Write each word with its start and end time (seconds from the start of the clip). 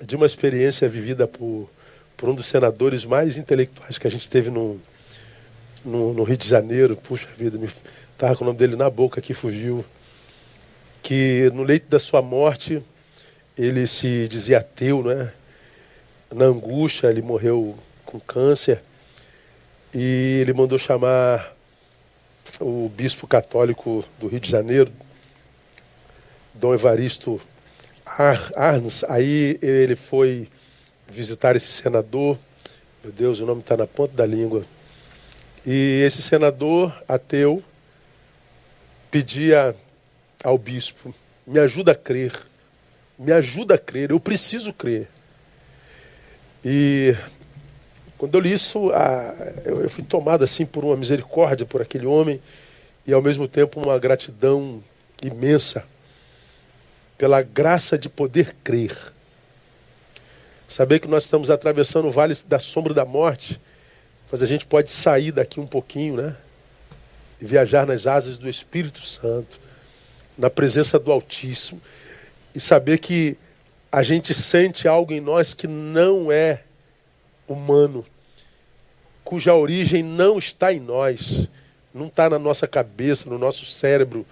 de 0.00 0.16
uma 0.16 0.26
experiência 0.26 0.88
vivida 0.88 1.26
por, 1.26 1.68
por 2.16 2.28
um 2.28 2.34
dos 2.34 2.46
senadores 2.46 3.04
mais 3.04 3.36
intelectuais 3.36 3.98
que 3.98 4.06
a 4.06 4.10
gente 4.10 4.28
teve 4.28 4.50
no, 4.50 4.80
no, 5.84 6.12
no 6.12 6.22
Rio 6.22 6.36
de 6.36 6.48
Janeiro. 6.48 6.96
Puxa 6.96 7.28
vida, 7.36 7.58
me 7.58 7.68
com 8.18 8.44
o 8.44 8.46
nome 8.46 8.58
dele 8.58 8.76
na 8.76 8.90
boca 8.90 9.20
que 9.20 9.32
fugiu. 9.32 9.84
Que 11.02 11.50
no 11.54 11.62
leito 11.62 11.88
da 11.88 11.98
sua 11.98 12.20
morte 12.20 12.82
ele 13.56 13.86
se 13.86 14.28
dizia 14.28 14.58
ateu, 14.58 15.02
né? 15.02 15.32
Na 16.32 16.44
angústia, 16.44 17.08
ele 17.08 17.22
morreu 17.22 17.76
com 18.04 18.20
câncer. 18.20 18.82
E 19.92 20.38
ele 20.40 20.52
mandou 20.52 20.78
chamar 20.78 21.54
o 22.60 22.88
bispo 22.88 23.26
católico 23.26 24.04
do 24.18 24.28
Rio 24.28 24.40
de 24.40 24.50
Janeiro, 24.50 24.92
Dom 26.54 26.74
Evaristo 26.74 27.40
Arns. 28.16 29.04
Aí 29.04 29.58
ele 29.62 29.96
foi 29.96 30.48
visitar 31.08 31.56
esse 31.56 31.70
senador. 31.70 32.38
Meu 33.02 33.12
Deus, 33.12 33.40
o 33.40 33.46
nome 33.46 33.60
está 33.60 33.76
na 33.76 33.86
ponta 33.86 34.14
da 34.14 34.26
língua. 34.26 34.64
E 35.66 36.02
esse 36.04 36.22
senador 36.22 36.94
ateu 37.08 37.62
pedia 39.10 39.74
ao 40.42 40.56
bispo: 40.56 41.14
me 41.46 41.58
ajuda 41.58 41.92
a 41.92 41.94
crer, 41.94 42.32
me 43.18 43.32
ajuda 43.32 43.74
a 43.74 43.78
crer, 43.78 44.10
eu 44.10 44.20
preciso 44.20 44.72
crer. 44.72 45.08
E 46.64 47.14
quando 48.16 48.34
eu 48.34 48.40
li 48.40 48.52
isso, 48.52 48.90
eu 49.64 49.88
fui 49.88 50.04
tomado 50.04 50.44
assim 50.44 50.66
por 50.66 50.84
uma 50.84 50.96
misericórdia 50.96 51.66
por 51.66 51.80
aquele 51.80 52.06
homem 52.06 52.40
e 53.06 53.12
ao 53.12 53.22
mesmo 53.22 53.48
tempo 53.48 53.80
uma 53.80 53.98
gratidão 53.98 54.82
imensa 55.22 55.84
pela 57.20 57.42
graça 57.42 57.98
de 57.98 58.08
poder 58.08 58.56
crer. 58.64 58.96
Saber 60.66 61.00
que 61.00 61.06
nós 61.06 61.24
estamos 61.24 61.50
atravessando 61.50 62.08
o 62.08 62.10
vale 62.10 62.34
da 62.46 62.58
sombra 62.58 62.94
da 62.94 63.04
morte, 63.04 63.60
mas 64.32 64.40
a 64.40 64.46
gente 64.46 64.64
pode 64.64 64.90
sair 64.90 65.30
daqui 65.30 65.60
um 65.60 65.66
pouquinho, 65.66 66.16
né? 66.16 66.34
E 67.38 67.44
viajar 67.44 67.86
nas 67.86 68.06
asas 68.06 68.38
do 68.38 68.48
Espírito 68.48 69.02
Santo, 69.02 69.60
na 70.38 70.48
presença 70.48 70.98
do 70.98 71.12
Altíssimo, 71.12 71.78
e 72.54 72.60
saber 72.60 72.96
que 72.96 73.36
a 73.92 74.02
gente 74.02 74.32
sente 74.32 74.88
algo 74.88 75.12
em 75.12 75.20
nós 75.20 75.52
que 75.52 75.66
não 75.66 76.32
é 76.32 76.62
humano, 77.46 78.02
cuja 79.22 79.54
origem 79.54 80.02
não 80.02 80.38
está 80.38 80.72
em 80.72 80.80
nós, 80.80 81.46
não 81.92 82.06
está 82.06 82.30
na 82.30 82.38
nossa 82.38 82.66
cabeça, 82.66 83.28
no 83.28 83.38
nosso 83.38 83.66
cérebro, 83.66 84.24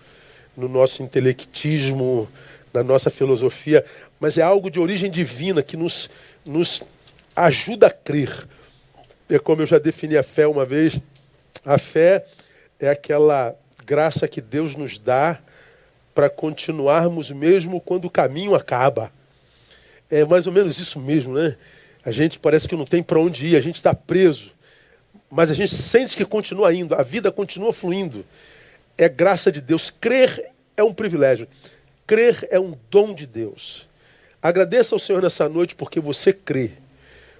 no 0.56 0.70
nosso 0.70 1.02
intelectismo, 1.02 2.27
na 2.72 2.83
nossa 2.83 3.11
filosofia, 3.11 3.84
mas 4.20 4.38
é 4.38 4.42
algo 4.42 4.70
de 4.70 4.78
origem 4.78 5.11
divina 5.11 5.62
que 5.62 5.77
nos, 5.77 6.11
nos 6.44 6.83
ajuda 7.34 7.86
a 7.86 7.91
crer. 7.91 8.47
É 9.28 9.38
como 9.38 9.62
eu 9.62 9.66
já 9.66 9.78
defini 9.78 10.16
a 10.16 10.22
fé 10.22 10.47
uma 10.47 10.64
vez, 10.64 10.98
a 11.64 11.78
fé 11.78 12.24
é 12.80 12.89
aquela 12.89 13.55
graça 13.84 14.28
que 14.28 14.41
Deus 14.41 14.77
nos 14.77 14.98
dá 14.98 15.39
para 16.14 16.28
continuarmos 16.28 17.30
mesmo 17.30 17.80
quando 17.80 18.06
o 18.06 18.11
caminho 18.11 18.55
acaba. 18.55 19.12
É 20.11 20.24
mais 20.24 20.46
ou 20.46 20.52
menos 20.52 20.78
isso 20.78 20.98
mesmo, 20.98 21.34
né? 21.34 21.56
A 22.05 22.11
gente 22.11 22.39
parece 22.39 22.66
que 22.66 22.74
não 22.74 22.84
tem 22.84 23.02
para 23.02 23.19
onde 23.19 23.46
ir, 23.46 23.56
a 23.56 23.61
gente 23.61 23.77
está 23.77 23.94
preso. 23.94 24.52
Mas 25.30 25.50
a 25.50 25.55
gente 25.55 25.74
sente 25.74 26.16
que 26.16 26.24
continua 26.24 26.72
indo, 26.72 26.94
a 26.94 27.02
vida 27.02 27.30
continua 27.30 27.72
fluindo. 27.72 28.24
É 28.96 29.08
graça 29.08 29.52
de 29.52 29.61
Deus. 29.61 29.91
Crer 29.91 30.50
é 30.77 30.83
um 30.83 30.92
privilégio. 30.92 31.46
Crer 32.09 32.48
é 32.51 32.59
um 32.59 32.75
dom 32.91 33.14
de 33.14 33.27
Deus. 33.27 33.87
Agradeça 34.42 34.95
ao 34.95 34.98
Senhor 34.98 35.20
nessa 35.23 35.47
noite 35.47 35.77
porque 35.77 36.01
você 36.01 36.33
crê. 36.33 36.70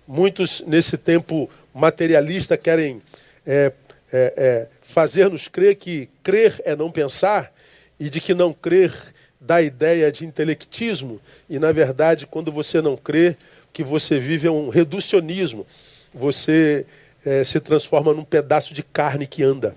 Muitos, 0.07 0.63
nesse 0.67 0.99
tempo 0.99 1.49
materialista, 1.75 2.55
querem 2.55 3.01
é, 3.47 3.73
é, 4.13 4.35
é, 4.37 4.67
fazer-nos 4.83 5.49
crer 5.49 5.77
que 5.77 6.11
crer 6.23 6.61
é 6.67 6.77
não 6.77 6.91
pensar 6.91 7.51
e 7.99 8.11
de 8.11 8.21
que 8.21 8.35
não 8.35 8.53
crer 8.53 8.93
dá 9.41 9.63
ideia 9.63 10.13
de 10.13 10.27
intelectismo. 10.27 11.19
E, 11.49 11.59
na 11.59 11.73
verdade, 11.73 12.27
quando 12.27 12.53
você 12.53 12.83
não 12.83 12.95
crê, 12.95 13.39
que 13.73 13.83
você 13.83 14.21
vive 14.21 14.49
é 14.49 14.51
um 14.51 14.69
reducionismo. 14.69 15.67
Você 16.13 16.85
é, 17.25 17.43
se 17.43 17.59
transforma 17.59 18.13
num 18.13 18.25
pedaço 18.25 18.75
de 18.75 18.83
carne 18.83 19.27
que 19.27 19.43
anda. 19.43 19.75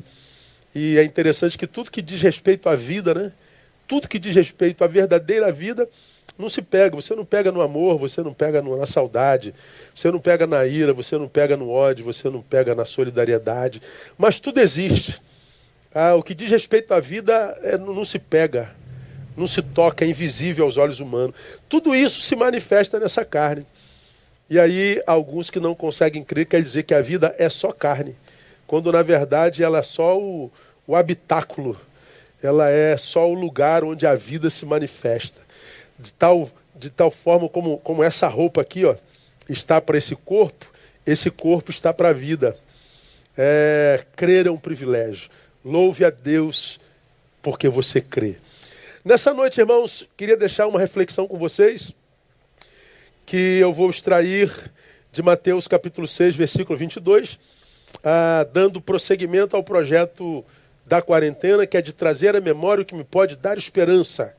E 0.75 0.97
é 0.97 1.03
interessante 1.05 1.57
que 1.57 1.65
tudo 1.65 1.89
que 1.89 2.01
diz 2.01 2.21
respeito 2.21 2.67
à 2.67 2.75
vida, 2.75 3.13
né? 3.13 3.31
Tudo 3.91 4.07
que 4.07 4.17
diz 4.17 4.33
respeito 4.33 4.85
à 4.85 4.87
verdadeira 4.87 5.51
vida, 5.51 5.85
não 6.39 6.47
se 6.47 6.61
pega. 6.61 6.95
Você 6.95 7.13
não 7.13 7.25
pega 7.25 7.51
no 7.51 7.59
amor, 7.59 7.97
você 7.97 8.21
não 8.21 8.33
pega 8.33 8.61
na 8.61 8.87
saudade, 8.87 9.53
você 9.93 10.09
não 10.09 10.17
pega 10.17 10.47
na 10.47 10.65
ira, 10.65 10.93
você 10.93 11.17
não 11.17 11.27
pega 11.27 11.57
no 11.57 11.69
ódio, 11.69 12.05
você 12.05 12.29
não 12.29 12.41
pega 12.41 12.73
na 12.73 12.85
solidariedade. 12.85 13.81
Mas 14.17 14.39
tudo 14.39 14.61
existe. 14.61 15.21
Ah, 15.93 16.15
o 16.15 16.23
que 16.23 16.33
diz 16.33 16.49
respeito 16.49 16.93
à 16.93 17.01
vida 17.01 17.33
é, 17.63 17.77
não 17.77 18.05
se 18.05 18.17
pega, 18.17 18.73
não 19.35 19.45
se 19.45 19.61
toca, 19.61 20.05
é 20.05 20.07
invisível 20.07 20.63
aos 20.63 20.77
olhos 20.77 21.01
humanos. 21.01 21.35
Tudo 21.67 21.93
isso 21.93 22.21
se 22.21 22.33
manifesta 22.33 22.97
nessa 22.97 23.25
carne. 23.25 23.65
E 24.49 24.57
aí, 24.57 25.03
alguns 25.05 25.49
que 25.49 25.59
não 25.59 25.75
conseguem 25.75 26.23
crer, 26.23 26.45
quer 26.45 26.63
dizer 26.63 26.83
que 26.83 26.93
a 26.93 27.01
vida 27.01 27.35
é 27.37 27.49
só 27.49 27.73
carne, 27.73 28.15
quando 28.65 28.89
na 28.89 29.01
verdade 29.01 29.61
ela 29.61 29.79
é 29.79 29.83
só 29.83 30.17
o, 30.17 30.49
o 30.87 30.95
habitáculo, 30.95 31.77
ela 32.41 32.69
é 32.69 32.97
só 32.97 33.29
o 33.29 33.33
lugar 33.33 33.83
onde 33.83 34.05
a 34.05 34.15
vida 34.15 34.49
se 34.49 34.65
manifesta. 34.65 35.41
De 35.97 36.11
tal, 36.11 36.49
de 36.75 36.89
tal 36.89 37.11
forma 37.11 37.47
como, 37.47 37.77
como 37.79 38.03
essa 38.03 38.27
roupa 38.27 38.61
aqui 38.61 38.85
ó, 38.85 38.95
está 39.47 39.79
para 39.79 39.97
esse 39.97 40.15
corpo, 40.15 40.65
esse 41.05 41.29
corpo 41.29 41.71
está 41.71 41.93
para 41.93 42.09
a 42.09 42.13
vida. 42.13 42.55
É, 43.37 44.03
crer 44.15 44.47
é 44.47 44.51
um 44.51 44.57
privilégio. 44.57 45.29
Louve 45.63 46.03
a 46.03 46.09
Deus 46.09 46.79
porque 47.41 47.69
você 47.69 48.01
crê. 48.01 48.37
Nessa 49.03 49.33
noite, 49.33 49.59
irmãos, 49.59 50.07
queria 50.15 50.37
deixar 50.37 50.67
uma 50.67 50.79
reflexão 50.79 51.27
com 51.27 51.37
vocês 51.37 51.93
que 53.25 53.57
eu 53.59 53.71
vou 53.71 53.89
extrair 53.89 54.71
de 55.11 55.21
Mateus 55.21 55.67
capítulo 55.67 56.07
6, 56.07 56.35
versículo 56.35 56.77
22, 56.77 57.39
ah, 58.03 58.45
dando 58.51 58.81
prosseguimento 58.81 59.55
ao 59.55 59.63
projeto 59.63 60.43
da 60.85 61.01
quarentena, 61.01 61.65
que 61.65 61.77
é 61.77 61.81
de 61.81 61.93
trazer 61.93 62.35
à 62.35 62.41
memória 62.41 62.81
o 62.81 62.85
que 62.85 62.95
me 62.95 63.03
pode 63.03 63.35
dar 63.35 63.57
esperança. 63.57 64.33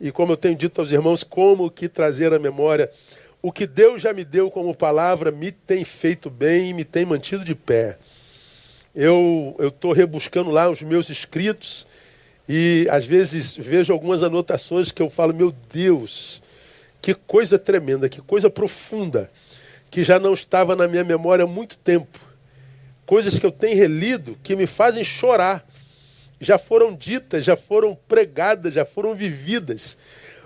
E 0.00 0.10
como 0.10 0.32
eu 0.32 0.36
tenho 0.36 0.56
dito 0.56 0.80
aos 0.80 0.92
irmãos, 0.92 1.22
como 1.22 1.70
que 1.70 1.88
trazer 1.88 2.32
à 2.32 2.38
memória 2.38 2.90
o 3.40 3.52
que 3.52 3.66
Deus 3.66 4.00
já 4.00 4.12
me 4.12 4.24
deu 4.24 4.50
como 4.50 4.74
palavra 4.74 5.30
me 5.30 5.52
tem 5.52 5.84
feito 5.84 6.30
bem 6.30 6.70
e 6.70 6.72
me 6.72 6.82
tem 6.82 7.04
mantido 7.04 7.44
de 7.44 7.54
pé. 7.54 7.98
Eu 8.94 9.54
estou 9.60 9.92
rebuscando 9.92 10.50
lá 10.50 10.70
os 10.70 10.80
meus 10.80 11.10
escritos 11.10 11.86
e 12.48 12.86
às 12.90 13.04
vezes 13.04 13.54
vejo 13.54 13.92
algumas 13.92 14.22
anotações 14.22 14.90
que 14.90 15.02
eu 15.02 15.10
falo, 15.10 15.34
meu 15.34 15.54
Deus, 15.70 16.42
que 17.02 17.12
coisa 17.12 17.58
tremenda, 17.58 18.08
que 18.08 18.22
coisa 18.22 18.48
profunda, 18.48 19.30
que 19.90 20.02
já 20.02 20.18
não 20.18 20.32
estava 20.32 20.74
na 20.74 20.88
minha 20.88 21.04
memória 21.04 21.44
há 21.44 21.46
muito 21.46 21.76
tempo. 21.76 22.18
Coisas 23.04 23.38
que 23.38 23.44
eu 23.44 23.52
tenho 23.52 23.76
relido 23.76 24.38
que 24.42 24.56
me 24.56 24.66
fazem 24.66 25.04
chorar. 25.04 25.66
Já 26.40 26.58
foram 26.58 26.94
ditas, 26.94 27.44
já 27.44 27.56
foram 27.56 27.94
pregadas, 28.08 28.74
já 28.74 28.84
foram 28.84 29.14
vividas, 29.14 29.96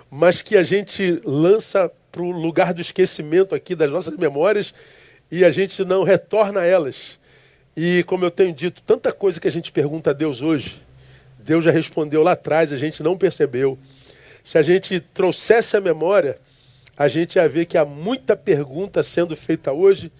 mas 0.09 0.41
que 0.41 0.55
a 0.55 0.63
gente 0.63 1.21
lança 1.25 1.91
para 2.11 2.21
o 2.21 2.31
lugar 2.31 2.73
do 2.73 2.81
esquecimento 2.81 3.53
aqui 3.53 3.75
das 3.75 3.91
nossas 3.91 4.17
memórias 4.17 4.73
e 5.31 5.45
a 5.45 5.51
gente 5.51 5.83
não 5.83 6.03
retorna 6.03 6.61
a 6.61 6.65
elas. 6.65 7.19
E 7.75 8.03
como 8.03 8.25
eu 8.25 8.31
tenho 8.31 8.53
dito, 8.53 8.81
tanta 8.83 9.11
coisa 9.11 9.39
que 9.39 9.47
a 9.47 9.51
gente 9.51 9.71
pergunta 9.71 10.09
a 10.09 10.13
Deus 10.13 10.41
hoje, 10.41 10.81
Deus 11.37 11.63
já 11.63 11.71
respondeu 11.71 12.21
lá 12.23 12.33
atrás, 12.33 12.73
a 12.73 12.77
gente 12.77 13.01
não 13.01 13.17
percebeu. 13.17 13.77
Se 14.43 14.57
a 14.57 14.61
gente 14.61 14.99
trouxesse 14.99 15.77
a 15.77 15.81
memória, 15.81 16.37
a 16.97 17.07
gente 17.07 17.37
ia 17.37 17.47
ver 17.47 17.65
que 17.65 17.77
há 17.77 17.85
muita 17.85 18.35
pergunta 18.35 19.01
sendo 19.01 19.35
feita 19.35 19.71
hoje 19.71 20.11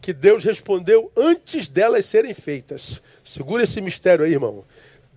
que 0.00 0.12
Deus 0.12 0.44
respondeu 0.44 1.10
antes 1.16 1.68
delas 1.68 2.06
serem 2.06 2.34
feitas. 2.34 3.02
Segura 3.24 3.62
esse 3.62 3.80
mistério 3.80 4.24
aí, 4.24 4.32
irmão. 4.32 4.64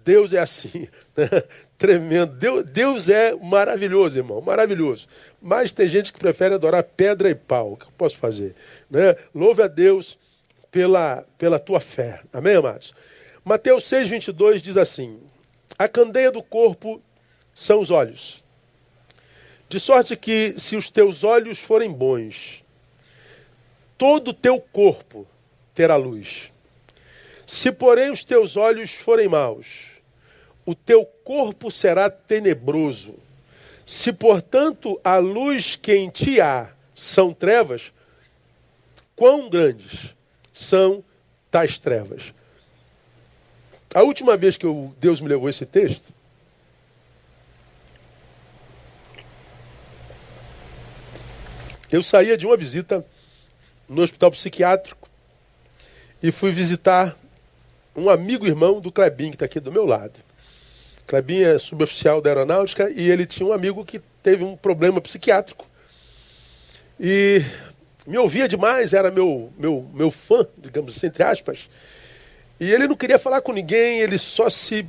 Deus 0.04 0.34
é 0.34 0.40
assim, 0.40 0.88
né? 1.16 1.30
tremendo. 1.78 2.34
Deus, 2.34 2.64
Deus 2.66 3.10
é 3.10 3.34
maravilhoso, 3.36 4.18
irmão, 4.18 4.42
maravilhoso. 4.42 5.08
Mas 5.42 5.72
tem 5.72 5.88
gente 5.88 6.12
que 6.12 6.20
prefere 6.20 6.56
adorar 6.56 6.84
pedra 6.84 7.30
e 7.30 7.36
pau. 7.36 7.74
O 7.74 7.78
que 7.78 7.86
eu 7.86 7.92
posso 7.98 8.18
fazer? 8.18 8.56
Né? 8.90 9.16
Louve 9.34 9.64
a 9.64 9.68
Deus 9.68 10.18
pela, 10.72 11.26
pela 11.38 11.60
tua 11.60 11.80
fé. 11.80 12.22
Amém, 12.32 12.56
amados? 12.56 12.94
Mateus 13.44 13.86
6, 13.86 14.08
22 14.08 14.62
diz 14.62 14.78
assim: 14.78 15.20
A 15.78 15.88
candeia 15.88 16.32
do 16.32 16.44
corpo 16.44 17.02
são 17.54 17.80
os 17.80 17.90
olhos. 17.90 18.44
De 19.68 19.80
sorte 19.80 20.16
que, 20.18 20.54
se 20.58 20.76
os 20.76 20.92
teus 20.92 21.24
olhos 21.24 21.60
forem 21.60 21.92
bons, 21.92 22.64
todo 23.98 24.30
o 24.30 24.34
teu 24.34 24.60
corpo 24.60 25.26
terá 25.74 25.96
luz. 25.96 26.52
Se, 27.48 27.72
porém, 27.72 28.12
os 28.12 28.24
teus 28.24 28.56
olhos 28.56 28.92
forem 28.94 29.28
maus, 29.28 29.91
o 30.72 30.76
teu 30.76 31.06
corpo 31.06 31.70
será 31.70 32.10
tenebroso. 32.10 33.16
Se, 33.86 34.14
portanto, 34.14 35.00
a 35.04 35.18
luz 35.18 35.76
que 35.76 35.94
em 35.94 36.10
ti 36.10 36.40
há 36.40 36.72
são 36.96 37.34
trevas, 37.34 37.92
quão 39.16 39.50
grandes 39.50 40.16
são 40.54 41.04
tais 41.50 41.78
trevas. 41.78 42.34
A 43.94 44.02
última 44.02 44.38
vez 44.38 44.56
que 44.56 44.66
eu, 44.66 44.96
Deus 44.98 45.20
me 45.20 45.28
levou 45.28 45.50
esse 45.50 45.66
texto, 45.66 46.14
eu 51.92 52.02
saía 52.02 52.38
de 52.38 52.46
uma 52.46 52.56
visita 52.56 53.06
no 53.90 54.02
hospital 54.02 54.32
psiquiátrico 54.32 55.10
e 56.24 56.32
fui 56.32 56.52
visitar 56.52 57.18
um 57.94 58.10
amigo 58.10 58.48
irmão 58.48 58.80
do 58.80 58.90
Clebin, 58.90 59.32
que 59.32 59.36
está 59.36 59.46
aqui 59.46 59.60
do 59.60 59.70
meu 59.70 59.86
lado. 59.86 60.31
Clebin 61.12 61.42
é 61.42 61.60
suboficial 61.60 62.22
da 62.22 62.30
aeronáutica 62.30 62.90
e 62.90 63.12
ele 63.12 63.26
tinha 63.26 63.46
um 63.46 63.52
amigo 63.52 63.84
que 63.84 64.00
teve 64.24 64.46
um 64.46 64.56
problema 64.56 65.02
psiquiátrico. 65.02 65.68
E 66.98 67.44
me 68.08 68.18
ouvia 68.18 68.48
demais, 68.48 68.94
era 68.94 69.12
meu, 69.12 69.52
meu, 69.58 69.86
meu 69.94 70.10
fã, 70.10 70.48
digamos 70.58 70.96
assim, 70.96 71.08
entre 71.08 71.22
aspas. 71.22 71.70
E 72.58 72.72
ele 72.72 72.88
não 72.88 72.96
queria 72.96 73.20
falar 73.20 73.42
com 73.42 73.52
ninguém, 73.52 74.00
ele 74.00 74.18
só 74.18 74.50
se 74.50 74.88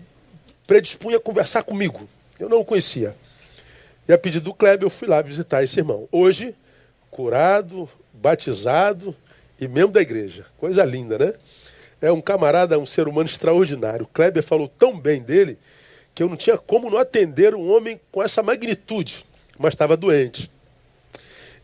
predispunha 0.65 1.17
a 1.17 1.21
conversar 1.21 1.65
comigo. 1.65 2.09
Eu 2.39 2.49
não 2.49 2.61
o 2.61 2.65
conhecia. 2.65 3.17
E 4.07 4.13
a 4.13 4.17
pedido 4.17 4.45
do 4.45 4.55
Kleber, 4.55 4.87
eu 4.87 4.91
fui 4.91 5.09
lá 5.09 5.21
visitar 5.23 5.65
esse 5.65 5.81
irmão. 5.81 6.09
Hoje, 6.13 6.55
curado, 7.11 7.91
batizado 8.13 9.13
e 9.61 9.67
membro 9.67 9.91
da 9.91 10.01
igreja. 10.01 10.47
Coisa 10.57 10.85
linda, 10.85 11.19
né? 11.19 11.35
É 12.01 12.13
um 12.13 12.21
camarada, 12.21 12.79
um 12.79 12.87
ser 12.87 13.09
humano 13.09 13.29
extraordinário. 13.29 14.05
O 14.05 14.09
Kleber 14.09 14.45
falou 14.45 14.69
tão 14.69 14.97
bem 14.97 15.21
dele 15.21 15.59
que 16.15 16.23
eu 16.23 16.29
não 16.29 16.37
tinha 16.37 16.59
como 16.59 16.91
não 16.91 16.99
atender 16.99 17.55
um 17.55 17.71
homem 17.73 18.01
com 18.11 18.23
essa 18.23 18.43
magnitude, 18.43 19.25
mas 19.59 19.75
estava 19.75 19.97
doente. 19.97 20.51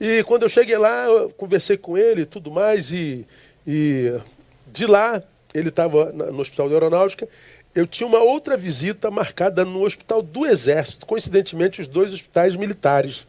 E 0.00 0.22
quando 0.24 0.44
eu 0.44 0.48
cheguei 0.48 0.78
lá, 0.78 1.04
eu 1.06 1.30
conversei 1.30 1.76
com 1.76 1.98
ele 1.98 2.22
e 2.22 2.26
tudo 2.26 2.50
mais, 2.50 2.92
e, 2.92 3.26
e 3.66 4.18
de 4.66 4.86
lá 4.86 5.22
ele 5.52 5.68
estava 5.68 6.12
no 6.12 6.40
Hospital 6.40 6.68
de 6.68 6.74
Aeronáutica. 6.74 7.28
Eu 7.74 7.86
tinha 7.86 8.06
uma 8.06 8.20
outra 8.20 8.56
visita 8.56 9.10
marcada 9.10 9.64
no 9.64 9.84
Hospital 9.84 10.22
do 10.22 10.46
Exército, 10.46 11.06
coincidentemente, 11.06 11.80
os 11.80 11.88
dois 11.88 12.12
hospitais 12.12 12.54
militares. 12.54 13.26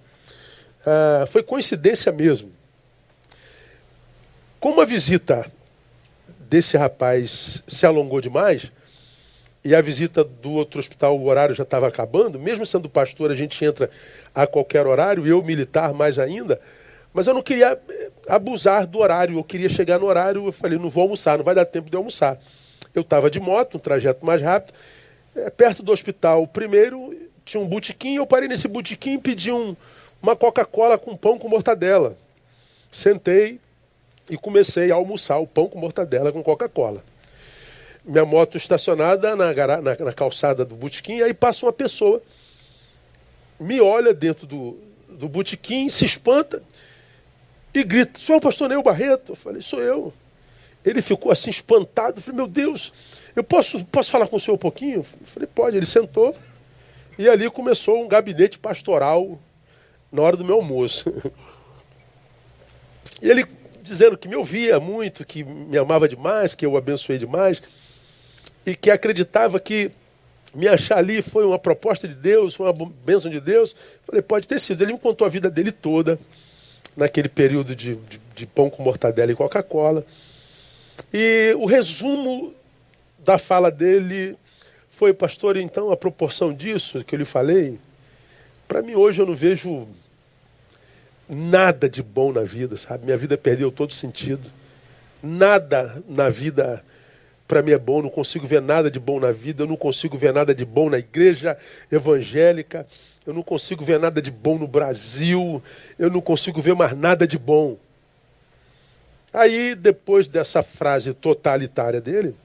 Ah, 0.85 1.25
foi 1.27 1.43
coincidência 1.43 2.11
mesmo. 2.11 2.51
Como 4.59 4.81
a 4.81 4.85
visita 4.85 5.49
desse 6.39 6.77
rapaz 6.77 7.63
se 7.67 7.85
alongou 7.85 8.19
demais, 8.19 8.71
e 9.69 9.75
a 9.75 9.81
visita 9.81 10.23
do 10.23 10.53
outro 10.53 10.79
hospital, 10.79 11.15
o 11.15 11.27
horário 11.27 11.53
já 11.53 11.61
estava 11.61 11.87
acabando, 11.87 12.39
mesmo 12.39 12.65
sendo 12.65 12.89
pastor, 12.89 13.29
a 13.29 13.35
gente 13.35 13.63
entra 13.63 13.87
a 14.33 14.47
qualquer 14.47 14.87
horário, 14.87 15.27
eu 15.27 15.43
militar 15.43 15.93
mais 15.93 16.17
ainda, 16.17 16.59
mas 17.13 17.27
eu 17.27 17.35
não 17.35 17.43
queria 17.43 17.79
eh, 17.87 18.09
abusar 18.27 18.87
do 18.87 18.97
horário, 18.97 19.37
eu 19.37 19.43
queria 19.43 19.69
chegar 19.69 19.99
no 19.99 20.07
horário, 20.07 20.47
eu 20.47 20.51
falei, 20.51 20.79
não 20.79 20.89
vou 20.89 21.03
almoçar, 21.03 21.37
não 21.37 21.45
vai 21.45 21.53
dar 21.53 21.65
tempo 21.65 21.87
de 21.87 21.95
almoçar. 21.95 22.39
Eu 22.95 23.03
estava 23.03 23.29
de 23.29 23.39
moto, 23.39 23.75
um 23.75 23.79
trajeto 23.79 24.25
mais 24.25 24.41
rápido, 24.41 24.73
é, 25.35 25.51
perto 25.51 25.83
do 25.83 25.91
hospital, 25.91 26.47
primeiro 26.47 27.15
tinha 27.45 27.61
um 27.61 27.67
botequim, 27.67 28.15
eu 28.15 28.25
parei 28.25 28.49
nesse 28.49 28.67
botequim 28.67 29.13
e 29.13 29.17
pedi 29.19 29.51
um, 29.51 29.75
uma 30.19 30.35
Coca-Cola 30.35 30.97
com 30.97 31.15
pão 31.15 31.37
com 31.37 31.47
mortadela. 31.47 32.17
Sentei 32.91 33.59
e 34.27 34.35
comecei 34.35 34.91
a 34.91 34.95
almoçar 34.95 35.37
o 35.37 35.45
pão 35.45 35.67
com 35.67 35.77
mortadela 35.77 36.31
com 36.31 36.41
Coca-Cola. 36.41 37.03
Minha 38.03 38.25
moto 38.25 38.57
estacionada 38.57 39.35
na, 39.35 39.53
na, 39.53 39.81
na 39.81 40.13
calçada 40.13 40.63
do 40.65 40.75
botequim, 40.75 41.21
aí 41.21 41.33
passa 41.33 41.65
uma 41.65 41.73
pessoa, 41.73 42.21
me 43.59 43.81
olha 43.81 44.13
dentro 44.13 44.47
do, 44.47 44.77
do 45.07 45.27
botequim, 45.27 45.89
se 45.89 46.05
espanta, 46.05 46.63
e 47.73 47.83
grita: 47.83 48.19
Senhor 48.19 48.39
pastor 48.41 48.69
Neil 48.69 48.81
Barreto? 48.81 49.33
Eu 49.33 49.35
falei: 49.35 49.61
Sou 49.61 49.81
eu. 49.81 50.13
Ele 50.83 51.01
ficou 51.01 51.31
assim 51.31 51.49
espantado. 51.49 52.21
Falei: 52.21 52.37
Meu 52.37 52.47
Deus, 52.47 52.93
eu 53.35 53.43
posso, 53.43 53.83
posso 53.85 54.09
falar 54.09 54.27
com 54.27 54.37
o 54.37 54.39
senhor 54.39 54.55
um 54.55 54.59
pouquinho? 54.59 54.97
Eu 54.99 55.03
falei: 55.25 55.47
Pode. 55.47 55.77
Ele 55.77 55.85
sentou 55.85 56.35
e 57.17 57.27
ali 57.27 57.49
começou 57.49 58.01
um 58.01 58.07
gabinete 58.07 58.57
pastoral 58.57 59.37
na 60.11 60.21
hora 60.21 60.37
do 60.37 60.45
meu 60.45 60.55
almoço. 60.55 61.11
E 63.21 63.29
ele 63.29 63.45
dizendo 63.81 64.17
que 64.17 64.29
me 64.29 64.35
ouvia 64.37 64.79
muito, 64.79 65.25
que 65.25 65.43
me 65.43 65.77
amava 65.77 66.07
demais, 66.07 66.55
que 66.55 66.65
eu 66.65 66.71
o 66.71 66.77
abençoei 66.77 67.17
demais 67.17 67.61
e 68.69 68.75
que 68.75 68.91
acreditava 68.91 69.59
que 69.59 69.91
me 70.53 70.67
achar 70.67 70.99
ali 70.99 71.23
foi 71.23 71.43
uma 71.43 71.57
proposta 71.57 72.07
de 72.07 72.13
Deus, 72.13 72.53
foi 72.53 72.71
uma 72.71 72.91
bênção 73.03 73.29
de 73.31 73.39
Deus. 73.39 73.75
Falei, 74.03 74.21
pode 74.21 74.47
ter 74.47 74.59
sido. 74.59 74.83
Ele 74.83 74.93
me 74.93 74.99
contou 74.99 75.25
a 75.25 75.29
vida 75.29 75.49
dele 75.49 75.71
toda 75.71 76.19
naquele 76.95 77.27
período 77.27 77.75
de, 77.75 77.95
de, 77.95 78.21
de 78.35 78.45
pão 78.45 78.69
com 78.69 78.83
mortadela 78.83 79.31
e 79.31 79.35
Coca-Cola. 79.35 80.05
E 81.11 81.55
o 81.57 81.65
resumo 81.65 82.53
da 83.17 83.39
fala 83.39 83.71
dele 83.71 84.37
foi, 84.91 85.13
pastor, 85.13 85.57
então 85.57 85.91
a 85.91 85.97
proporção 85.97 86.53
disso 86.53 87.03
que 87.03 87.15
eu 87.15 87.19
lhe 87.19 87.25
falei, 87.25 87.79
para 88.67 88.83
mim 88.83 88.93
hoje 88.93 89.19
eu 89.19 89.25
não 89.25 89.35
vejo 89.35 89.87
nada 91.27 91.89
de 91.89 92.03
bom 92.03 92.31
na 92.31 92.41
vida, 92.43 92.77
sabe? 92.77 93.05
Minha 93.05 93.17
vida 93.17 93.35
perdeu 93.35 93.71
todo 93.71 93.93
sentido. 93.93 94.51
Nada 95.23 96.03
na 96.07 96.29
vida 96.29 96.83
para 97.49 97.63
mim 97.63 97.71
é 97.71 97.79
bom, 97.79 97.99
não 97.99 98.11
consigo 98.11 98.45
ver 98.45 98.61
nada 98.61 98.91
de 98.91 98.99
bom 98.99 99.19
na 99.19 99.31
vida, 99.31 99.63
eu 99.63 99.67
não 99.67 99.75
consigo 99.75 100.15
ver 100.15 100.31
nada 100.31 100.53
de 100.53 100.63
bom 100.63 100.87
na 100.87 100.99
igreja 100.99 101.57
evangélica, 101.91 102.85
eu 103.25 103.33
não 103.33 103.41
consigo 103.41 103.83
ver 103.83 103.99
nada 103.99 104.21
de 104.21 104.29
bom 104.29 104.59
no 104.59 104.67
Brasil, 104.67 105.59
eu 105.97 106.11
não 106.11 106.21
consigo 106.21 106.61
ver 106.61 106.75
mais 106.75 106.95
nada 106.95 107.25
de 107.25 107.39
bom. 107.39 107.75
Aí, 109.33 109.73
depois 109.73 110.27
dessa 110.27 110.61
frase 110.61 111.11
totalitária 111.11 111.99
dele, 111.99 112.35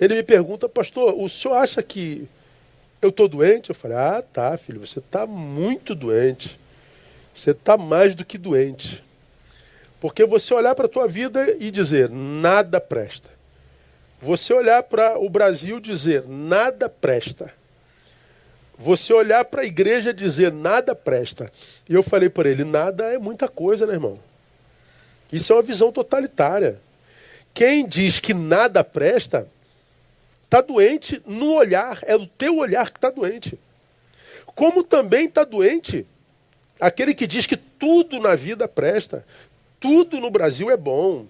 ele 0.00 0.14
me 0.14 0.22
pergunta, 0.22 0.66
pastor, 0.66 1.14
o 1.14 1.28
senhor 1.28 1.56
acha 1.56 1.82
que 1.82 2.26
eu 3.02 3.10
estou 3.10 3.28
doente? 3.28 3.68
Eu 3.68 3.74
falei, 3.74 3.98
ah, 3.98 4.24
tá, 4.32 4.56
filho, 4.56 4.80
você 4.80 4.98
está 4.98 5.26
muito 5.26 5.94
doente. 5.94 6.58
Você 7.34 7.50
está 7.50 7.76
mais 7.76 8.14
do 8.14 8.24
que 8.24 8.38
doente. 8.38 9.04
Porque 10.00 10.24
você 10.24 10.54
olhar 10.54 10.74
para 10.74 10.86
a 10.86 10.88
tua 10.88 11.06
vida 11.06 11.54
e 11.60 11.70
dizer, 11.70 12.08
nada 12.08 12.80
presta. 12.80 13.35
Você 14.20 14.52
olhar 14.54 14.82
para 14.82 15.18
o 15.18 15.28
Brasil 15.28 15.78
dizer, 15.78 16.24
nada 16.26 16.88
presta 16.88 17.52
você 18.78 19.12
olhar 19.12 19.44
para 19.44 19.62
a 19.62 19.64
igreja 19.64 20.12
dizer 20.12 20.52
nada 20.52 20.94
presta. 20.94 21.50
E 21.88 21.94
eu 21.94 22.02
falei 22.02 22.28
para 22.28 22.48
ele: 22.48 22.64
nada 22.64 23.12
é 23.12 23.18
muita 23.18 23.48
coisa, 23.48 23.86
né, 23.86 23.94
irmão? 23.94 24.18
Isso 25.32 25.52
é 25.52 25.56
uma 25.56 25.62
visão 25.62 25.90
totalitária. 25.90 26.80
Quem 27.54 27.86
diz 27.86 28.20
que 28.20 28.34
nada 28.34 28.84
presta, 28.84 29.48
está 30.44 30.60
doente 30.60 31.22
no 31.26 31.54
olhar, 31.54 32.00
é 32.02 32.14
o 32.14 32.26
teu 32.26 32.58
olhar 32.58 32.90
que 32.90 32.98
está 32.98 33.10
doente. 33.10 33.58
Como 34.54 34.84
também 34.84 35.26
está 35.26 35.42
doente 35.42 36.06
aquele 36.78 37.14
que 37.14 37.26
diz 37.26 37.46
que 37.46 37.56
tudo 37.56 38.20
na 38.20 38.34
vida 38.34 38.68
presta, 38.68 39.24
tudo 39.80 40.20
no 40.20 40.30
Brasil 40.30 40.70
é 40.70 40.76
bom, 40.76 41.26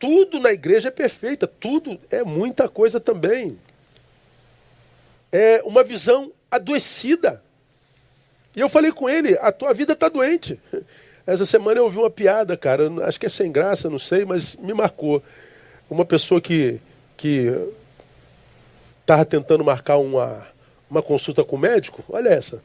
tudo 0.00 0.40
na 0.40 0.50
igreja 0.50 0.88
é 0.88 0.90
perfeita, 0.90 1.46
tudo 1.46 2.00
é 2.10 2.24
muita 2.24 2.68
coisa 2.68 2.98
também. 2.98 3.58
É 5.30 5.62
uma 5.64 5.84
visão 5.84 6.32
adoecida. 6.50 7.40
E 8.56 8.60
eu 8.60 8.68
falei 8.68 8.90
com 8.90 9.08
ele: 9.08 9.38
a 9.40 9.52
tua 9.52 9.72
vida 9.72 9.92
está 9.92 10.08
doente. 10.08 10.58
Essa 11.26 11.46
semana 11.46 11.78
eu 11.78 11.84
ouvi 11.84 11.98
uma 11.98 12.10
piada, 12.10 12.56
cara, 12.56 12.90
acho 13.04 13.20
que 13.20 13.26
é 13.26 13.28
sem 13.28 13.52
graça, 13.52 13.90
não 13.90 13.98
sei, 13.98 14.24
mas 14.24 14.56
me 14.56 14.72
marcou. 14.72 15.22
Uma 15.88 16.04
pessoa 16.04 16.40
que 16.40 16.80
que 17.16 17.52
estava 19.02 19.26
tentando 19.26 19.62
marcar 19.62 19.98
uma, 19.98 20.46
uma 20.88 21.02
consulta 21.02 21.44
com 21.44 21.56
o 21.56 21.58
médico, 21.58 22.02
olha 22.08 22.30
essa. 22.30 22.62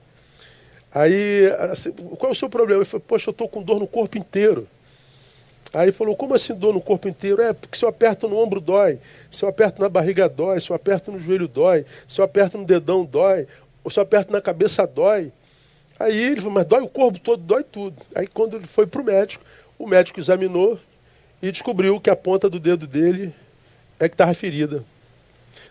Aí, 0.94 1.48
assim, 1.72 1.92
qual 1.92 2.30
é 2.30 2.32
o 2.32 2.36
seu 2.36 2.50
problema? 2.50 2.80
Ele 2.80 2.90
falou, 2.90 3.04
poxa, 3.06 3.30
eu 3.30 3.34
estou 3.34 3.50
com 3.50 3.62
dor 3.62 3.82
no 3.82 3.88
corpo 3.88 4.18
inteiro. 4.18 4.66
Aí 5.76 5.92
falou, 5.92 6.16
como 6.16 6.34
assim 6.34 6.54
dor 6.56 6.74
no 6.74 6.80
corpo 6.80 7.10
inteiro? 7.10 7.42
É, 7.42 7.52
porque 7.52 7.78
se 7.78 7.84
eu 7.84 7.90
aperto 7.90 8.30
no 8.30 8.38
ombro 8.38 8.62
dói, 8.62 8.98
se 9.30 9.44
eu 9.44 9.50
aperto 9.50 9.82
na 9.82 9.90
barriga 9.90 10.30
dói, 10.30 10.58
se 10.62 10.70
eu 10.70 10.76
aperto 10.76 11.12
no 11.12 11.20
joelho 11.20 11.50
dói, 11.50 11.86
se 12.08 12.22
eu 12.22 12.24
aperto 12.24 12.58
no 12.58 12.64
dedão 12.64 13.04
dói, 13.04 13.46
ou 13.84 13.92
se 13.92 14.00
eu 14.00 14.04
aperto 14.04 14.32
na 14.32 14.40
cabeça 14.40 14.88
dói. 14.88 15.34
Aí 16.00 16.18
ele 16.18 16.38
falou, 16.38 16.54
mas 16.54 16.66
dói 16.66 16.82
o 16.82 16.88
corpo 16.88 17.20
todo, 17.20 17.44
dói 17.44 17.62
tudo. 17.62 18.02
Aí 18.16 18.26
quando 18.26 18.56
ele 18.56 18.66
foi 18.66 18.88
para 18.88 19.02
o 19.02 19.04
médico, 19.04 19.44
o 19.78 19.86
médico 19.86 20.18
examinou 20.18 20.80
e 21.42 21.52
descobriu 21.52 22.00
que 22.00 22.10
a 22.10 22.16
ponta 22.16 22.50
do 22.50 22.58
dedo 22.58 22.88
dele 22.88 23.36
é 24.00 24.08
que 24.08 24.14
estava 24.14 24.34
ferida. 24.34 24.82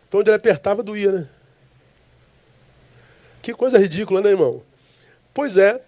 Então 0.06 0.20
onde 0.20 0.28
ele 0.28 0.37
apertava 0.37 0.82
doía, 0.82 1.12
né? 1.12 1.28
Que 3.40 3.54
coisa 3.54 3.78
ridícula, 3.78 4.20
né, 4.20 4.28
irmão? 4.30 4.61
Pois 5.32 5.56
é, 5.56 5.80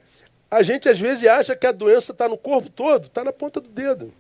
a 0.50 0.62
gente 0.62 0.88
às 0.88 0.98
vezes 0.98 1.28
acha 1.28 1.56
que 1.56 1.66
a 1.66 1.72
doença 1.72 2.12
está 2.12 2.28
no 2.28 2.38
corpo 2.38 2.70
todo, 2.70 3.06
está 3.06 3.24
na 3.24 3.32
ponta 3.32 3.60
do 3.60 3.68
dedo. 3.68 4.12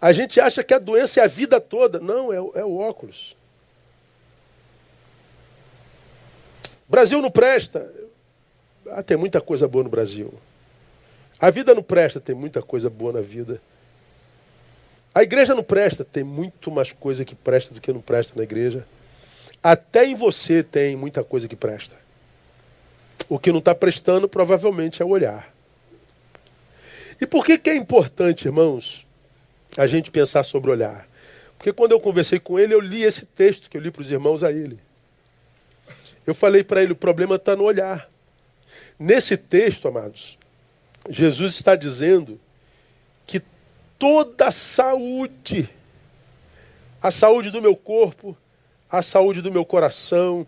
A 0.00 0.12
gente 0.12 0.40
acha 0.40 0.64
que 0.64 0.72
a 0.72 0.78
doença 0.78 1.20
é 1.20 1.24
a 1.24 1.26
vida 1.26 1.60
toda. 1.60 2.00
Não, 2.00 2.32
é, 2.32 2.36
é 2.36 2.64
o 2.64 2.78
óculos. 2.78 3.36
Brasil 6.88 7.20
não 7.20 7.30
presta. 7.30 7.92
Ah, 8.88 9.02
tem 9.02 9.16
muita 9.16 9.40
coisa 9.40 9.68
boa 9.68 9.84
no 9.84 9.90
Brasil. 9.90 10.32
A 11.38 11.50
vida 11.50 11.74
não 11.74 11.82
presta, 11.82 12.20
tem 12.20 12.34
muita 12.34 12.62
coisa 12.62 12.88
boa 12.88 13.12
na 13.12 13.20
vida. 13.20 13.60
A 15.14 15.22
igreja 15.22 15.54
não 15.54 15.62
presta, 15.62 16.04
tem 16.04 16.22
muito 16.22 16.70
mais 16.70 16.92
coisa 16.92 17.24
que 17.24 17.34
presta 17.34 17.74
do 17.74 17.80
que 17.80 17.92
não 17.92 18.00
presta 18.00 18.34
na 18.36 18.42
igreja. 18.42 18.86
Até 19.62 20.06
em 20.06 20.14
você 20.14 20.62
tem 20.62 20.96
muita 20.96 21.22
coisa 21.22 21.46
que 21.46 21.56
presta. 21.56 21.96
O 23.30 23.38
que 23.38 23.52
não 23.52 23.60
está 23.60 23.76
prestando 23.76 24.28
provavelmente 24.28 25.00
é 25.00 25.04
o 25.04 25.10
olhar. 25.10 25.54
E 27.20 27.24
por 27.24 27.46
que, 27.46 27.56
que 27.56 27.70
é 27.70 27.76
importante, 27.76 28.46
irmãos, 28.46 29.06
a 29.76 29.86
gente 29.86 30.10
pensar 30.10 30.42
sobre 30.42 30.72
olhar? 30.72 31.08
Porque 31.56 31.72
quando 31.72 31.92
eu 31.92 32.00
conversei 32.00 32.40
com 32.40 32.58
ele, 32.58 32.74
eu 32.74 32.80
li 32.80 33.04
esse 33.04 33.24
texto 33.24 33.70
que 33.70 33.76
eu 33.76 33.80
li 33.80 33.92
para 33.92 34.02
os 34.02 34.10
irmãos 34.10 34.42
a 34.42 34.50
ele. 34.50 34.80
Eu 36.26 36.34
falei 36.34 36.64
para 36.64 36.82
ele: 36.82 36.90
o 36.90 36.96
problema 36.96 37.36
está 37.36 37.54
no 37.54 37.62
olhar. 37.62 38.10
Nesse 38.98 39.36
texto, 39.36 39.86
amados, 39.86 40.36
Jesus 41.08 41.54
está 41.54 41.76
dizendo 41.76 42.40
que 43.28 43.40
toda 43.96 44.48
a 44.48 44.50
saúde, 44.50 45.70
a 47.00 47.12
saúde 47.12 47.50
do 47.50 47.62
meu 47.62 47.76
corpo, 47.76 48.36
a 48.90 49.02
saúde 49.02 49.40
do 49.40 49.52
meu 49.52 49.64
coração, 49.64 50.44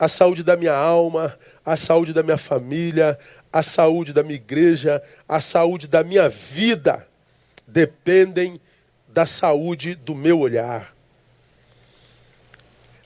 a 0.00 0.08
saúde 0.08 0.42
da 0.42 0.56
minha 0.56 0.74
alma, 0.74 1.38
a 1.62 1.76
saúde 1.76 2.14
da 2.14 2.22
minha 2.22 2.38
família, 2.38 3.18
a 3.52 3.62
saúde 3.62 4.14
da 4.14 4.22
minha 4.22 4.36
igreja, 4.36 5.02
a 5.28 5.42
saúde 5.42 5.86
da 5.86 6.02
minha 6.02 6.26
vida, 6.26 7.06
dependem 7.66 8.58
da 9.06 9.26
saúde 9.26 9.94
do 9.94 10.14
meu 10.14 10.40
olhar. 10.40 10.96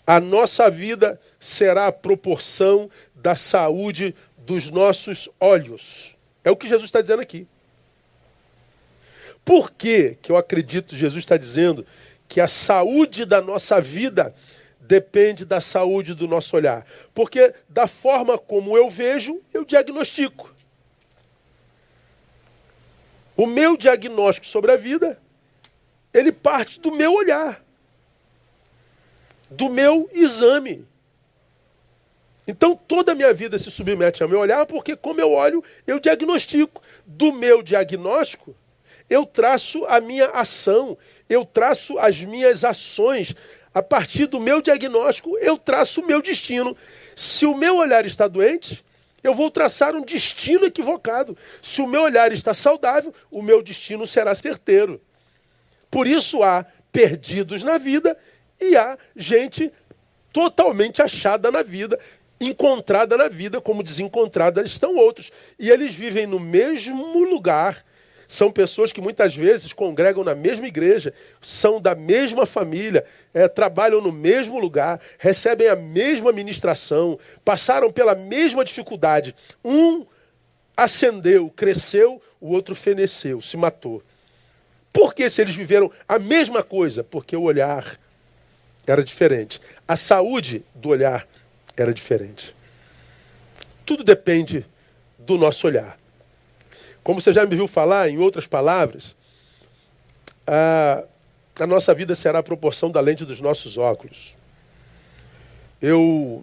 A 0.06 0.20
nossa 0.20 0.70
vida 0.70 1.20
será 1.40 1.88
a 1.88 1.92
proporção 1.92 2.88
da 3.12 3.34
saúde 3.34 4.14
dos 4.38 4.70
nossos 4.70 5.28
olhos. 5.40 6.14
É 6.44 6.50
o 6.50 6.56
que 6.56 6.68
Jesus 6.68 6.86
está 6.86 7.00
dizendo 7.00 7.22
aqui. 7.22 7.44
Por 9.44 9.72
que, 9.72 10.16
que 10.22 10.30
eu 10.30 10.36
acredito 10.36 10.94
Jesus 10.94 11.24
está 11.24 11.36
dizendo 11.36 11.84
que 12.28 12.40
a 12.40 12.46
saúde 12.46 13.24
da 13.24 13.40
nossa 13.40 13.80
vida 13.80 14.32
depende 14.86 15.44
da 15.44 15.60
saúde 15.60 16.14
do 16.14 16.28
nosso 16.28 16.56
olhar? 16.56 16.86
Porque 17.14 17.54
da 17.68 17.86
forma 17.86 18.38
como 18.38 18.76
eu 18.76 18.90
vejo, 18.90 19.40
eu 19.52 19.64
diagnostico. 19.64 20.54
O 23.36 23.46
meu 23.46 23.76
diagnóstico 23.76 24.46
sobre 24.46 24.70
a 24.72 24.76
vida, 24.76 25.20
ele 26.12 26.30
parte 26.30 26.78
do 26.78 26.92
meu 26.92 27.12
olhar, 27.12 27.64
do 29.50 29.68
meu 29.68 30.08
exame. 30.12 30.86
Então 32.46 32.76
toda 32.76 33.12
a 33.12 33.14
minha 33.14 33.32
vida 33.32 33.58
se 33.58 33.70
submete 33.70 34.22
ao 34.22 34.28
meu 34.28 34.38
olhar, 34.38 34.66
porque 34.66 34.94
como 34.94 35.20
eu 35.20 35.32
olho, 35.32 35.64
eu 35.86 35.98
diagnostico. 35.98 36.82
Do 37.06 37.32
meu 37.32 37.62
diagnóstico, 37.62 38.54
eu 39.08 39.26
traço 39.26 39.84
a 39.86 40.00
minha 40.00 40.28
ação, 40.28 40.96
eu 41.28 41.44
traço 41.44 41.98
as 41.98 42.20
minhas 42.20 42.64
ações. 42.64 43.34
A 43.74 43.82
partir 43.82 44.26
do 44.26 44.40
meu 44.40 44.62
diagnóstico, 44.62 45.36
eu 45.38 45.58
traço 45.58 46.00
o 46.00 46.06
meu 46.06 46.22
destino. 46.22 46.76
Se 47.16 47.44
o 47.44 47.56
meu 47.56 47.76
olhar 47.76 48.06
está 48.06 48.28
doente, 48.28 48.84
eu 49.22 49.34
vou 49.34 49.50
traçar 49.50 49.96
um 49.96 50.02
destino 50.02 50.64
equivocado. 50.64 51.36
Se 51.60 51.82
o 51.82 51.86
meu 51.86 52.02
olhar 52.02 52.32
está 52.32 52.54
saudável, 52.54 53.12
o 53.30 53.42
meu 53.42 53.62
destino 53.62 54.06
será 54.06 54.34
certeiro. 54.34 55.00
Por 55.90 56.06
isso 56.06 56.42
há 56.42 56.64
perdidos 56.92 57.64
na 57.64 57.76
vida 57.76 58.16
e 58.60 58.76
há 58.76 58.96
gente 59.16 59.72
totalmente 60.32 61.02
achada 61.02 61.50
na 61.50 61.62
vida 61.62 61.98
encontrada 62.40 63.16
na 63.16 63.28
vida, 63.28 63.60
como 63.60 63.82
desencontrada 63.82 64.62
estão 64.62 64.96
outros. 64.96 65.30
E 65.58 65.70
eles 65.70 65.94
vivem 65.94 66.26
no 66.26 66.40
mesmo 66.40 67.24
lugar. 67.24 67.84
São 68.28 68.50
pessoas 68.50 68.92
que 68.92 69.00
muitas 69.00 69.34
vezes 69.34 69.72
congregam 69.72 70.24
na 70.24 70.34
mesma 70.34 70.66
igreja, 70.66 71.12
são 71.40 71.80
da 71.80 71.94
mesma 71.94 72.46
família, 72.46 73.04
é, 73.32 73.48
trabalham 73.48 74.00
no 74.00 74.12
mesmo 74.12 74.58
lugar, 74.58 75.00
recebem 75.18 75.68
a 75.68 75.76
mesma 75.76 76.32
ministração, 76.32 77.18
passaram 77.44 77.92
pela 77.92 78.14
mesma 78.14 78.64
dificuldade. 78.64 79.34
Um 79.64 80.06
ascendeu, 80.76 81.50
cresceu, 81.50 82.20
o 82.40 82.50
outro 82.52 82.74
feneceu, 82.74 83.40
se 83.40 83.56
matou. 83.56 84.02
Por 84.92 85.14
que 85.14 85.28
se 85.28 85.42
eles 85.42 85.54
viveram 85.54 85.90
a 86.06 86.18
mesma 86.18 86.62
coisa? 86.62 87.02
Porque 87.02 87.36
o 87.36 87.42
olhar 87.42 87.98
era 88.86 89.02
diferente. 89.02 89.60
A 89.88 89.96
saúde 89.96 90.64
do 90.74 90.90
olhar 90.90 91.26
era 91.76 91.92
diferente. 91.92 92.54
Tudo 93.84 94.04
depende 94.04 94.64
do 95.18 95.36
nosso 95.36 95.66
olhar. 95.66 95.98
Como 97.04 97.20
você 97.20 97.34
já 97.34 97.44
me 97.44 97.54
viu 97.54 97.68
falar, 97.68 98.08
em 98.08 98.16
outras 98.16 98.46
palavras, 98.46 99.14
a, 100.46 101.04
a 101.60 101.66
nossa 101.66 101.92
vida 101.92 102.14
será 102.14 102.38
a 102.38 102.42
proporção 102.42 102.90
da 102.90 102.98
lente 102.98 103.26
dos 103.26 103.42
nossos 103.42 103.76
óculos. 103.76 104.34
Eu 105.82 106.42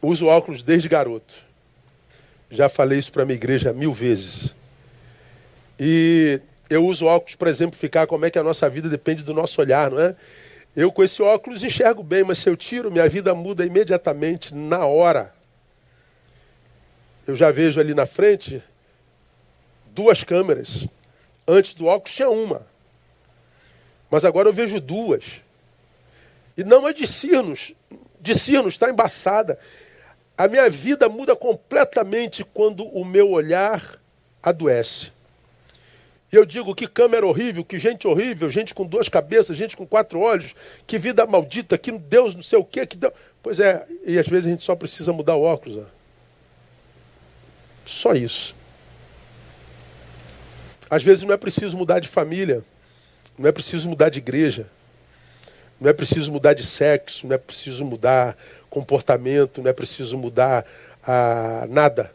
uso 0.00 0.26
óculos 0.26 0.62
desde 0.62 0.88
garoto. 0.88 1.34
Já 2.48 2.68
falei 2.68 3.00
isso 3.00 3.10
para 3.10 3.24
minha 3.24 3.34
igreja 3.34 3.72
mil 3.72 3.92
vezes. 3.92 4.54
E 5.78 6.40
eu 6.70 6.86
uso 6.86 7.06
óculos 7.06 7.34
para 7.34 7.50
exemplificar 7.50 8.06
como 8.06 8.24
é 8.24 8.30
que 8.30 8.38
a 8.38 8.44
nossa 8.44 8.70
vida 8.70 8.88
depende 8.88 9.24
do 9.24 9.34
nosso 9.34 9.60
olhar, 9.60 9.90
não 9.90 9.98
é? 9.98 10.14
Eu 10.76 10.92
com 10.92 11.02
esse 11.02 11.20
óculos 11.20 11.64
enxergo 11.64 12.02
bem, 12.02 12.22
mas 12.22 12.38
se 12.38 12.48
eu 12.48 12.56
tiro, 12.56 12.92
minha 12.92 13.08
vida 13.08 13.34
muda 13.34 13.66
imediatamente, 13.66 14.54
na 14.54 14.86
hora. 14.86 15.34
Eu 17.26 17.34
já 17.34 17.50
vejo 17.50 17.80
ali 17.80 17.92
na 17.92 18.06
frente 18.06 18.62
duas 19.94 20.24
câmeras. 20.24 20.86
Antes 21.46 21.74
do 21.74 21.86
óculos 21.86 22.14
tinha 22.14 22.28
uma. 22.28 22.66
Mas 24.10 24.24
agora 24.24 24.48
eu 24.48 24.52
vejo 24.52 24.80
duas. 24.80 25.24
E 26.56 26.64
não 26.64 26.88
é 26.88 26.92
de 26.92 27.06
cirnos. 27.06 27.72
De 28.20 28.38
cirnos, 28.38 28.74
está 28.74 28.90
embaçada. 28.90 29.58
A 30.36 30.48
minha 30.48 30.68
vida 30.68 31.08
muda 31.08 31.36
completamente 31.36 32.44
quando 32.44 32.84
o 32.84 33.04
meu 33.04 33.30
olhar 33.30 34.00
adoece. 34.42 35.12
E 36.32 36.36
eu 36.36 36.44
digo 36.44 36.74
que 36.74 36.88
câmera 36.88 37.24
horrível, 37.24 37.64
que 37.64 37.78
gente 37.78 38.08
horrível, 38.08 38.50
gente 38.50 38.74
com 38.74 38.84
duas 38.84 39.08
cabeças, 39.08 39.56
gente 39.56 39.76
com 39.76 39.86
quatro 39.86 40.18
olhos, 40.18 40.54
que 40.84 40.98
vida 40.98 41.24
maldita, 41.26 41.78
que 41.78 41.92
Deus 41.92 42.34
não 42.34 42.42
sei 42.42 42.58
o 42.58 42.64
quê, 42.64 42.84
que 42.84 42.96
Deus... 42.96 43.12
Pois 43.40 43.60
é, 43.60 43.86
e 44.04 44.18
às 44.18 44.26
vezes 44.26 44.46
a 44.46 44.50
gente 44.50 44.64
só 44.64 44.74
precisa 44.74 45.12
mudar 45.12 45.36
o 45.36 45.42
óculos. 45.42 45.78
Ó. 45.78 45.84
Só 47.86 48.14
isso. 48.14 48.54
Às 50.88 51.02
vezes 51.02 51.22
não 51.22 51.32
é 51.32 51.36
preciso 51.36 51.76
mudar 51.76 51.98
de 51.98 52.08
família, 52.08 52.62
não 53.38 53.48
é 53.48 53.52
preciso 53.52 53.88
mudar 53.88 54.10
de 54.10 54.18
igreja, 54.18 54.66
não 55.80 55.90
é 55.90 55.92
preciso 55.92 56.30
mudar 56.30 56.54
de 56.54 56.64
sexo, 56.64 57.26
não 57.26 57.34
é 57.34 57.38
preciso 57.38 57.84
mudar 57.84 58.36
comportamento, 58.70 59.62
não 59.62 59.70
é 59.70 59.72
preciso 59.72 60.16
mudar 60.16 60.64
ah, 61.06 61.66
nada. 61.68 62.12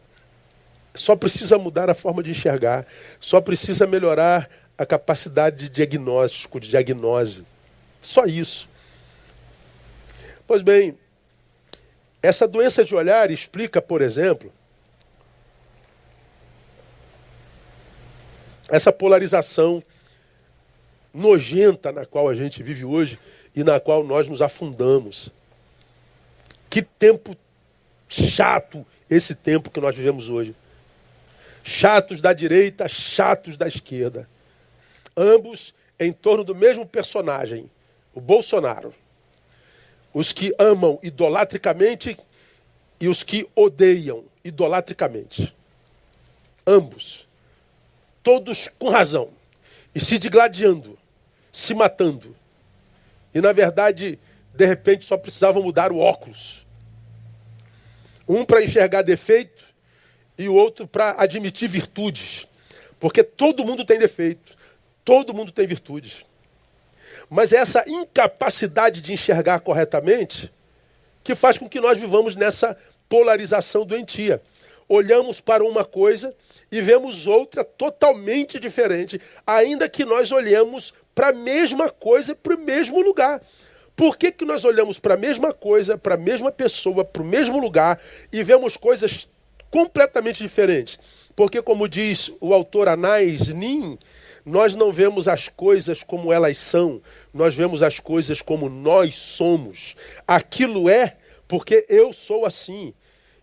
Só 0.94 1.14
precisa 1.14 1.58
mudar 1.58 1.88
a 1.88 1.94
forma 1.94 2.22
de 2.22 2.30
enxergar, 2.30 2.86
só 3.20 3.40
precisa 3.40 3.86
melhorar 3.86 4.48
a 4.76 4.86
capacidade 4.86 5.56
de 5.56 5.68
diagnóstico, 5.68 6.58
de 6.58 6.68
diagnose. 6.68 7.44
Só 8.00 8.24
isso. 8.24 8.68
Pois 10.46 10.62
bem, 10.62 10.98
essa 12.22 12.48
doença 12.48 12.84
de 12.84 12.94
olhar 12.94 13.30
explica, 13.30 13.80
por 13.80 14.02
exemplo, 14.02 14.52
essa 18.70 18.92
polarização 18.92 19.82
nojenta 21.12 21.92
na 21.92 22.06
qual 22.06 22.28
a 22.28 22.34
gente 22.34 22.62
vive 22.62 22.84
hoje 22.84 23.18
e 23.54 23.64
na 23.64 23.80
qual 23.80 24.04
nós 24.04 24.28
nos 24.28 24.40
afundamos. 24.40 25.30
Que 26.68 26.82
tempo 26.82 27.36
chato 28.08 28.86
esse 29.08 29.34
tempo 29.34 29.70
que 29.70 29.80
nós 29.80 29.94
vivemos 29.94 30.28
hoje 30.28 30.54
chatos 31.62 32.20
da 32.20 32.32
direita, 32.32 32.88
chatos 32.88 33.56
da 33.56 33.66
esquerda. 33.66 34.28
Ambos 35.16 35.74
em 35.98 36.12
torno 36.12 36.44
do 36.44 36.54
mesmo 36.54 36.86
personagem, 36.86 37.70
o 38.14 38.20
Bolsonaro. 38.20 38.94
Os 40.12 40.32
que 40.32 40.52
amam 40.58 40.98
idolatricamente 41.02 42.18
e 43.00 43.08
os 43.08 43.22
que 43.22 43.48
odeiam 43.54 44.24
idolatricamente. 44.44 45.54
Ambos. 46.66 47.26
Todos 48.22 48.68
com 48.78 48.88
razão. 48.88 49.30
E 49.94 50.00
se 50.00 50.18
digladiando, 50.18 50.98
se 51.52 51.74
matando. 51.74 52.36
E 53.34 53.40
na 53.40 53.52
verdade, 53.52 54.18
de 54.54 54.66
repente, 54.66 55.06
só 55.06 55.16
precisavam 55.16 55.62
mudar 55.62 55.92
o 55.92 55.98
óculos. 55.98 56.66
Um 58.28 58.44
para 58.44 58.62
enxergar 58.62 59.02
defeito 59.02 59.64
e 60.38 60.48
o 60.48 60.54
outro 60.54 60.86
para 60.86 61.20
admitir 61.20 61.68
virtudes. 61.68 62.46
Porque 62.98 63.22
todo 63.22 63.64
mundo 63.64 63.84
tem 63.84 63.98
defeito, 63.98 64.56
todo 65.04 65.34
mundo 65.34 65.50
tem 65.50 65.66
virtudes. 65.66 66.24
Mas 67.28 67.52
é 67.52 67.56
essa 67.56 67.84
incapacidade 67.86 69.00
de 69.00 69.12
enxergar 69.12 69.60
corretamente 69.60 70.52
que 71.22 71.34
faz 71.34 71.58
com 71.58 71.68
que 71.68 71.80
nós 71.80 71.98
vivamos 71.98 72.34
nessa 72.34 72.76
polarização 73.08 73.84
doentia. 73.84 74.40
olhamos 74.88 75.40
para 75.40 75.64
uma 75.64 75.84
coisa 75.84 76.34
e 76.70 76.80
vemos 76.80 77.26
outra 77.26 77.64
totalmente 77.64 78.60
diferente, 78.60 79.20
ainda 79.46 79.88
que 79.88 80.04
nós 80.04 80.30
olhemos 80.30 80.94
para 81.14 81.28
a 81.28 81.32
mesma 81.32 81.90
coisa, 81.90 82.34
para 82.34 82.54
o 82.54 82.60
mesmo 82.60 83.00
lugar. 83.02 83.42
Por 83.96 84.16
que, 84.16 84.32
que 84.32 84.44
nós 84.44 84.64
olhamos 84.64 84.98
para 84.98 85.14
a 85.14 85.18
mesma 85.18 85.52
coisa, 85.52 85.98
para 85.98 86.14
a 86.14 86.18
mesma 86.18 86.50
pessoa, 86.50 87.04
para 87.04 87.22
o 87.22 87.24
mesmo 87.24 87.58
lugar 87.58 88.00
e 88.32 88.42
vemos 88.42 88.76
coisas 88.76 89.28
completamente 89.70 90.42
diferentes? 90.42 90.98
Porque, 91.36 91.60
como 91.60 91.88
diz 91.88 92.32
o 92.40 92.54
autor 92.54 92.88
Anais 92.88 93.48
Nin, 93.48 93.98
nós 94.44 94.74
não 94.74 94.92
vemos 94.92 95.28
as 95.28 95.48
coisas 95.48 96.02
como 96.02 96.32
elas 96.32 96.56
são, 96.56 97.02
nós 97.32 97.54
vemos 97.54 97.82
as 97.82 98.00
coisas 98.00 98.40
como 98.40 98.68
nós 98.68 99.16
somos. 99.16 99.94
Aquilo 100.26 100.88
é 100.88 101.16
porque 101.46 101.84
eu 101.88 102.12
sou 102.12 102.46
assim. 102.46 102.94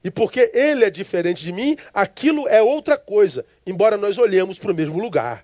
E 0.08 0.10
porque 0.10 0.52
ele 0.54 0.86
é 0.86 0.90
diferente 0.90 1.44
de 1.44 1.52
mim, 1.52 1.76
aquilo 1.94 2.48
é 2.48 2.62
outra 2.62 2.98
coisa, 2.98 3.46
embora 3.66 3.98
nós 3.98 4.18
olhemos 4.18 4.58
para 4.58 4.72
o 4.72 4.74
mesmo 4.74 4.98
lugar. 4.98 5.44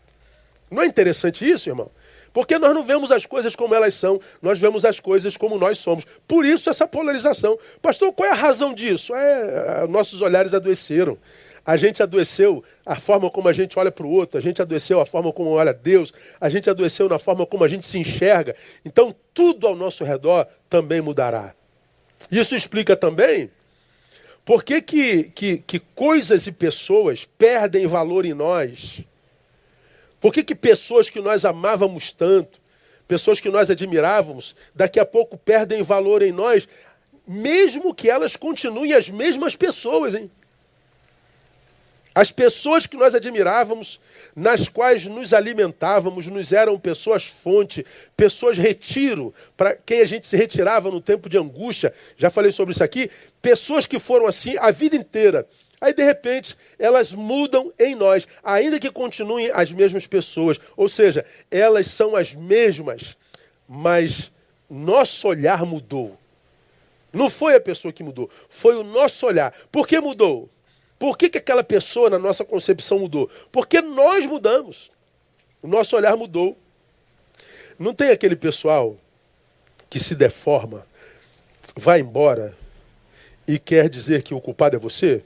Não 0.72 0.82
é 0.82 0.86
interessante 0.86 1.44
isso, 1.44 1.68
irmão? 1.68 1.92
Porque 2.32 2.58
nós 2.58 2.74
não 2.74 2.82
vemos 2.82 3.12
as 3.12 3.26
coisas 3.26 3.58
como 3.58 3.76
elas 3.76 3.94
são, 3.94 4.22
nós 4.42 4.58
vemos 4.58 4.86
as 4.86 5.02
coisas 5.02 5.36
como 5.36 5.58
nós 5.58 5.80
somos. 5.80 6.06
Por 6.26 6.46
isso 6.46 6.70
essa 6.70 6.88
polarização. 6.88 7.60
Pastor, 7.82 8.14
qual 8.14 8.30
é 8.30 8.32
a 8.32 8.36
razão 8.36 8.74
disso? 8.74 9.14
É, 9.14 9.86
nossos 9.90 10.22
olhares 10.22 10.54
adoeceram. 10.54 11.18
A 11.66 11.76
gente 11.76 12.02
adoeceu 12.02 12.64
a 12.86 12.96
forma 12.96 13.30
como 13.30 13.50
a 13.50 13.54
gente 13.54 13.78
olha 13.78 13.92
para 13.92 14.06
o 14.06 14.10
outro, 14.10 14.38
a 14.38 14.42
gente 14.42 14.62
adoeceu 14.62 15.02
a 15.02 15.06
forma 15.06 15.34
como 15.34 15.50
olha 15.50 15.74
Deus, 15.74 16.14
a 16.40 16.48
gente 16.48 16.70
adoeceu 16.70 17.10
na 17.10 17.20
forma 17.20 17.46
como 17.46 17.66
a 17.66 17.68
gente 17.68 17.86
se 17.86 18.00
enxerga. 18.00 18.56
Então, 18.86 19.14
tudo 19.34 19.68
ao 19.68 19.76
nosso 19.76 20.06
redor 20.06 20.48
também 20.70 21.02
mudará. 21.02 21.54
Isso 22.32 22.56
explica 22.56 22.96
também 22.96 23.52
por 24.46 24.64
que, 24.64 24.82
que, 24.82 25.24
que, 25.24 25.58
que 25.60 25.80
coisas 25.80 26.48
e 26.48 26.52
pessoas 26.52 27.26
perdem 27.38 27.88
valor 27.88 28.26
em 28.26 28.34
nós. 28.34 29.02
Por 30.20 30.34
que, 30.34 30.44
que 30.44 30.56
pessoas 30.56 31.10
que 31.10 31.22
nós 31.22 31.46
amávamos 31.46 32.12
tanto, 32.12 32.60
pessoas 33.08 33.40
que 33.40 33.50
nós 33.50 33.70
admirávamos, 33.70 34.56
daqui 34.76 35.00
a 35.00 35.06
pouco 35.06 35.38
perdem 35.38 35.82
valor 35.82 36.22
em 36.22 36.32
nós, 36.32 36.68
mesmo 37.28 37.94
que 37.94 38.10
elas 38.10 38.36
continuem 38.36 38.94
as 38.94 39.10
mesmas 39.10 39.56
pessoas, 39.56 40.14
hein? 40.14 40.30
As 42.16 42.32
pessoas 42.32 42.86
que 42.86 42.96
nós 42.96 43.16
admirávamos, 43.16 44.00
nas 44.36 44.68
quais 44.68 45.06
nos 45.06 45.34
alimentávamos, 45.34 46.28
nos 46.28 46.52
eram 46.52 46.80
pessoas 46.80 47.26
fonte, 47.26 47.86
pessoas 48.16 48.58
retiro, 48.58 49.34
para 49.58 49.76
quem 49.76 50.02
a 50.02 50.06
gente 50.06 50.28
se 50.28 50.38
retirava 50.38 50.92
no 50.92 51.02
tempo 51.02 51.28
de 51.28 51.38
angústia. 51.38 51.94
Já 52.16 52.30
falei 52.30 52.52
sobre 52.52 52.74
isso 52.74 52.84
aqui. 52.84 53.10
Pessoas 53.42 53.88
que 53.88 53.98
foram 53.98 54.28
assim 54.28 54.56
a 54.58 54.70
vida 54.70 54.96
inteira. 54.96 55.48
Aí, 55.82 55.94
de 55.94 56.04
repente, 56.04 56.56
elas 56.80 57.12
mudam 57.12 57.74
em 57.78 57.94
nós, 57.94 58.26
ainda 58.42 58.80
que 58.80 58.90
continuem 58.90 59.52
as 59.52 59.72
mesmas 59.72 60.08
pessoas. 60.08 60.60
Ou 60.78 60.88
seja, 60.88 61.26
elas 61.52 61.88
são 61.88 62.16
as 62.16 62.34
mesmas, 62.34 63.18
mas 63.68 64.32
nosso 64.70 65.28
olhar 65.28 65.66
mudou. 65.66 66.18
Não 67.12 67.30
foi 67.30 67.56
a 67.56 67.60
pessoa 67.60 67.92
que 67.92 68.04
mudou, 68.04 68.30
foi 68.48 68.76
o 68.76 68.84
nosso 68.84 69.26
olhar. 69.26 69.54
Por 69.72 69.88
que 69.88 70.00
mudou? 70.00 70.50
Por 71.04 71.18
que, 71.18 71.30
que 71.30 71.38
aquela 71.38 71.66
pessoa, 71.66 72.10
na 72.10 72.18
nossa 72.18 72.46
concepção, 72.46 72.98
mudou? 72.98 73.30
Porque 73.52 73.82
nós 73.82 74.26
mudamos. 74.26 74.90
O 75.62 75.68
nosso 75.68 75.98
olhar 75.98 76.16
mudou. 76.16 76.58
Não 77.78 77.94
tem 77.94 78.10
aquele 78.10 78.38
pessoal 78.38 78.96
que 79.90 80.00
se 80.00 80.16
deforma, 80.16 80.88
vai 81.76 82.00
embora 82.00 82.58
e 83.46 83.60
quer 83.60 83.90
dizer 83.90 84.24
que 84.24 84.34
o 84.34 84.40
culpado 84.40 84.78
é 84.78 84.80
você? 84.80 85.22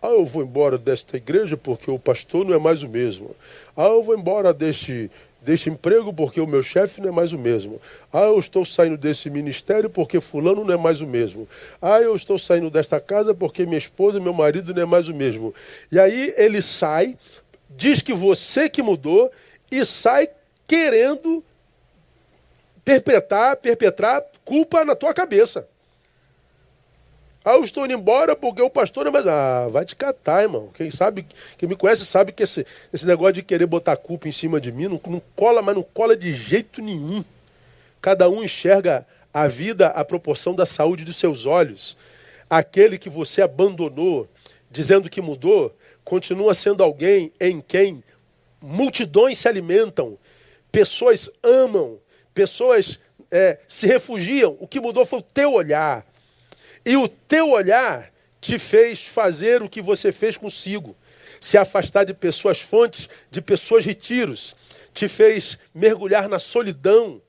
Ah, 0.00 0.12
eu 0.12 0.24
vou 0.24 0.42
embora 0.42 0.78
desta 0.78 1.18
igreja 1.18 1.58
porque 1.58 1.90
o 1.90 1.98
pastor 1.98 2.46
não 2.46 2.54
é 2.54 2.58
mais 2.58 2.82
o 2.82 2.88
mesmo. 2.88 3.36
Ah, 3.76 3.88
eu 3.88 4.02
vou 4.02 4.16
embora 4.16 4.54
deste, 4.54 5.10
deste 5.48 5.70
emprego 5.70 6.12
porque 6.12 6.42
o 6.42 6.46
meu 6.46 6.62
chefe 6.62 7.00
não 7.00 7.08
é 7.08 7.10
mais 7.10 7.32
o 7.32 7.38
mesmo. 7.38 7.80
Ah, 8.12 8.24
eu 8.24 8.38
estou 8.38 8.66
saindo 8.66 8.98
desse 8.98 9.30
ministério 9.30 9.88
porque 9.88 10.20
fulano 10.20 10.62
não 10.62 10.74
é 10.74 10.76
mais 10.76 11.00
o 11.00 11.06
mesmo. 11.06 11.48
Ah, 11.80 12.02
eu 12.02 12.14
estou 12.14 12.38
saindo 12.38 12.68
desta 12.68 13.00
casa 13.00 13.34
porque 13.34 13.64
minha 13.64 13.78
esposa 13.78 14.20
meu 14.20 14.34
marido 14.34 14.74
não 14.74 14.82
é 14.82 14.84
mais 14.84 15.08
o 15.08 15.14
mesmo. 15.14 15.54
E 15.90 15.98
aí 15.98 16.34
ele 16.36 16.60
sai, 16.60 17.16
diz 17.70 18.02
que 18.02 18.12
você 18.12 18.68
que 18.68 18.82
mudou 18.82 19.32
e 19.70 19.86
sai 19.86 20.28
querendo 20.66 21.42
perpetrar, 22.84 23.56
perpetrar 23.56 24.22
culpa 24.44 24.84
na 24.84 24.94
tua 24.94 25.14
cabeça. 25.14 25.66
Ah, 27.44 27.52
eu 27.54 27.64
estou 27.64 27.84
indo 27.84 27.94
embora 27.94 28.36
porque 28.36 28.60
o 28.60 28.70
pastor 28.70 29.06
é 29.06 29.10
mais. 29.10 29.26
Ah, 29.26 29.68
vai 29.70 29.84
te 29.84 29.96
catar, 29.96 30.42
irmão. 30.42 30.70
Quem 30.74 30.90
sabe, 30.90 31.26
quem 31.56 31.68
me 31.68 31.76
conhece 31.76 32.04
sabe 32.04 32.32
que 32.32 32.42
esse, 32.42 32.66
esse 32.92 33.06
negócio 33.06 33.34
de 33.34 33.42
querer 33.42 33.66
botar 33.66 33.96
culpa 33.96 34.28
em 34.28 34.32
cima 34.32 34.60
de 34.60 34.70
mim 34.72 34.88
não, 34.88 35.00
não 35.06 35.22
cola, 35.34 35.62
mas 35.62 35.74
não 35.74 35.82
cola 35.82 36.16
de 36.16 36.32
jeito 36.34 36.82
nenhum. 36.82 37.24
Cada 38.02 38.28
um 38.28 38.42
enxerga 38.42 39.06
a 39.32 39.46
vida 39.46 39.88
à 39.88 40.04
proporção 40.04 40.54
da 40.54 40.66
saúde 40.66 41.04
dos 41.04 41.16
seus 41.16 41.46
olhos. 41.46 41.96
Aquele 42.50 42.98
que 42.98 43.08
você 43.08 43.42
abandonou, 43.42 44.28
dizendo 44.70 45.08
que 45.08 45.20
mudou, 45.20 45.74
continua 46.04 46.54
sendo 46.54 46.82
alguém 46.82 47.32
em 47.40 47.60
quem 47.60 48.02
multidões 48.60 49.38
se 49.38 49.48
alimentam, 49.48 50.18
pessoas 50.72 51.30
amam, 51.42 51.98
pessoas 52.34 52.98
é, 53.30 53.58
se 53.68 53.86
refugiam. 53.86 54.56
O 54.58 54.66
que 54.66 54.80
mudou 54.80 55.04
foi 55.04 55.20
o 55.20 55.22
teu 55.22 55.52
olhar. 55.52 56.04
E 56.88 56.96
o 56.96 57.06
teu 57.06 57.50
olhar 57.50 58.10
te 58.40 58.58
fez 58.58 59.04
fazer 59.04 59.62
o 59.62 59.68
que 59.68 59.82
você 59.82 60.10
fez 60.10 60.38
consigo. 60.38 60.96
Se 61.38 61.58
afastar 61.58 62.04
de 62.04 62.14
pessoas 62.14 62.62
fontes, 62.62 63.10
de 63.30 63.42
pessoas 63.42 63.84
retiros. 63.84 64.56
Te 64.94 65.06
fez 65.06 65.58
mergulhar 65.74 66.30
na 66.30 66.38
solidão. 66.38 67.20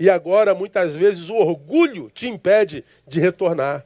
E 0.00 0.08
agora, 0.08 0.54
muitas 0.54 0.96
vezes, 0.96 1.28
o 1.28 1.34
orgulho 1.34 2.10
te 2.14 2.26
impede 2.26 2.82
de 3.06 3.20
retornar. 3.20 3.84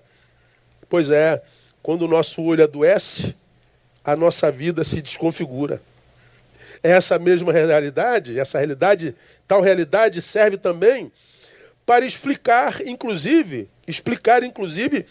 Pois 0.88 1.10
é, 1.10 1.42
quando 1.82 2.02
o 2.02 2.08
nosso 2.08 2.40
olho 2.40 2.62
adoece, 2.62 3.34
a 4.04 4.14
nossa 4.14 4.52
vida 4.52 4.84
se 4.84 5.02
desconfigura. 5.02 5.82
Essa 6.80 7.18
mesma 7.18 7.52
realidade, 7.52 8.38
essa 8.38 8.58
realidade, 8.58 9.16
tal 9.48 9.62
realidade 9.62 10.22
serve 10.22 10.58
também 10.58 11.10
para 11.84 12.06
explicar, 12.06 12.86
inclusive, 12.86 13.68
explicar, 13.88 14.42
inclusive, 14.42 15.06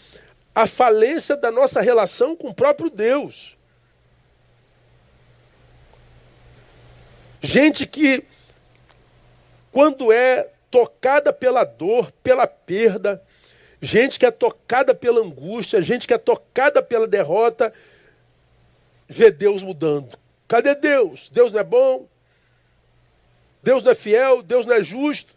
a 0.54 0.66
falência 0.66 1.36
da 1.36 1.50
nossa 1.50 1.80
relação 1.80 2.36
com 2.36 2.48
o 2.48 2.54
próprio 2.54 2.88
Deus. 2.88 3.56
Gente 7.40 7.86
que, 7.86 8.24
quando 9.70 10.12
é 10.12 10.50
tocada 10.70 11.32
pela 11.32 11.64
dor, 11.64 12.12
pela 12.22 12.46
perda, 12.46 13.22
gente 13.80 14.18
que 14.18 14.26
é 14.26 14.30
tocada 14.30 14.94
pela 14.94 15.20
angústia, 15.20 15.80
gente 15.80 16.06
que 16.06 16.14
é 16.14 16.18
tocada 16.18 16.82
pela 16.82 17.06
derrota, 17.06 17.72
vê 19.08 19.30
Deus 19.30 19.62
mudando. 19.62 20.18
Cadê 20.46 20.74
Deus? 20.74 21.28
Deus 21.28 21.52
não 21.52 21.60
é 21.60 21.64
bom? 21.64 22.08
Deus 23.62 23.84
não 23.84 23.92
é 23.92 23.94
fiel? 23.94 24.42
Deus 24.42 24.66
não 24.66 24.74
é 24.74 24.82
justo? 24.82 25.34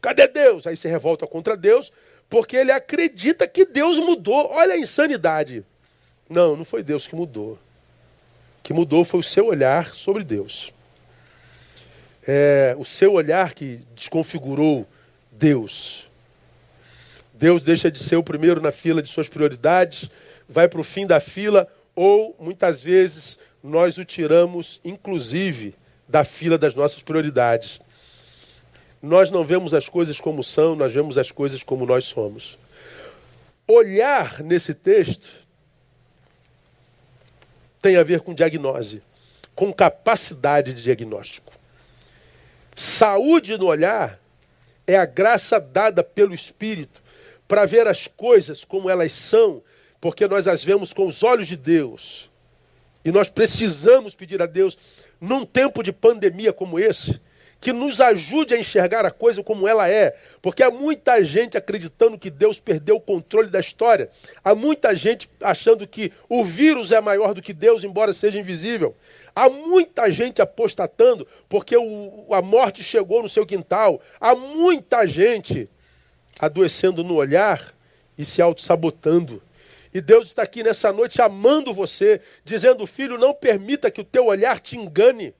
Cadê 0.00 0.26
Deus? 0.26 0.66
Aí 0.66 0.76
se 0.76 0.88
revolta 0.88 1.26
contra 1.26 1.56
Deus, 1.56 1.92
porque 2.32 2.56
ele 2.56 2.72
acredita 2.72 3.46
que 3.46 3.66
Deus 3.66 3.98
mudou. 3.98 4.50
Olha 4.52 4.72
a 4.72 4.78
insanidade. 4.78 5.62
Não, 6.30 6.56
não 6.56 6.64
foi 6.64 6.82
Deus 6.82 7.06
que 7.06 7.14
mudou. 7.14 7.52
O 7.52 8.62
que 8.62 8.72
mudou 8.72 9.04
foi 9.04 9.20
o 9.20 9.22
seu 9.22 9.48
olhar 9.48 9.92
sobre 9.94 10.24
Deus. 10.24 10.72
É, 12.26 12.74
o 12.78 12.86
seu 12.86 13.12
olhar 13.12 13.52
que 13.52 13.80
desconfigurou 13.94 14.88
Deus. 15.30 16.08
Deus 17.34 17.62
deixa 17.62 17.90
de 17.90 17.98
ser 17.98 18.16
o 18.16 18.24
primeiro 18.24 18.62
na 18.62 18.72
fila 18.72 19.02
de 19.02 19.10
suas 19.10 19.28
prioridades, 19.28 20.08
vai 20.48 20.66
para 20.66 20.80
o 20.80 20.84
fim 20.84 21.06
da 21.06 21.20
fila, 21.20 21.68
ou 21.94 22.34
muitas 22.40 22.80
vezes 22.80 23.38
nós 23.62 23.98
o 23.98 24.06
tiramos, 24.06 24.80
inclusive, 24.82 25.74
da 26.08 26.24
fila 26.24 26.56
das 26.56 26.74
nossas 26.74 27.02
prioridades. 27.02 27.78
Nós 29.02 29.32
não 29.32 29.44
vemos 29.44 29.74
as 29.74 29.88
coisas 29.88 30.20
como 30.20 30.44
são, 30.44 30.76
nós 30.76 30.92
vemos 30.92 31.18
as 31.18 31.32
coisas 31.32 31.64
como 31.64 31.84
nós 31.84 32.04
somos. 32.04 32.56
Olhar 33.66 34.40
nesse 34.42 34.72
texto 34.72 35.42
tem 37.80 37.96
a 37.96 38.04
ver 38.04 38.20
com 38.20 38.32
diagnose, 38.32 39.02
com 39.56 39.72
capacidade 39.72 40.72
de 40.72 40.82
diagnóstico. 40.84 41.52
Saúde 42.76 43.58
no 43.58 43.66
olhar 43.66 44.20
é 44.86 44.96
a 44.96 45.04
graça 45.04 45.60
dada 45.60 46.04
pelo 46.04 46.32
Espírito 46.32 47.02
para 47.48 47.66
ver 47.66 47.88
as 47.88 48.06
coisas 48.06 48.64
como 48.64 48.88
elas 48.88 49.12
são, 49.12 49.62
porque 50.00 50.28
nós 50.28 50.46
as 50.46 50.62
vemos 50.62 50.92
com 50.92 51.06
os 51.06 51.24
olhos 51.24 51.48
de 51.48 51.56
Deus. 51.56 52.30
E 53.04 53.10
nós 53.10 53.28
precisamos 53.28 54.14
pedir 54.14 54.40
a 54.40 54.46
Deus, 54.46 54.78
num 55.20 55.44
tempo 55.44 55.82
de 55.82 55.92
pandemia 55.92 56.52
como 56.52 56.78
esse, 56.78 57.20
que 57.62 57.72
nos 57.72 58.00
ajude 58.00 58.54
a 58.54 58.58
enxergar 58.58 59.06
a 59.06 59.10
coisa 59.12 59.40
como 59.40 59.68
ela 59.68 59.88
é. 59.88 60.16
Porque 60.42 60.64
há 60.64 60.70
muita 60.70 61.22
gente 61.22 61.56
acreditando 61.56 62.18
que 62.18 62.28
Deus 62.28 62.58
perdeu 62.58 62.96
o 62.96 63.00
controle 63.00 63.48
da 63.48 63.60
história. 63.60 64.10
Há 64.42 64.52
muita 64.52 64.96
gente 64.96 65.30
achando 65.40 65.86
que 65.86 66.12
o 66.28 66.44
vírus 66.44 66.90
é 66.90 67.00
maior 67.00 67.32
do 67.32 67.40
que 67.40 67.52
Deus, 67.52 67.84
embora 67.84 68.12
seja 68.12 68.36
invisível. 68.36 68.96
Há 69.32 69.48
muita 69.48 70.10
gente 70.10 70.42
apostatando 70.42 71.24
porque 71.48 71.76
o, 71.76 72.26
a 72.34 72.42
morte 72.42 72.82
chegou 72.82 73.22
no 73.22 73.28
seu 73.28 73.46
quintal. 73.46 74.02
Há 74.20 74.34
muita 74.34 75.06
gente 75.06 75.70
adoecendo 76.40 77.04
no 77.04 77.14
olhar 77.14 77.72
e 78.18 78.24
se 78.24 78.42
auto-sabotando. 78.42 79.40
E 79.94 80.00
Deus 80.00 80.26
está 80.26 80.42
aqui 80.42 80.64
nessa 80.64 80.92
noite 80.92 81.22
amando 81.22 81.72
você, 81.72 82.20
dizendo: 82.44 82.88
Filho, 82.88 83.16
não 83.16 83.32
permita 83.32 83.88
que 83.88 84.00
o 84.00 84.04
teu 84.04 84.26
olhar 84.26 84.58
te 84.58 84.76
engane. 84.76 85.32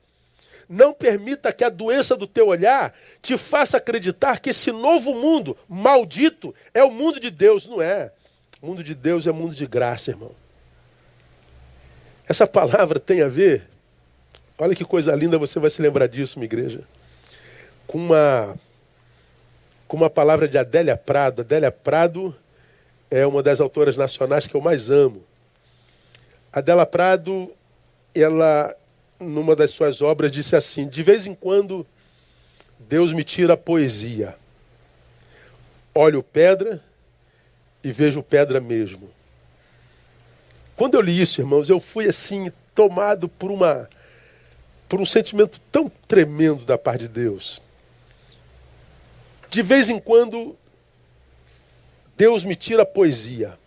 Não 0.72 0.94
permita 0.94 1.52
que 1.52 1.64
a 1.64 1.68
doença 1.68 2.16
do 2.16 2.26
teu 2.26 2.46
olhar 2.46 2.94
te 3.20 3.36
faça 3.36 3.76
acreditar 3.76 4.40
que 4.40 4.50
esse 4.50 4.72
novo 4.72 5.14
mundo 5.14 5.56
maldito 5.68 6.54
é 6.72 6.82
o 6.82 6.90
mundo 6.90 7.20
de 7.20 7.30
Deus. 7.30 7.66
Não 7.66 7.82
é. 7.82 8.12
O 8.60 8.66
mundo 8.68 8.82
de 8.82 8.94
Deus 8.94 9.26
é 9.26 9.32
mundo 9.32 9.54
de 9.54 9.66
graça, 9.66 10.10
irmão. 10.10 10.32
Essa 12.28 12.46
palavra 12.46 12.98
tem 12.98 13.20
a 13.20 13.28
ver 13.28 13.68
Olha 14.62 14.76
que 14.76 14.84
coisa 14.84 15.12
linda, 15.16 15.38
você 15.38 15.58
vai 15.58 15.68
se 15.68 15.82
lembrar 15.82 16.06
disso, 16.06 16.38
minha 16.38 16.46
igreja. 16.46 16.82
Com 17.84 17.98
uma, 17.98 18.54
com 19.88 19.96
uma 19.96 20.08
palavra 20.08 20.46
de 20.46 20.56
Adélia 20.56 20.96
Prado. 20.96 21.40
Adélia 21.42 21.72
Prado 21.72 22.32
é 23.10 23.26
uma 23.26 23.42
das 23.42 23.60
autoras 23.60 23.96
nacionais 23.96 24.46
que 24.46 24.54
eu 24.54 24.60
mais 24.60 24.88
amo. 24.88 25.24
Adélia 26.52 26.86
Prado, 26.86 27.52
ela, 28.14 28.72
numa 29.22 29.56
das 29.56 29.70
suas 29.70 30.02
obras, 30.02 30.30
disse 30.30 30.56
assim: 30.56 30.86
De 30.86 31.02
vez 31.02 31.26
em 31.26 31.34
quando, 31.34 31.86
Deus 32.78 33.12
me 33.12 33.24
tira 33.24 33.54
a 33.54 33.56
poesia. 33.56 34.36
Olho 35.94 36.22
pedra 36.22 36.82
e 37.82 37.92
vejo 37.92 38.22
pedra 38.22 38.60
mesmo. 38.60 39.10
Quando 40.76 40.94
eu 40.94 41.00
li 41.00 41.20
isso, 41.20 41.40
irmãos, 41.40 41.68
eu 41.68 41.78
fui 41.78 42.08
assim, 42.08 42.50
tomado 42.74 43.28
por 43.28 43.50
uma 43.50 43.88
por 44.88 45.00
um 45.00 45.06
sentimento 45.06 45.58
tão 45.70 45.90
tremendo 46.06 46.66
da 46.66 46.76
parte 46.76 47.02
de 47.02 47.08
Deus. 47.08 47.62
De 49.48 49.62
vez 49.62 49.88
em 49.88 49.98
quando, 49.98 50.54
Deus 52.14 52.44
me 52.44 52.54
tira 52.54 52.82
a 52.82 52.86
poesia. 52.86 53.58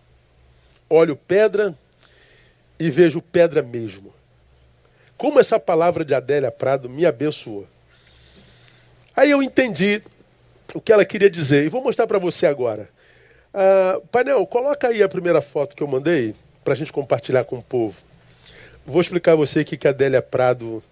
Olho 0.87 1.15
pedra 1.15 1.75
e 2.79 2.89
vejo 2.89 3.21
pedra 3.21 3.61
mesmo. 3.61 4.14
Como 5.17 5.39
essa 5.39 5.59
palavra 5.59 6.03
de 6.03 6.13
Adélia 6.13 6.51
Prado 6.51 6.89
me 6.89 7.05
abençoou. 7.05 7.67
Aí 9.15 9.31
eu 9.31 9.41
entendi 9.41 10.01
o 10.73 10.81
que 10.81 10.91
ela 10.91 11.05
queria 11.05 11.29
dizer 11.29 11.65
e 11.65 11.69
vou 11.69 11.81
mostrar 11.81 12.05
para 12.05 12.19
você 12.19 12.45
agora. 12.45 12.89
Uh, 13.53 14.05
painel, 14.07 14.45
coloca 14.45 14.89
aí 14.89 15.01
a 15.01 15.07
primeira 15.07 15.39
foto 15.39 15.75
que 15.75 15.81
eu 15.81 15.87
mandei 15.87 16.35
para 16.63 16.73
a 16.73 16.75
gente 16.75 16.91
compartilhar 16.91 17.45
com 17.45 17.57
o 17.57 17.63
povo. 17.63 17.95
Vou 18.85 18.99
explicar 18.99 19.31
a 19.31 19.35
você 19.35 19.61
o 19.61 19.65
que 19.65 19.87
a 19.87 19.91
Adélia 19.91 20.21
Prado 20.21 20.83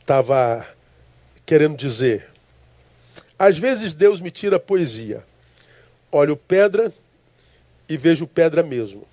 estava 0.00 0.66
querendo 1.44 1.76
dizer. 1.76 2.28
Às 3.38 3.58
vezes 3.58 3.94
Deus 3.94 4.20
me 4.20 4.30
tira 4.30 4.56
a 4.56 4.60
poesia. 4.60 5.24
Olho 6.12 6.36
pedra 6.36 6.92
e 7.88 7.96
vejo 7.96 8.26
pedra 8.26 8.62
mesmo. 8.62 9.06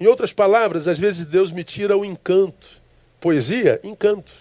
Em 0.00 0.06
outras 0.06 0.32
palavras, 0.32 0.88
às 0.88 0.98
vezes 0.98 1.26
Deus 1.26 1.52
me 1.52 1.62
tira 1.62 1.96
o 1.96 2.04
encanto. 2.04 2.79
Poesia, 3.20 3.80
encanto. 3.84 4.32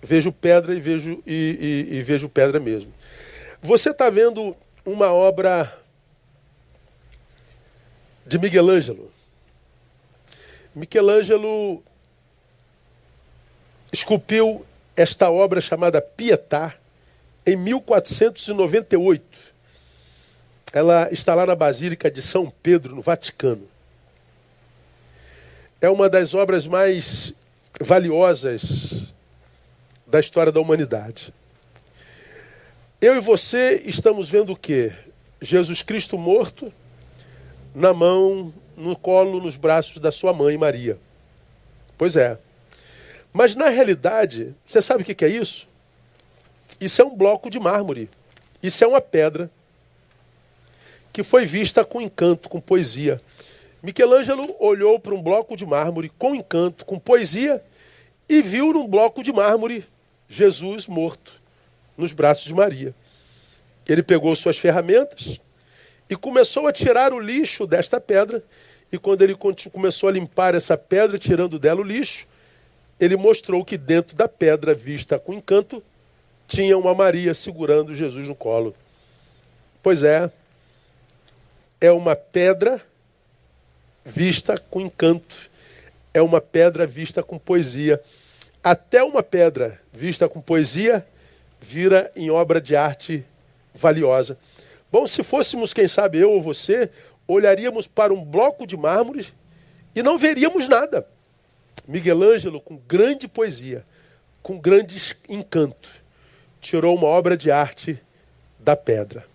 Vejo 0.00 0.30
pedra 0.30 0.74
e 0.74 0.80
vejo, 0.80 1.22
e, 1.26 1.86
e, 1.90 1.96
e 1.96 2.02
vejo 2.02 2.28
pedra 2.28 2.60
mesmo. 2.60 2.92
Você 3.60 3.90
está 3.90 4.08
vendo 4.08 4.56
uma 4.84 5.12
obra 5.12 5.76
de 8.24 8.38
Miguel 8.38 8.68
Ângelo. 8.70 9.10
Michelangelo 10.74 11.82
esculpiu 13.92 14.64
esta 14.94 15.30
obra 15.30 15.60
chamada 15.60 16.00
Pietà 16.00 16.74
em 17.44 17.56
1498. 17.56 19.24
Ela 20.72 21.08
está 21.10 21.34
lá 21.34 21.46
na 21.46 21.56
Basílica 21.56 22.10
de 22.10 22.20
São 22.20 22.52
Pedro, 22.62 22.94
no 22.94 23.02
Vaticano. 23.02 23.66
É 25.80 25.88
uma 25.88 26.08
das 26.08 26.34
obras 26.34 26.66
mais 26.66 27.32
valiosas 27.80 29.12
da 30.06 30.20
história 30.20 30.50
da 30.50 30.60
humanidade. 30.60 31.32
Eu 33.00 33.16
e 33.16 33.20
você 33.20 33.82
estamos 33.84 34.28
vendo 34.28 34.52
o 34.52 34.56
que? 34.56 34.92
Jesus 35.40 35.82
Cristo 35.82 36.18
morto, 36.18 36.72
na 37.74 37.94
mão, 37.94 38.52
no 38.76 38.96
colo, 38.96 39.40
nos 39.40 39.56
braços 39.56 40.00
da 40.00 40.10
sua 40.10 40.32
mãe 40.32 40.56
Maria. 40.56 40.98
Pois 41.96 42.16
é. 42.16 42.38
Mas 43.32 43.54
na 43.54 43.68
realidade, 43.68 44.54
você 44.66 44.82
sabe 44.82 45.02
o 45.02 45.06
que 45.06 45.24
é 45.24 45.28
isso? 45.28 45.68
Isso 46.80 47.00
é 47.02 47.04
um 47.04 47.16
bloco 47.16 47.50
de 47.50 47.60
mármore. 47.60 48.08
Isso 48.62 48.82
é 48.82 48.86
uma 48.86 49.00
pedra 49.00 49.50
que 51.12 51.22
foi 51.22 51.46
vista 51.46 51.84
com 51.84 52.00
encanto, 52.00 52.48
com 52.48 52.60
poesia. 52.60 53.20
Michelangelo 53.82 54.56
olhou 54.58 54.98
para 54.98 55.14
um 55.14 55.22
bloco 55.22 55.56
de 55.56 55.64
mármore 55.64 56.10
com 56.18 56.34
encanto, 56.34 56.84
com 56.84 56.98
poesia, 56.98 57.62
e 58.28 58.42
viu 58.42 58.72
num 58.72 58.86
bloco 58.86 59.22
de 59.22 59.32
mármore 59.32 59.86
Jesus 60.28 60.86
morto 60.86 61.40
nos 61.96 62.12
braços 62.12 62.44
de 62.44 62.54
Maria. 62.54 62.94
Ele 63.86 64.02
pegou 64.02 64.34
suas 64.36 64.58
ferramentas 64.58 65.40
e 66.10 66.16
começou 66.16 66.66
a 66.66 66.72
tirar 66.72 67.12
o 67.12 67.18
lixo 67.18 67.66
desta 67.66 68.00
pedra. 68.00 68.42
E 68.92 68.98
quando 68.98 69.22
ele 69.22 69.36
começou 69.72 70.08
a 70.08 70.12
limpar 70.12 70.54
essa 70.54 70.76
pedra, 70.76 71.18
tirando 71.18 71.58
dela 71.58 71.80
o 71.80 71.84
lixo, 71.84 72.26
ele 73.00 73.16
mostrou 73.16 73.64
que 73.64 73.78
dentro 73.78 74.16
da 74.16 74.28
pedra 74.28 74.74
vista 74.74 75.18
com 75.18 75.32
encanto 75.32 75.82
tinha 76.46 76.76
uma 76.76 76.94
Maria 76.94 77.32
segurando 77.34 77.94
Jesus 77.94 78.26
no 78.26 78.34
colo. 78.34 78.74
Pois 79.82 80.02
é, 80.02 80.30
é 81.80 81.92
uma 81.92 82.16
pedra 82.16 82.82
vista 84.08 84.58
com 84.70 84.80
encanto, 84.80 85.50
é 86.14 86.22
uma 86.22 86.40
pedra 86.40 86.86
vista 86.86 87.22
com 87.22 87.38
poesia. 87.38 88.02
Até 88.64 89.02
uma 89.04 89.22
pedra 89.22 89.78
vista 89.92 90.28
com 90.28 90.40
poesia 90.40 91.06
vira 91.60 92.10
em 92.16 92.30
obra 92.30 92.60
de 92.60 92.74
arte 92.74 93.24
valiosa. 93.74 94.38
Bom, 94.90 95.06
se 95.06 95.22
fôssemos, 95.22 95.74
quem 95.74 95.86
sabe 95.86 96.18
eu 96.18 96.30
ou 96.30 96.42
você, 96.42 96.90
olharíamos 97.26 97.86
para 97.86 98.12
um 98.12 98.24
bloco 98.24 98.66
de 98.66 98.76
mármore 98.76 99.28
e 99.94 100.02
não 100.02 100.16
veríamos 100.18 100.68
nada. 100.68 101.06
Miguel 101.86 102.22
Ângelo, 102.22 102.60
com 102.60 102.76
grande 102.76 103.28
poesia, 103.28 103.84
com 104.42 104.58
grande 104.58 105.00
encanto, 105.28 105.90
tirou 106.60 106.96
uma 106.96 107.06
obra 107.06 107.36
de 107.36 107.50
arte 107.50 108.00
da 108.58 108.74
pedra. 108.74 109.26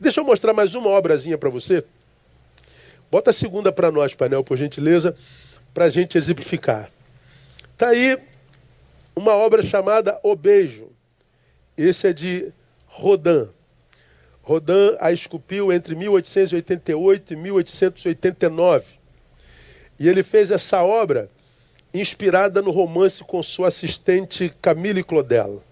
Deixa 0.00 0.20
eu 0.20 0.24
mostrar 0.24 0.52
mais 0.52 0.74
uma 0.74 0.90
obrazinha 0.90 1.36
para 1.36 1.50
você. 1.50 1.84
Bota 3.16 3.30
a 3.30 3.32
segunda 3.32 3.72
para 3.72 3.90
nós, 3.90 4.14
painel, 4.14 4.44
por 4.44 4.58
gentileza, 4.58 5.16
para 5.72 5.86
a 5.86 5.88
gente 5.88 6.18
exemplificar. 6.18 6.90
Está 7.72 7.88
aí 7.88 8.18
uma 9.16 9.32
obra 9.32 9.62
chamada 9.62 10.20
O 10.22 10.36
Beijo. 10.36 10.90
Esse 11.78 12.08
é 12.08 12.12
de 12.12 12.52
Rodin. 12.84 13.48
Rodin 14.42 14.98
a 15.00 15.10
esculpiu 15.12 15.72
entre 15.72 15.94
1888 15.94 17.32
e 17.32 17.36
1889. 17.36 18.84
E 19.98 20.10
ele 20.10 20.22
fez 20.22 20.50
essa 20.50 20.82
obra 20.82 21.30
inspirada 21.94 22.60
no 22.60 22.70
romance 22.70 23.24
com 23.24 23.42
sua 23.42 23.68
assistente 23.68 24.54
Camille 24.60 25.02
Claudel. 25.02 25.64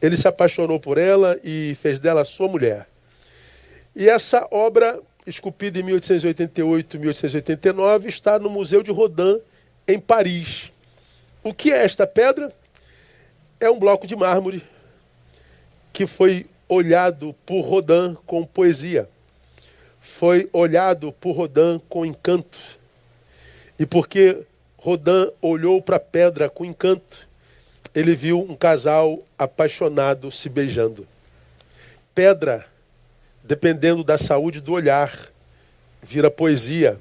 Ele 0.00 0.16
se 0.16 0.28
apaixonou 0.28 0.78
por 0.78 0.96
ela 0.96 1.36
e 1.42 1.76
fez 1.82 1.98
dela 1.98 2.24
sua 2.24 2.46
mulher. 2.46 2.86
E 3.96 4.08
essa 4.08 4.46
obra, 4.50 5.00
esculpida 5.26 5.78
em 5.78 5.82
1888 5.82 6.96
e 6.96 7.00
1889, 7.00 8.08
está 8.08 8.38
no 8.38 8.50
Museu 8.50 8.82
de 8.82 8.90
Rodin, 8.90 9.40
em 9.86 9.98
Paris. 9.98 10.72
O 11.42 11.52
que 11.52 11.72
é 11.72 11.84
esta 11.84 12.06
pedra? 12.06 12.52
É 13.60 13.70
um 13.70 13.78
bloco 13.78 14.06
de 14.06 14.16
mármore 14.16 14.62
que 15.92 16.06
foi 16.06 16.46
olhado 16.68 17.34
por 17.44 17.60
Rodin 17.60 18.16
com 18.26 18.44
poesia. 18.44 19.08
Foi 20.00 20.48
olhado 20.52 21.12
por 21.12 21.32
Rodin 21.32 21.80
com 21.88 22.04
encanto. 22.04 22.58
E 23.78 23.86
porque 23.86 24.42
Rodin 24.76 25.30
olhou 25.40 25.80
para 25.82 25.96
a 25.96 26.00
pedra 26.00 26.48
com 26.48 26.64
encanto. 26.64 27.28
Ele 27.94 28.14
viu 28.14 28.40
um 28.40 28.56
casal 28.56 29.22
apaixonado 29.38 30.32
se 30.32 30.48
beijando. 30.48 31.06
Pedra, 32.14 32.66
dependendo 33.42 34.04
da 34.04 34.16
saúde 34.16 34.60
do 34.60 34.72
olhar, 34.72 35.28
vira 36.02 36.30
poesia. 36.30 37.00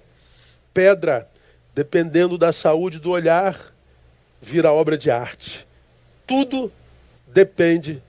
Pedra, 0.73 1.29
dependendo 1.73 2.37
da 2.37 2.51
saúde 2.51 2.99
do 2.99 3.11
olhar, 3.11 3.73
vira 4.41 4.71
obra 4.71 4.97
de 4.97 5.11
arte. 5.11 5.67
Tudo 6.25 6.71
depende 7.27 8.01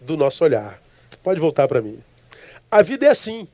do 0.00 0.16
nosso 0.16 0.44
olhar. 0.44 0.80
Pode 1.22 1.40
voltar 1.40 1.68
para 1.68 1.80
mim. 1.80 2.02
A 2.70 2.82
vida 2.82 3.06
é 3.06 3.10
assim. 3.10 3.48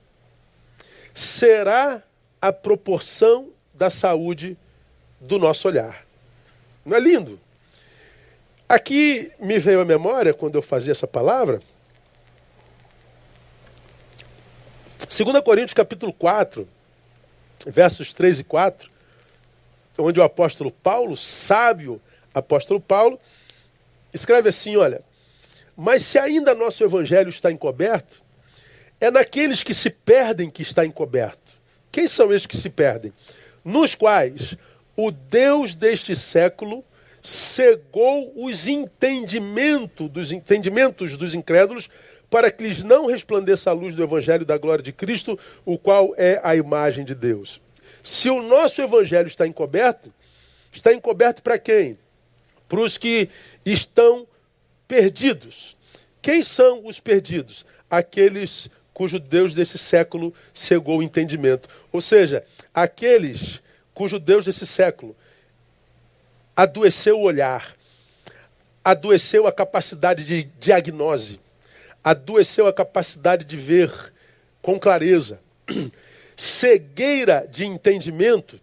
Será 1.14 2.02
a 2.40 2.52
proporção 2.52 3.48
da 3.74 3.90
saúde 3.90 4.56
do 5.20 5.38
nosso 5.38 5.68
olhar. 5.68 6.04
Não 6.84 6.96
é 6.96 7.00
lindo? 7.00 7.38
Aqui 8.68 9.32
me 9.40 9.58
veio 9.58 9.80
à 9.80 9.84
memória, 9.84 10.34
quando 10.34 10.56
eu 10.56 10.62
fazia 10.62 10.92
essa 10.92 11.06
palavra, 11.06 11.60
2 15.08 15.42
Coríntios 15.42 15.72
capítulo 15.72 16.12
4, 16.12 16.68
versos 17.66 18.12
3 18.12 18.40
e 18.40 18.44
4, 18.44 18.90
onde 19.96 20.20
o 20.20 20.22
apóstolo 20.22 20.70
Paulo, 20.70 21.16
sábio 21.16 21.98
apóstolo 22.34 22.78
Paulo, 22.78 23.18
escreve 24.12 24.50
assim: 24.50 24.76
olha, 24.76 25.00
mas 25.74 26.04
se 26.04 26.18
ainda 26.18 26.54
nosso 26.54 26.84
evangelho 26.84 27.30
está 27.30 27.50
encoberto, 27.50 28.22
é 29.00 29.10
naqueles 29.10 29.62
que 29.62 29.72
se 29.72 29.88
perdem 29.88 30.50
que 30.50 30.60
está 30.60 30.84
encoberto. 30.84 31.54
Quem 31.90 32.06
são 32.06 32.30
esses 32.30 32.46
que 32.46 32.58
se 32.58 32.68
perdem? 32.68 33.10
Nos 33.64 33.94
quais 33.94 34.56
o 34.94 35.10
Deus 35.10 35.74
deste 35.74 36.14
século 36.14 36.84
cegou 37.22 38.30
os 38.36 38.68
entendimentos 38.68 40.10
dos 40.10 40.32
entendimentos 40.32 41.16
dos 41.16 41.34
incrédulos 41.34 41.88
para 42.30 42.50
que 42.50 42.62
lhes 42.62 42.82
não 42.82 43.06
resplandeça 43.06 43.70
a 43.70 43.72
luz 43.72 43.94
do 43.94 44.02
evangelho 44.02 44.44
da 44.44 44.58
glória 44.58 44.82
de 44.82 44.92
Cristo, 44.92 45.38
o 45.64 45.78
qual 45.78 46.14
é 46.16 46.40
a 46.42 46.54
imagem 46.54 47.04
de 47.04 47.14
Deus. 47.14 47.60
Se 48.02 48.28
o 48.28 48.42
nosso 48.42 48.80
evangelho 48.82 49.26
está 49.26 49.46
encoberto, 49.46 50.12
está 50.72 50.92
encoberto 50.92 51.42
para 51.42 51.58
quem? 51.58 51.98
Para 52.68 52.80
os 52.80 52.98
que 52.98 53.28
estão 53.64 54.26
perdidos. 54.86 55.76
Quem 56.20 56.42
são 56.42 56.86
os 56.86 57.00
perdidos? 57.00 57.64
Aqueles 57.90 58.68
cujo 58.92 59.18
Deus 59.18 59.54
desse 59.54 59.78
século 59.78 60.34
cegou 60.52 60.98
o 60.98 61.02
entendimento. 61.02 61.68
Ou 61.92 62.00
seja, 62.00 62.44
aqueles 62.74 63.62
cujo 63.94 64.18
Deus 64.18 64.44
desse 64.44 64.66
século 64.66 65.16
adoeceu 66.56 67.16
o 67.16 67.22
olhar, 67.22 67.76
adoeceu 68.84 69.46
a 69.46 69.52
capacidade 69.52 70.24
de 70.24 70.42
diagnose, 70.58 71.38
adoeceu 72.08 72.66
a 72.66 72.72
capacidade 72.72 73.44
de 73.44 73.54
ver 73.54 73.92
com 74.62 74.80
clareza. 74.80 75.42
Cegueira 76.34 77.46
de 77.46 77.66
entendimento 77.66 78.58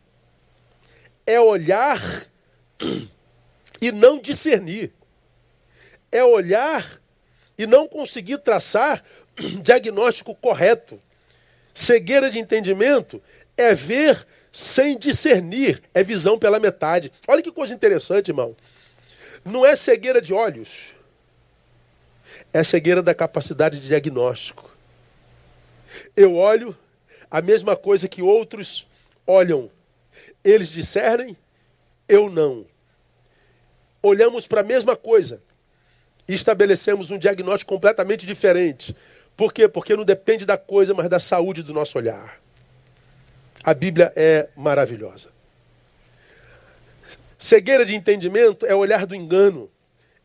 é 1.27 1.39
olhar 1.39 2.25
e 3.79 3.91
não 3.91 4.17
discernir. 4.17 4.91
É 6.12 6.23
olhar 6.23 6.99
e 7.55 7.67
não 7.67 7.88
conseguir 7.88 8.39
traçar 8.39 9.03
diagnóstico 9.62 10.34
correto. 10.34 10.99
Cegueira 11.71 12.31
de 12.31 12.39
entendimento 12.39 13.21
é 13.55 13.75
ver 13.75 14.25
sem 14.51 14.97
discernir, 14.97 15.84
é 15.93 16.01
visão 16.01 16.39
pela 16.39 16.60
metade. 16.60 17.12
Olha 17.27 17.43
que 17.43 17.51
coisa 17.51 17.75
interessante, 17.75 18.29
irmão. 18.29 18.55
Não 19.43 19.63
é 19.63 19.75
cegueira 19.75 20.19
de 20.19 20.34
olhos, 20.34 20.94
é 22.56 22.63
cegueira 22.63 23.04
da 23.04 23.13
capacidade 23.13 23.82
de 23.82 23.88
diagnóstico. 23.88 24.74
Eu 26.15 26.36
olho 26.38 26.74
a 27.30 27.41
mesma 27.41 27.76
coisa 27.76 28.08
que 28.08 28.22
outros 28.22 28.88
olham. 29.28 29.70
Eles 30.41 30.70
discernem, 30.70 31.36
eu 32.08 32.30
não. 32.30 32.65
Olhamos 34.02 34.48
para 34.48 34.62
a 34.62 34.63
mesma 34.63 34.96
coisa 34.96 35.41
e 36.26 36.34
estabelecemos 36.34 37.12
um 37.12 37.18
diagnóstico 37.18 37.74
completamente 37.74 38.26
diferente. 38.26 38.96
Por 39.36 39.52
quê? 39.52 39.68
Porque 39.68 39.94
não 39.94 40.06
depende 40.06 40.46
da 40.46 40.58
coisa, 40.58 40.94
mas 40.94 41.10
da 41.10 41.20
saúde 41.20 41.62
do 41.62 41.74
nosso 41.74 41.98
olhar. 41.98 42.39
A 43.65 43.74
Bíblia 43.74 44.13
é 44.15 44.48
maravilhosa. 44.56 45.28
Cegueira 47.38 47.86
de 47.86 47.96
entendimento 47.96 48.65
é 48.65 48.74
olhar 48.74 49.06
do 49.06 49.13
engano, 49.13 49.70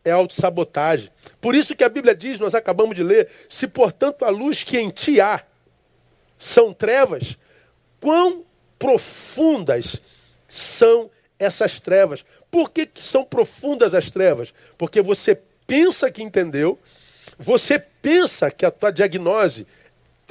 é 0.03 0.11
autossabotagem. 0.11 1.09
Por 1.39 1.55
isso 1.55 1.75
que 1.75 1.83
a 1.83 1.89
Bíblia 1.89 2.15
diz, 2.15 2.39
nós 2.39 2.55
acabamos 2.55 2.95
de 2.95 3.03
ler, 3.03 3.29
se 3.47 3.67
portanto 3.67 4.25
a 4.25 4.29
luz 4.29 4.63
que 4.63 4.77
em 4.77 4.89
ti 4.89 5.21
há 5.21 5.43
são 6.37 6.73
trevas, 6.73 7.37
quão 7.99 8.43
profundas 8.79 10.01
são 10.47 11.09
essas 11.37 11.79
trevas. 11.79 12.25
Por 12.49 12.71
que, 12.71 12.85
que 12.85 13.03
são 13.03 13.23
profundas 13.23 13.93
as 13.93 14.09
trevas? 14.09 14.53
Porque 14.77 15.01
você 15.01 15.39
pensa 15.67 16.11
que 16.11 16.23
entendeu, 16.23 16.79
você 17.37 17.79
pensa 17.79 18.49
que 18.49 18.65
a 18.65 18.71
tua 18.71 18.91
diagnose, 18.91 19.67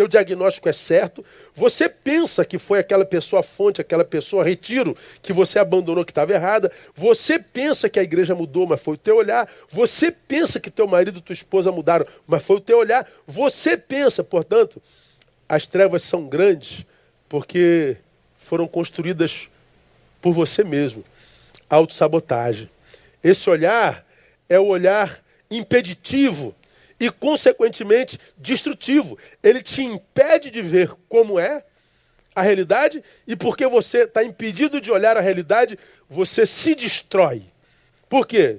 teu 0.01 0.09
diagnóstico 0.09 0.67
é 0.67 0.73
certo, 0.73 1.23
você 1.55 1.87
pensa 1.87 2.43
que 2.43 2.57
foi 2.59 2.79
aquela 2.79 3.05
pessoa 3.05 3.43
fonte, 3.43 3.83
aquela 3.83 4.03
pessoa 4.03 4.43
retiro 4.43 4.97
que 5.21 5.31
você 5.31 5.59
abandonou 5.59 6.07
que 6.07 6.11
estava 6.11 6.33
errada, 6.33 6.73
você 6.95 7.39
pensa 7.39 7.87
que 7.87 8.01
a 8.01 8.03
igreja 8.03 8.35
mudou, 8.35 8.67
mas 8.67 8.81
foi 8.81 8.95
o 8.95 8.97
teu 8.97 9.17
olhar, 9.17 9.47
você 9.69 10.11
pensa 10.11 10.59
que 10.59 10.71
teu 10.71 10.87
marido 10.87 11.19
e 11.19 11.21
tua 11.21 11.35
esposa 11.35 11.71
mudaram, 11.71 12.07
mas 12.27 12.43
foi 12.43 12.57
o 12.57 12.61
teu 12.61 12.79
olhar, 12.79 13.07
você 13.27 13.77
pensa, 13.77 14.25
portanto, 14.25 14.81
as 15.47 15.67
trevas 15.67 16.03
são 16.03 16.27
grandes 16.27 16.87
porque 17.29 17.99
foram 18.39 18.67
construídas 18.67 19.51
por 20.23 20.33
você 20.33 20.65
mesmo. 20.65 21.05
Autossabotagem. 21.69 22.71
Esse 23.23 23.51
olhar 23.51 24.07
é 24.49 24.59
o 24.59 24.65
olhar 24.65 25.23
impeditivo 25.51 26.55
e, 27.01 27.11
consequentemente, 27.11 28.21
destrutivo. 28.37 29.19
Ele 29.43 29.63
te 29.63 29.83
impede 29.83 30.51
de 30.51 30.61
ver 30.61 30.93
como 31.09 31.41
é 31.41 31.65
a 32.35 32.43
realidade 32.43 33.03
e 33.27 33.35
porque 33.35 33.67
você 33.67 34.03
está 34.03 34.23
impedido 34.23 34.81
de 34.81 34.93
olhar 34.93 35.17
a 35.17 35.21
realidade, 35.21 35.79
você 36.09 36.45
se 36.45 36.75
destrói. 36.75 37.43
Por 38.09 38.27
quê? 38.27 38.59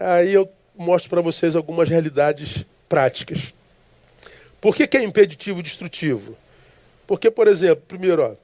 Aí 0.00 0.32
eu 0.32 0.50
mostro 0.74 1.10
para 1.10 1.20
vocês 1.20 1.54
algumas 1.54 1.88
realidades 1.88 2.64
práticas. 2.88 3.52
Por 4.60 4.74
que, 4.74 4.86
que 4.86 4.96
é 4.96 5.04
impeditivo 5.04 5.60
e 5.60 5.62
destrutivo? 5.62 6.36
Porque, 7.06 7.30
por 7.30 7.46
exemplo, 7.46 7.84
primeiro, 7.86 8.22
ó, 8.22 8.34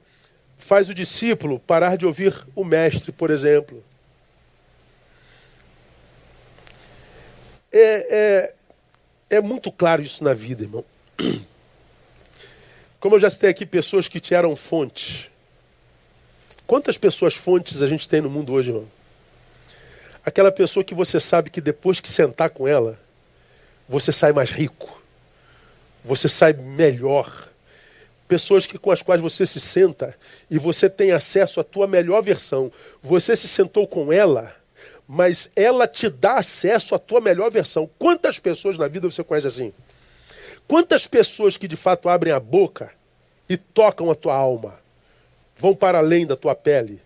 faz 0.57 0.87
o 0.89 0.93
discípulo 0.93 1.59
parar 1.59 1.97
de 1.97 2.05
ouvir 2.05 2.45
o 2.55 2.63
mestre, 2.63 3.11
por 3.11 3.31
exemplo. 3.31 3.83
É, 7.71 8.07
é, 8.09 8.53
é 9.31 9.39
muito 9.39 9.71
claro 9.71 10.01
isso 10.01 10.23
na 10.23 10.33
vida, 10.33 10.63
irmão. 10.63 10.83
Como 12.99 13.15
eu 13.15 13.19
já 13.19 13.29
citei 13.29 13.49
aqui, 13.49 13.65
pessoas 13.65 14.07
que 14.07 14.19
te 14.19 14.35
eram 14.35 14.55
fontes. 14.55 15.29
Quantas 16.67 16.97
pessoas 16.97 17.33
fontes 17.33 17.81
a 17.81 17.87
gente 17.87 18.07
tem 18.07 18.21
no 18.21 18.29
mundo 18.29 18.53
hoje, 18.53 18.69
irmão? 18.69 18.87
Aquela 20.23 20.51
pessoa 20.51 20.83
que 20.83 20.93
você 20.93 21.19
sabe 21.19 21.49
que 21.49 21.61
depois 21.61 21.99
que 21.99 22.11
sentar 22.11 22.49
com 22.49 22.67
ela, 22.67 22.99
você 23.87 24.11
sai 24.11 24.33
mais 24.33 24.51
rico, 24.51 25.01
você 26.03 26.29
sai 26.29 26.53
melhor. 26.53 27.49
Pessoas 28.27 28.65
que, 28.65 28.77
com 28.77 28.91
as 28.91 29.01
quais 29.01 29.19
você 29.19 29.45
se 29.45 29.59
senta 29.59 30.15
e 30.49 30.59
você 30.59 30.89
tem 30.89 31.11
acesso 31.11 31.59
à 31.59 31.63
tua 31.63 31.87
melhor 31.87 32.21
versão. 32.21 32.71
Você 33.01 33.35
se 33.35 33.47
sentou 33.47 33.87
com 33.87 34.13
ela, 34.13 34.55
mas 35.13 35.51
ela 35.57 35.89
te 35.89 36.07
dá 36.07 36.37
acesso 36.37 36.95
à 36.95 36.99
tua 36.99 37.19
melhor 37.19 37.51
versão. 37.51 37.89
Quantas 37.99 38.39
pessoas 38.39 38.77
na 38.77 38.87
vida 38.87 39.11
você 39.11 39.21
conhece 39.21 39.45
assim? 39.45 39.73
Quantas 40.65 41.05
pessoas 41.05 41.57
que 41.57 41.67
de 41.67 41.75
fato 41.75 42.07
abrem 42.07 42.31
a 42.31 42.39
boca 42.39 42.93
e 43.49 43.57
tocam 43.57 44.09
a 44.09 44.15
tua 44.15 44.33
alma, 44.33 44.79
vão 45.57 45.75
para 45.75 45.97
além 45.97 46.25
da 46.25 46.37
tua 46.37 46.55
pele? 46.55 47.01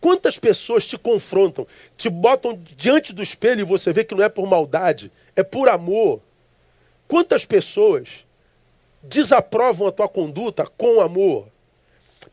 Quantas 0.00 0.38
pessoas 0.38 0.86
te 0.86 0.96
confrontam, 0.96 1.66
te 1.96 2.08
botam 2.08 2.56
diante 2.76 3.12
do 3.12 3.24
espelho 3.24 3.62
e 3.62 3.64
você 3.64 3.92
vê 3.92 4.04
que 4.04 4.14
não 4.14 4.22
é 4.22 4.28
por 4.28 4.46
maldade, 4.46 5.10
é 5.34 5.42
por 5.42 5.68
amor? 5.68 6.22
Quantas 7.08 7.44
pessoas 7.44 8.24
desaprovam 9.02 9.88
a 9.88 9.92
tua 9.92 10.08
conduta 10.08 10.64
com 10.64 11.00
amor? 11.00 11.48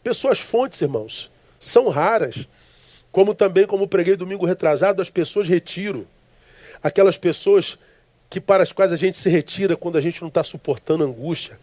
Pessoas 0.04 0.38
fontes, 0.38 0.80
irmãos, 0.82 1.32
são 1.60 1.90
raras. 1.90 2.48
Como 3.12 3.34
também, 3.34 3.66
como 3.66 3.88
preguei 3.88 4.16
domingo 4.16 4.46
retrasado, 4.46 5.02
as 5.02 5.10
pessoas 5.10 5.48
retiro. 5.48 6.08
Aquelas 6.82 7.18
pessoas 7.18 7.78
que 8.30 8.40
para 8.40 8.64
as 8.64 8.72
quais 8.72 8.92
a 8.92 8.96
gente 8.96 9.18
se 9.18 9.30
retira 9.30 9.76
quando 9.76 9.98
a 9.98 10.02
gente 10.02 10.22
não 10.22 10.28
está 10.28 10.44
suportando 10.44 11.04
angústia. 11.04 11.58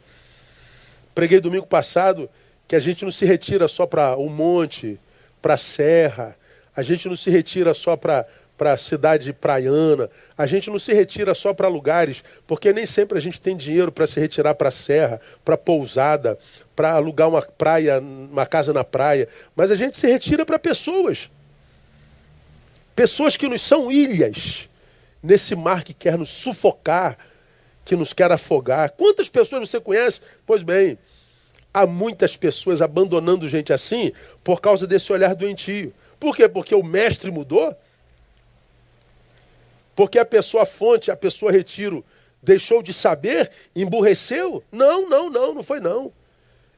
Preguei 1.14 1.40
domingo 1.40 1.66
passado 1.66 2.28
que 2.66 2.74
a 2.74 2.80
gente 2.80 3.04
não 3.04 3.12
se 3.12 3.24
retira 3.24 3.68
só 3.68 3.87
para 3.87 4.16
o 4.16 4.28
monte, 4.28 4.98
para 5.40 5.54
a 5.54 5.59
serra, 5.59 6.37
a 6.74 6.83
gente 6.83 7.09
não 7.09 7.16
se 7.16 7.30
retira 7.30 7.74
só 7.74 7.96
para 7.96 8.26
para 8.57 8.73
a 8.73 8.77
cidade 8.77 9.33
praiana, 9.33 10.09
a 10.38 10.47
gente 10.47 10.71
não 10.71 10.79
se 10.79 10.93
retira 10.93 11.35
só 11.35 11.53
para 11.53 11.67
lugares, 11.69 12.23
porque 12.47 12.73
nem 12.73 12.87
sempre 12.87 13.19
a 13.19 13.21
gente 13.21 13.40
tem 13.40 13.57
dinheiro 13.57 13.90
para 13.90 14.07
se 14.07 14.21
retirar 14.21 14.55
para 14.55 14.69
a 14.69 14.73
serra, 14.73 15.21
para 15.45 15.57
pousada, 15.57 16.38
para 16.77 16.93
alugar 16.93 17.29
uma 17.29 17.43
praia, 17.43 18.01
uma 18.01 18.47
casa 18.47 18.73
na 18.73 18.85
praia, 18.85 19.29
mas 19.57 19.71
a 19.71 19.75
gente 19.75 19.99
se 19.99 20.07
retira 20.07 20.47
para 20.47 20.59
pessoas. 20.59 21.31
Pessoas 22.95 23.37
que 23.37 23.49
nos 23.49 23.62
são 23.62 23.90
ilhas. 23.90 24.69
nesse 25.23 25.57
mar 25.57 25.83
que 25.83 25.95
quer 25.95 26.19
nos 26.19 26.29
sufocar, 26.29 27.17
que 27.83 27.97
nos 27.97 28.12
quer 28.12 28.31
afogar. 28.31 28.90
Quantas 28.90 29.27
pessoas 29.27 29.71
você 29.71 29.81
conhece? 29.81 30.21
Pois 30.47 30.62
bem, 30.62 30.99
há 31.73 31.87
muitas 31.87 32.37
pessoas 32.37 32.83
abandonando 32.83 33.49
gente 33.49 33.73
assim 33.73 34.12
por 34.45 34.61
causa 34.61 34.87
desse 34.87 35.11
olhar 35.11 35.35
doentio. 35.35 35.95
Por 36.21 36.37
quê? 36.37 36.47
Porque 36.47 36.75
o 36.75 36.83
mestre 36.83 37.31
mudou? 37.31 37.75
Porque 39.94 40.18
a 40.18 40.24
pessoa 40.24 40.66
fonte, 40.66 41.11
a 41.11 41.16
pessoa 41.16 41.52
retiro, 41.52 42.04
deixou 42.42 42.83
de 42.83 42.92
saber, 42.92 43.50
emburreceu? 43.74 44.62
Não, 44.70 45.09
não, 45.09 45.30
não, 45.30 45.54
não 45.54 45.62
foi 45.62 45.80
não. 45.80 46.12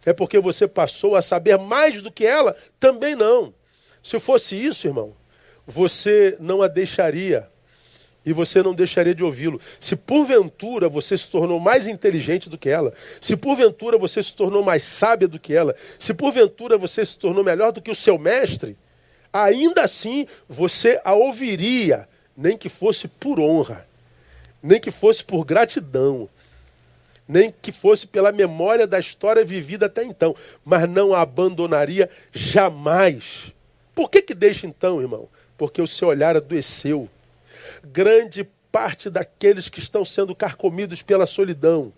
É 0.05 0.13
porque 0.13 0.39
você 0.39 0.69
passou 0.69 1.17
a 1.17 1.23
saber 1.23 1.59
mais 1.59 2.01
do 2.01 2.13
que 2.13 2.25
ela? 2.25 2.57
Também 2.79 3.17
não. 3.17 3.53
Se 4.03 4.21
fosse 4.21 4.55
isso, 4.55 4.87
irmão, 4.87 5.15
você 5.67 6.37
não 6.39 6.63
a 6.63 6.69
deixaria 6.69 7.51
e 8.25 8.33
você 8.33 8.61
não 8.63 8.75
deixaria 8.75 9.15
de 9.15 9.25
ouvi-lo. 9.25 9.61
Se 9.81 9.97
porventura 9.97 10.89
você 10.89 11.17
se 11.17 11.29
tornou 11.29 11.59
mais 11.59 11.87
inteligente 11.87 12.49
do 12.49 12.59
que 12.59 12.69
ela, 12.69 12.93
se 13.21 13.37
porventura 13.37 13.97
você 13.97 14.23
se 14.23 14.35
tornou 14.35 14.65
mais 14.65 14.83
sábia 14.83 15.29
do 15.29 15.39
que 15.39 15.55
ela, 15.55 15.75
se 15.99 16.13
porventura 16.13 16.77
você 16.77 17.05
se 17.05 17.17
tornou 17.17 17.45
melhor 17.45 17.71
do 17.71 17.81
que 17.81 17.91
o 17.91 17.95
seu 17.95 18.19
mestre, 18.19 18.77
ainda 19.33 19.83
assim 19.83 20.27
você 20.49 21.01
a 21.05 21.15
ouviria, 21.15 22.09
nem 22.37 22.57
que 22.57 22.69
fosse 22.69 23.09
por 23.09 23.41
honra, 23.41 23.87
nem 24.63 24.81
que 24.81 24.91
fosse 24.91 25.25
por 25.25 25.45
gratidão, 25.45 26.29
nem 27.29 27.51
que 27.51 27.73
fosse 27.73 28.07
pela 28.07 28.31
memória 28.31 28.87
da 28.87 28.99
história 28.99 29.45
vivida 29.45 29.87
até 29.87 30.05
então, 30.05 30.35
mas 30.65 30.89
não 30.89 31.15
a 31.15 31.23
abandonaria 31.23 32.11
jamais. 32.33 33.53
Por 33.95 34.11
que 34.11 34.23
que 34.23 34.35
deixa 34.35 34.67
então, 34.67 35.01
irmão? 35.01 35.29
Porque 35.57 35.81
o 35.81 35.87
seu 35.87 36.09
olhar 36.09 36.37
adoeceu. 36.37 37.09
Grande 37.83 38.45
parte 38.71 39.09
daqueles 39.09 39.69
que 39.69 39.79
estão 39.79 40.05
sendo 40.05 40.35
carcomidos 40.35 41.03
pela 41.03 41.27
solidão 41.27 41.93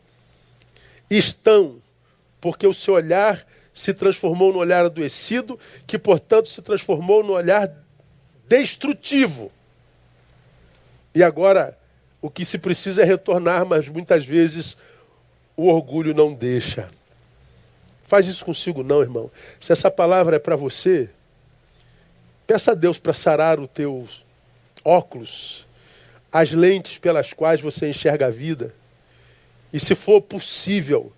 estão 1.10 1.82
porque 2.40 2.66
o 2.66 2.72
seu 2.72 2.94
olhar 2.94 3.46
se 3.74 3.94
transformou 3.94 4.52
no 4.52 4.58
olhar 4.58 4.84
adoecido, 4.84 5.58
que 5.86 5.98
portanto 5.98 6.48
se 6.48 6.60
transformou 6.62 7.22
no 7.22 7.32
olhar 7.32 7.72
destrutivo. 8.48 9.52
E 11.18 11.22
agora 11.24 11.76
o 12.22 12.30
que 12.30 12.44
se 12.44 12.58
precisa 12.58 13.02
é 13.02 13.04
retornar, 13.04 13.66
mas 13.66 13.88
muitas 13.88 14.24
vezes 14.24 14.76
o 15.56 15.66
orgulho 15.66 16.14
não 16.14 16.32
deixa. 16.32 16.88
Faz 18.04 18.28
isso 18.28 18.44
consigo 18.44 18.84
não, 18.84 19.02
irmão. 19.02 19.28
Se 19.58 19.72
essa 19.72 19.90
palavra 19.90 20.36
é 20.36 20.38
para 20.38 20.54
você, 20.54 21.10
peça 22.46 22.70
a 22.70 22.74
Deus 22.74 23.00
para 23.00 23.12
sarar 23.12 23.58
os 23.58 23.66
teus 23.66 24.24
óculos, 24.84 25.66
as 26.30 26.52
lentes 26.52 26.98
pelas 26.98 27.32
quais 27.32 27.60
você 27.60 27.88
enxerga 27.88 28.26
a 28.26 28.30
vida. 28.30 28.72
E 29.72 29.80
se 29.80 29.96
for 29.96 30.20
possível, 30.20 31.12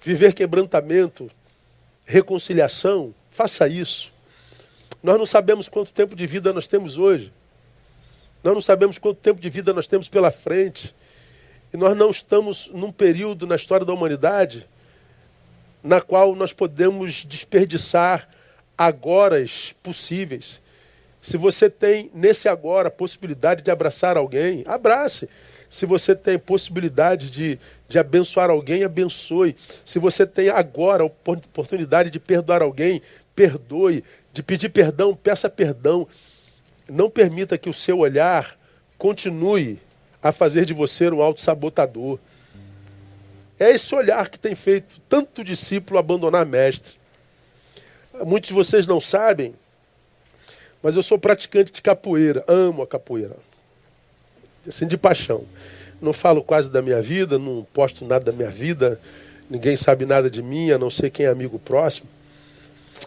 viver 0.00 0.32
quebrantamento, 0.32 1.30
reconciliação, 2.06 3.14
faça 3.30 3.68
isso. 3.68 4.10
Nós 5.02 5.18
não 5.18 5.26
sabemos 5.26 5.68
quanto 5.68 5.92
tempo 5.92 6.16
de 6.16 6.26
vida 6.26 6.50
nós 6.50 6.66
temos 6.66 6.96
hoje. 6.96 7.30
Nós 8.44 8.52
não 8.52 8.60
sabemos 8.60 8.98
quanto 8.98 9.16
tempo 9.16 9.40
de 9.40 9.48
vida 9.48 9.72
nós 9.72 9.86
temos 9.86 10.06
pela 10.06 10.30
frente. 10.30 10.94
E 11.72 11.76
nós 11.78 11.96
não 11.96 12.10
estamos 12.10 12.70
num 12.74 12.92
período 12.92 13.46
na 13.46 13.56
história 13.56 13.86
da 13.86 13.92
humanidade 13.92 14.68
na 15.82 16.00
qual 16.00 16.34
nós 16.34 16.52
podemos 16.52 17.24
desperdiçar 17.24 18.28
agoras 18.76 19.74
possíveis. 19.82 20.62
Se 21.20 21.36
você 21.36 21.70
tem 21.70 22.10
nesse 22.14 22.48
agora 22.48 22.88
a 22.88 22.90
possibilidade 22.90 23.62
de 23.62 23.70
abraçar 23.70 24.16
alguém, 24.16 24.62
abrace. 24.66 25.28
Se 25.68 25.86
você 25.86 26.14
tem 26.14 26.38
possibilidade 26.38 27.30
de, 27.30 27.58
de 27.88 27.98
abençoar 27.98 28.50
alguém, 28.50 28.84
abençoe. 28.84 29.56
Se 29.84 29.98
você 29.98 30.26
tem 30.26 30.50
agora 30.50 31.02
a 31.02 31.06
oportunidade 31.06 32.10
de 32.10 32.20
perdoar 32.20 32.60
alguém, 32.60 33.00
perdoe. 33.34 34.04
De 34.32 34.42
pedir 34.42 34.68
perdão, 34.68 35.14
peça 35.14 35.48
perdão. 35.48 36.06
Não 36.88 37.08
permita 37.08 37.56
que 37.56 37.68
o 37.68 37.74
seu 37.74 37.98
olhar 37.98 38.58
continue 38.98 39.78
a 40.22 40.32
fazer 40.32 40.64
de 40.64 40.72
você 40.72 41.10
um 41.10 41.22
auto-sabotador. 41.22 42.18
É 43.58 43.70
esse 43.70 43.94
olhar 43.94 44.28
que 44.28 44.38
tem 44.38 44.54
feito 44.54 45.00
tanto 45.08 45.44
discípulo 45.44 45.98
abandonar 45.98 46.44
mestre. 46.44 46.96
Muitos 48.24 48.48
de 48.48 48.54
vocês 48.54 48.86
não 48.86 49.00
sabem, 49.00 49.54
mas 50.82 50.96
eu 50.96 51.02
sou 51.02 51.18
praticante 51.18 51.72
de 51.72 51.82
capoeira, 51.82 52.44
amo 52.46 52.82
a 52.82 52.86
capoeira. 52.86 53.36
Assim, 54.66 54.86
de 54.86 54.96
paixão. 54.96 55.44
Não 56.00 56.12
falo 56.12 56.42
quase 56.42 56.70
da 56.70 56.82
minha 56.82 57.00
vida, 57.00 57.38
não 57.38 57.66
posto 57.72 58.04
nada 58.04 58.24
da 58.24 58.32
minha 58.32 58.50
vida, 58.50 59.00
ninguém 59.48 59.76
sabe 59.76 60.04
nada 60.04 60.30
de 60.30 60.42
mim, 60.42 60.70
a 60.70 60.78
não 60.78 60.90
ser 60.90 61.10
quem 61.10 61.26
é 61.26 61.28
amigo 61.28 61.58
próximo. 61.58 62.08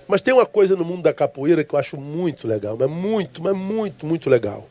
Mas 0.07 0.21
tem 0.21 0.33
uma 0.33 0.45
coisa 0.45 0.75
no 0.75 0.85
mundo 0.85 1.03
da 1.03 1.13
capoeira 1.13 1.63
que 1.63 1.73
eu 1.73 1.79
acho 1.79 1.97
muito 1.97 2.47
legal, 2.47 2.77
mas 2.77 2.89
muito, 2.89 3.41
mas 3.41 3.55
muito, 3.55 4.05
muito 4.05 4.29
legal. 4.29 4.67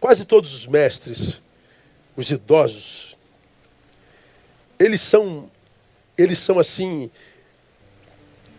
Quase 0.00 0.24
todos 0.24 0.54
os 0.54 0.66
mestres, 0.66 1.40
os 2.16 2.30
idosos, 2.30 3.16
eles 4.78 5.00
são, 5.00 5.48
eles 6.18 6.38
são 6.38 6.58
assim, 6.58 7.10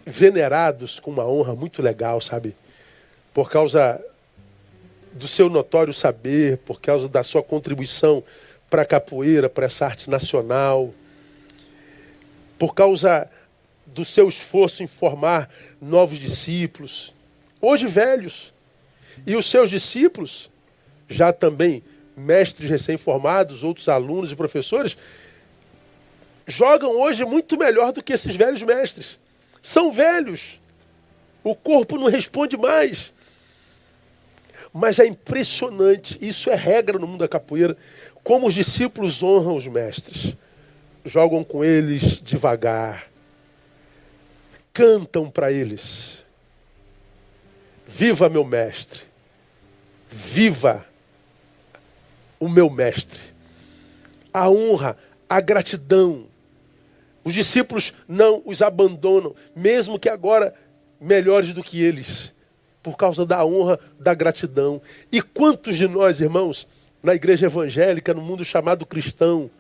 venerados 0.06 1.00
com 1.00 1.12
uma 1.12 1.26
honra 1.28 1.54
muito 1.54 1.82
legal, 1.82 2.22
sabe? 2.22 2.56
Por 3.34 3.50
causa 3.50 4.04
do 5.12 5.28
seu 5.28 5.50
notório 5.50 5.94
saber, 5.94 6.58
por 6.60 6.80
causa 6.80 7.08
da 7.08 7.24
sua 7.24 7.44
contribuição 7.44 8.24
para 8.70 8.82
a 8.82 8.86
capoeira, 8.86 9.50
para 9.50 9.66
essa 9.66 9.86
arte 9.86 10.10
nacional, 10.10 10.94
por 12.58 12.74
causa 12.74 13.30
do 13.94 14.04
seu 14.04 14.28
esforço 14.28 14.84
em 14.84 14.88
formar 14.88 15.50
novos 15.82 16.20
discípulos, 16.20 17.14
hoje 17.62 17.88
velhos. 17.88 18.54
E 19.28 19.36
os 19.36 19.46
seus 19.46 19.70
discípulos, 19.70 20.50
já 21.08 21.32
também 21.32 21.84
mestres 22.18 22.70
recém-formados, 22.70 23.64
outros 23.64 23.88
alunos 23.88 24.32
e 24.32 24.36
professores, 24.36 24.98
jogam 26.48 27.00
hoje 27.00 27.24
muito 27.24 27.58
melhor 27.58 27.92
do 27.92 28.04
que 28.04 28.14
esses 28.14 28.36
velhos 28.36 28.64
mestres. 28.64 29.18
São 29.62 29.92
velhos. 29.92 30.60
O 31.44 31.56
corpo 31.56 31.98
não 31.98 32.08
responde 32.08 32.58
mais. 32.58 33.12
Mas 34.74 34.98
é 34.98 35.06
impressionante, 35.06 36.18
isso 36.20 36.50
é 36.50 36.56
regra 36.56 36.98
no 36.98 37.06
mundo 37.06 37.20
da 37.20 37.28
capoeira, 37.28 37.78
como 38.24 38.48
os 38.48 38.56
discípulos 38.56 39.22
honram 39.22 39.56
os 39.56 39.68
mestres. 39.68 40.36
Jogam 41.06 41.44
com 41.44 41.64
eles 41.64 42.20
devagar, 42.22 43.13
cantam 44.74 45.30
para 45.30 45.52
eles. 45.52 46.24
Viva 47.88 48.28
meu 48.28 48.44
mestre, 48.44 49.02
viva 50.10 50.86
o 52.40 52.50
meu 52.50 52.70
mestre. 52.70 53.20
A 54.34 54.50
honra, 54.50 54.98
a 55.30 55.40
gratidão. 55.40 56.26
Os 57.24 57.34
discípulos 57.34 57.94
não 58.08 58.42
os 58.46 58.62
abandonam, 58.62 59.36
mesmo 59.56 60.00
que 60.00 60.10
agora 60.10 60.54
melhores 61.00 61.54
do 61.54 61.64
que 61.64 61.82
eles, 61.82 62.34
por 62.82 62.98
causa 62.98 63.26
da 63.26 63.46
honra, 63.46 63.80
da 64.00 64.14
gratidão. 64.14 64.82
E 65.12 65.22
quantos 65.22 65.78
de 65.78 65.88
nós, 65.88 66.20
irmãos, 66.20 66.68
na 67.02 67.14
igreja 67.14 67.46
evangélica, 67.46 68.14
no 68.14 68.22
mundo 68.22 68.44
chamado 68.44 68.86
cristão, 68.86 69.52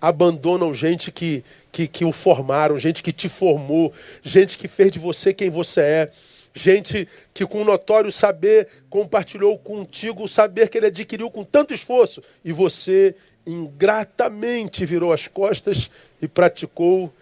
abandonam 0.00 0.72
gente 0.72 1.10
que, 1.10 1.44
que, 1.72 1.86
que 1.86 2.04
o 2.04 2.12
formaram, 2.12 2.78
gente 2.78 3.02
que 3.02 3.12
te 3.12 3.28
formou, 3.28 3.92
gente 4.22 4.56
que 4.56 4.68
fez 4.68 4.92
de 4.92 4.98
você 4.98 5.32
quem 5.34 5.50
você 5.50 5.80
é, 5.80 6.10
gente 6.54 7.08
que 7.32 7.46
com 7.46 7.64
notório 7.64 8.10
saber 8.10 8.68
compartilhou 8.88 9.58
contigo 9.58 10.24
o 10.24 10.28
saber 10.28 10.68
que 10.68 10.78
ele 10.78 10.86
adquiriu 10.86 11.30
com 11.30 11.44
tanto 11.44 11.74
esforço 11.74 12.22
e 12.44 12.52
você 12.52 13.14
ingratamente 13.46 14.84
virou 14.84 15.12
as 15.12 15.26
costas 15.26 15.90
e 16.20 16.28
praticou 16.28 17.12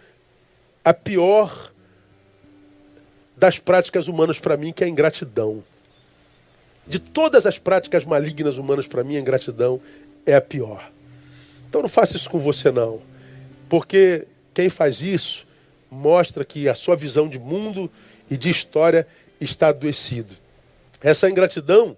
a 0.84 0.92
pior 0.92 1.72
das 3.36 3.58
práticas 3.58 4.08
humanas 4.08 4.40
para 4.40 4.56
mim, 4.56 4.72
que 4.72 4.82
é 4.82 4.86
a 4.86 4.90
ingratidão. 4.90 5.62
De 6.86 6.98
todas 6.98 7.46
as 7.46 7.58
práticas 7.58 8.04
malignas 8.04 8.56
humanas 8.56 8.86
para 8.86 9.04
mim, 9.04 9.16
a 9.16 9.20
ingratidão 9.20 9.80
é 10.24 10.34
a 10.34 10.40
pior. 10.40 10.90
Então 11.68 11.82
não 11.82 11.88
faça 11.88 12.16
isso 12.16 12.30
com 12.30 12.38
você 12.38 12.70
não. 12.70 13.00
Porque 13.68 14.26
quem 14.54 14.70
faz 14.70 15.00
isso 15.00 15.46
mostra 15.90 16.44
que 16.44 16.68
a 16.68 16.74
sua 16.74 16.96
visão 16.96 17.28
de 17.28 17.38
mundo 17.38 17.90
e 18.30 18.36
de 18.36 18.50
história 18.50 19.06
está 19.40 19.68
adoecido. 19.68 20.34
Essa 21.00 21.28
ingratidão 21.28 21.96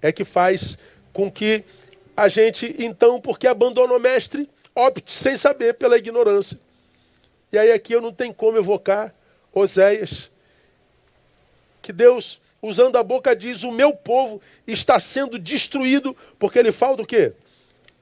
é 0.00 0.10
que 0.10 0.24
faz 0.24 0.78
com 1.12 1.30
que 1.30 1.64
a 2.16 2.28
gente, 2.28 2.74
então, 2.78 3.20
porque 3.20 3.46
abandona 3.46 3.94
o 3.94 4.00
mestre, 4.00 4.48
opte 4.74 5.12
sem 5.12 5.36
saber 5.36 5.74
pela 5.74 5.96
ignorância. 5.96 6.58
E 7.52 7.58
aí 7.58 7.72
aqui 7.72 7.92
eu 7.92 8.00
não 8.00 8.12
tenho 8.12 8.32
como 8.32 8.58
evocar 8.58 9.14
Oséias, 9.52 10.30
que 11.82 11.92
Deus 11.92 12.40
usando 12.62 12.96
a 12.96 13.02
boca, 13.02 13.34
diz: 13.34 13.62
O 13.62 13.72
meu 13.72 13.92
povo 13.92 14.40
está 14.66 14.98
sendo 14.98 15.38
destruído 15.38 16.16
porque 16.38 16.58
ele 16.58 16.72
falta 16.72 17.02
o 17.02 17.06
quê? 17.06 17.32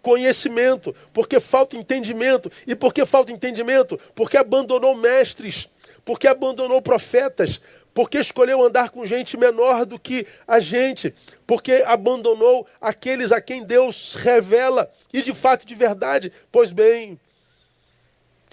Conhecimento, 0.08 0.96
porque 1.12 1.38
falta 1.38 1.76
entendimento. 1.76 2.50
E 2.66 2.74
por 2.74 2.94
que 2.94 3.04
falta 3.04 3.30
entendimento? 3.30 4.00
Porque 4.14 4.38
abandonou 4.38 4.94
mestres, 4.94 5.68
porque 6.02 6.26
abandonou 6.26 6.80
profetas, 6.80 7.60
porque 7.92 8.16
escolheu 8.16 8.64
andar 8.64 8.88
com 8.88 9.04
gente 9.04 9.36
menor 9.36 9.84
do 9.84 9.98
que 9.98 10.26
a 10.46 10.60
gente, 10.60 11.14
porque 11.46 11.84
abandonou 11.86 12.66
aqueles 12.80 13.32
a 13.32 13.40
quem 13.42 13.62
Deus 13.62 14.14
revela, 14.14 14.90
e 15.12 15.20
de 15.20 15.34
fato 15.34 15.66
de 15.66 15.74
verdade. 15.74 16.32
Pois 16.50 16.72
bem, 16.72 17.20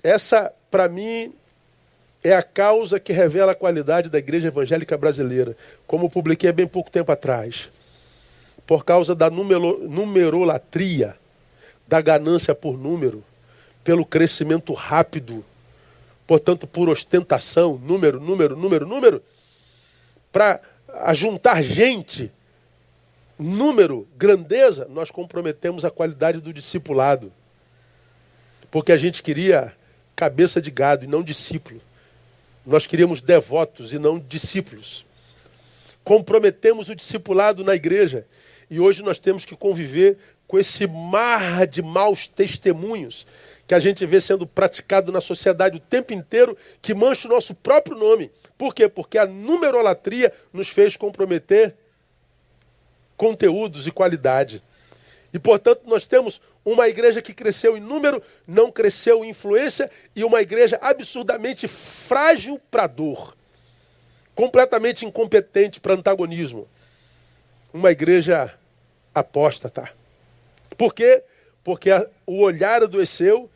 essa, 0.04 0.52
para 0.70 0.90
mim, 0.90 1.34
é 2.22 2.36
a 2.36 2.44
causa 2.44 3.00
que 3.00 3.14
revela 3.14 3.54
a 3.54 3.56
qualidade 3.56 4.10
da 4.10 4.20
igreja 4.20 4.50
evangélica 4.50 4.98
brasileira, 4.98 5.56
como 5.88 6.10
publiquei 6.10 6.50
há 6.50 6.54
bem 6.54 6.68
pouco 6.68 6.92
tempo 6.92 7.14
atrás. 7.14 7.72
Por 8.68 8.84
causa 8.84 9.16
da 9.16 9.30
numero, 9.30 9.80
numerolatria, 9.88 11.16
da 11.88 12.02
ganância 12.02 12.56
por 12.56 12.78
número, 12.78 13.24
pelo 13.84 14.06
crescimento 14.06 14.74
rápido, 14.74 15.46
portanto, 16.26 16.66
por 16.66 16.90
ostentação, 16.90 17.78
número, 17.78 18.20
número, 18.20 18.56
número, 18.56 18.88
número, 18.88 19.24
para 20.32 20.60
ajuntar 21.04 21.64
gente, 21.64 22.32
número, 23.38 24.08
grandeza, 24.18 24.88
nós 24.90 25.12
comprometemos 25.12 25.86
a 25.86 25.92
qualidade 25.92 26.42
do 26.42 26.54
discipulado. 26.54 27.32
Porque 28.72 28.92
a 28.92 28.98
gente 28.98 29.22
queria 29.22 29.74
cabeça 30.16 30.62
de 30.62 30.72
gado 30.72 31.06
e 31.06 31.08
não 31.08 31.22
discípulo. 31.22 31.82
Nós 32.66 32.88
queríamos 32.88 33.22
devotos 33.22 33.94
e 33.94 34.00
não 34.00 34.18
discípulos. 34.18 35.06
Comprometemos 36.04 36.90
o 36.90 36.96
discipulado 36.96 37.64
na 37.64 37.76
igreja 37.76 38.26
e 38.70 38.80
hoje 38.80 39.04
nós 39.04 39.20
temos 39.20 39.46
que 39.46 39.56
conviver 39.56 40.18
com 40.48 40.60
esse 40.60 40.86
mar 40.88 41.66
de 41.68 41.82
maus 41.82 42.28
testemunhos 42.28 43.26
que 43.68 43.74
a 43.74 43.80
gente 43.80 44.06
vê 44.06 44.22
sendo 44.22 44.46
praticado 44.46 45.12
na 45.12 45.20
sociedade 45.20 45.78
o 45.78 45.80
tempo 45.80 46.14
inteiro, 46.14 46.56
que 46.82 46.94
mancha 46.94 47.28
o 47.28 47.32
nosso 47.32 47.56
próprio 47.56 47.98
nome. 47.98 48.32
Por 48.58 48.76
quê? 48.76 48.88
Porque 48.88 49.18
a 49.18 49.26
numerolatria 49.26 50.32
nos 50.54 50.70
fez 50.70 50.96
comprometer 50.96 51.76
conteúdos 53.18 53.88
e 53.88 53.92
qualidade. 53.92 54.62
E, 55.34 55.40
portanto, 55.40 55.82
nós 55.86 56.06
temos 56.06 56.40
uma 56.64 56.88
igreja 56.88 57.22
que 57.22 57.34
cresceu 57.34 57.76
em 57.76 57.82
número, 57.82 58.22
não 58.48 58.72
cresceu 58.72 59.24
em 59.24 59.30
influência, 59.30 59.90
e 60.16 60.24
uma 60.24 60.42
igreja 60.42 60.78
absurdamente 60.82 61.68
frágil 61.68 62.60
para 62.70 62.88
dor, 62.88 63.36
completamente 64.34 65.06
incompetente 65.06 65.80
para 65.80 65.94
antagonismo. 65.94 66.68
Uma 67.74 67.92
igreja 67.92 68.54
apóstata. 69.14 69.90
Por 70.78 70.94
quê? 70.94 71.24
Porque 71.64 71.90
a, 71.90 72.08
o 72.26 72.42
olhar 72.42 72.84
adoeceu, 72.84 73.50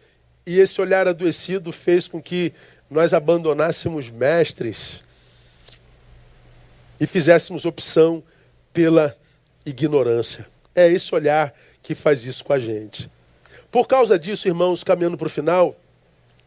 e 0.45 0.59
esse 0.59 0.81
olhar 0.81 1.07
adoecido 1.07 1.71
fez 1.71 2.07
com 2.07 2.21
que 2.21 2.53
nós 2.89 3.13
abandonássemos 3.13 4.09
mestres 4.09 5.03
e 6.99 7.05
fizéssemos 7.05 7.65
opção 7.65 8.23
pela 8.73 9.15
ignorância. 9.65 10.47
É 10.73 10.87
esse 10.87 11.13
olhar 11.13 11.53
que 11.83 11.93
faz 11.93 12.25
isso 12.25 12.43
com 12.43 12.53
a 12.53 12.59
gente. 12.59 13.09
Por 13.71 13.87
causa 13.87 14.17
disso, 14.17 14.47
irmãos, 14.47 14.83
caminhando 14.83 15.17
para 15.17 15.27
o 15.27 15.29
final, 15.29 15.75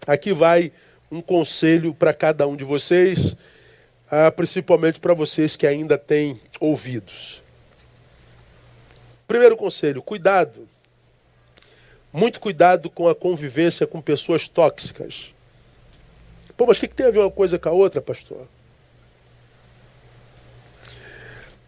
aqui 0.06 0.32
vai 0.32 0.72
um 1.10 1.20
conselho 1.20 1.94
para 1.94 2.12
cada 2.12 2.46
um 2.46 2.56
de 2.56 2.64
vocês, 2.64 3.36
ah, 4.10 4.30
principalmente 4.30 4.98
para 4.98 5.14
vocês 5.14 5.54
que 5.54 5.66
ainda 5.66 5.96
têm 5.96 6.40
ouvidos. 6.58 7.41
Primeiro 9.32 9.56
conselho: 9.56 10.02
cuidado. 10.02 10.68
Muito 12.12 12.38
cuidado 12.38 12.90
com 12.90 13.08
a 13.08 13.14
convivência 13.14 13.86
com 13.86 13.98
pessoas 13.98 14.46
tóxicas. 14.46 15.32
Pô, 16.54 16.66
mas 16.66 16.76
o 16.76 16.80
que, 16.80 16.88
tem 16.88 17.06
a 17.06 17.10
ver 17.10 17.20
uma 17.20 17.30
coisa 17.30 17.58
com 17.58 17.70
a 17.70 17.72
outra, 17.72 18.02
pastor? 18.02 18.46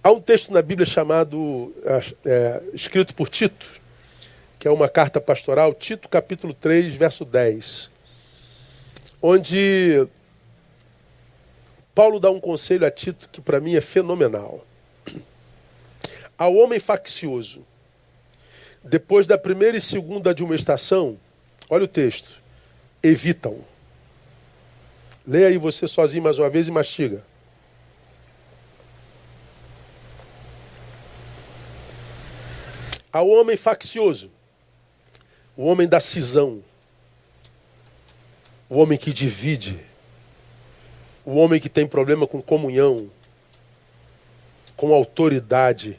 Há 0.02 0.12
um 0.12 0.20
texto 0.20 0.52
na 0.52 0.60
Bíblia 0.60 0.84
chamado, 0.84 1.74
é, 2.26 2.62
escrito 2.74 3.14
por 3.14 3.30
Tito, 3.30 3.80
que 4.58 4.68
é 4.68 4.70
uma 4.70 4.86
carta 4.86 5.18
pastoral, 5.18 5.72
Tito 5.72 6.06
capítulo 6.06 6.52
3, 6.52 6.92
verso 6.92 7.24
10, 7.24 7.90
onde 9.22 10.06
Paulo 11.94 12.20
dá 12.20 12.30
um 12.30 12.38
conselho 12.38 12.86
a 12.86 12.90
Tito 12.90 13.26
que 13.30 13.40
para 13.40 13.58
mim 13.58 13.74
é 13.74 13.80
fenomenal. 13.80 14.66
Ao 16.36 16.54
homem 16.54 16.80
faccioso, 16.80 17.64
depois 18.82 19.26
da 19.26 19.38
primeira 19.38 19.76
e 19.76 19.80
segunda 19.80 20.34
de 20.34 20.42
uma 20.42 20.54
estação, 20.54 21.18
olha 21.70 21.84
o 21.84 21.88
texto, 21.88 22.40
evita-o. 23.02 23.64
Leia 25.26 25.48
aí 25.48 25.56
você 25.56 25.88
sozinho 25.88 26.22
mais 26.22 26.38
uma 26.38 26.50
vez 26.50 26.68
e 26.68 26.70
mastiga. 26.70 27.24
Ao 33.10 33.28
homem 33.28 33.56
faccioso, 33.56 34.30
o 35.56 35.64
homem 35.64 35.88
da 35.88 36.00
cisão, 36.00 36.62
o 38.68 38.76
homem 38.78 38.98
que 38.98 39.12
divide, 39.12 39.78
o 41.24 41.36
homem 41.36 41.60
que 41.60 41.68
tem 41.68 41.86
problema 41.86 42.26
com 42.26 42.42
comunhão, 42.42 43.08
com 44.76 44.92
autoridade, 44.92 45.98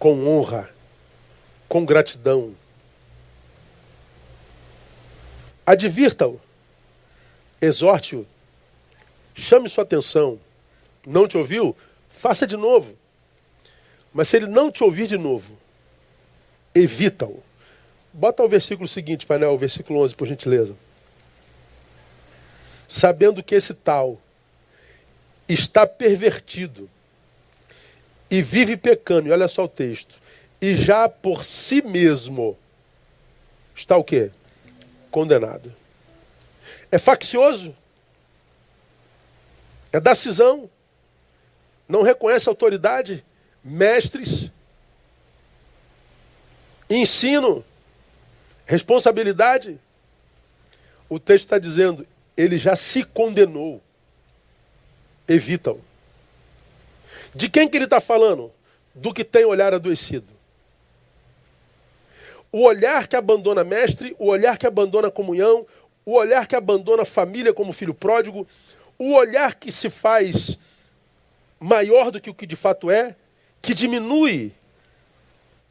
com 0.00 0.26
honra, 0.26 0.70
com 1.68 1.84
gratidão. 1.84 2.56
Advirta-o, 5.64 6.40
exorte-o, 7.60 8.26
chame 9.34 9.68
sua 9.68 9.84
atenção. 9.84 10.40
Não 11.06 11.28
te 11.28 11.36
ouviu? 11.36 11.76
Faça 12.08 12.46
de 12.46 12.56
novo. 12.56 12.96
Mas 14.12 14.28
se 14.28 14.38
ele 14.38 14.46
não 14.46 14.70
te 14.70 14.82
ouvir 14.82 15.06
de 15.06 15.18
novo, 15.18 15.56
evita-o. 16.74 17.42
Bota 18.10 18.42
o 18.42 18.48
versículo 18.48 18.88
seguinte, 18.88 19.26
painel, 19.26 19.52
o 19.52 19.58
versículo 19.58 20.00
11, 20.00 20.14
por 20.16 20.26
gentileza. 20.26 20.74
Sabendo 22.88 23.42
que 23.42 23.54
esse 23.54 23.74
tal 23.74 24.18
está 25.46 25.86
pervertido 25.86 26.88
e 28.30 28.42
vive 28.42 28.76
pecando, 28.76 29.28
e 29.28 29.32
olha 29.32 29.48
só 29.48 29.64
o 29.64 29.68
texto, 29.68 30.14
e 30.60 30.76
já 30.76 31.08
por 31.08 31.44
si 31.44 31.82
mesmo 31.82 32.56
está 33.74 33.96
o 33.96 34.04
quê? 34.04 34.30
Condenado. 35.10 35.74
É 36.92 36.98
faccioso, 36.98 37.74
é 39.92 39.98
da 39.98 40.14
cisão, 40.14 40.70
não 41.88 42.02
reconhece 42.02 42.48
autoridade, 42.48 43.24
mestres, 43.64 44.50
ensino, 46.88 47.64
responsabilidade. 48.64 49.78
O 51.08 51.18
texto 51.18 51.46
está 51.46 51.58
dizendo, 51.58 52.06
ele 52.36 52.56
já 52.56 52.76
se 52.76 53.02
condenou. 53.02 53.82
Evita-o. 55.26 55.89
De 57.34 57.48
quem 57.48 57.68
que 57.68 57.76
ele 57.76 57.84
está 57.84 58.00
falando? 58.00 58.52
Do 58.94 59.14
que 59.14 59.24
tem 59.24 59.44
olhar 59.44 59.72
adoecido. 59.74 60.26
O 62.52 62.64
olhar 62.64 63.06
que 63.06 63.14
abandona 63.14 63.62
mestre, 63.62 64.16
o 64.18 64.26
olhar 64.28 64.58
que 64.58 64.66
abandona 64.66 65.10
comunhão, 65.10 65.66
o 66.04 66.14
olhar 66.14 66.46
que 66.46 66.56
abandona 66.56 67.04
família 67.04 67.54
como 67.54 67.72
filho 67.72 67.94
pródigo, 67.94 68.46
o 68.98 69.14
olhar 69.14 69.54
que 69.54 69.70
se 69.70 69.88
faz 69.88 70.58
maior 71.60 72.10
do 72.10 72.20
que 72.20 72.30
o 72.30 72.34
que 72.34 72.46
de 72.46 72.56
fato 72.56 72.90
é, 72.90 73.14
que 73.62 73.74
diminui 73.74 74.52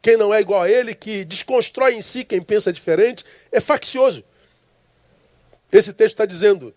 quem 0.00 0.16
não 0.16 0.32
é 0.32 0.40
igual 0.40 0.62
a 0.62 0.70
ele, 0.70 0.94
que 0.94 1.24
desconstrói 1.24 1.94
em 1.94 2.02
si 2.02 2.24
quem 2.24 2.40
pensa 2.40 2.72
diferente, 2.72 3.24
é 3.52 3.60
faccioso. 3.60 4.24
Esse 5.70 5.92
texto 5.92 6.14
está 6.14 6.24
dizendo, 6.24 6.74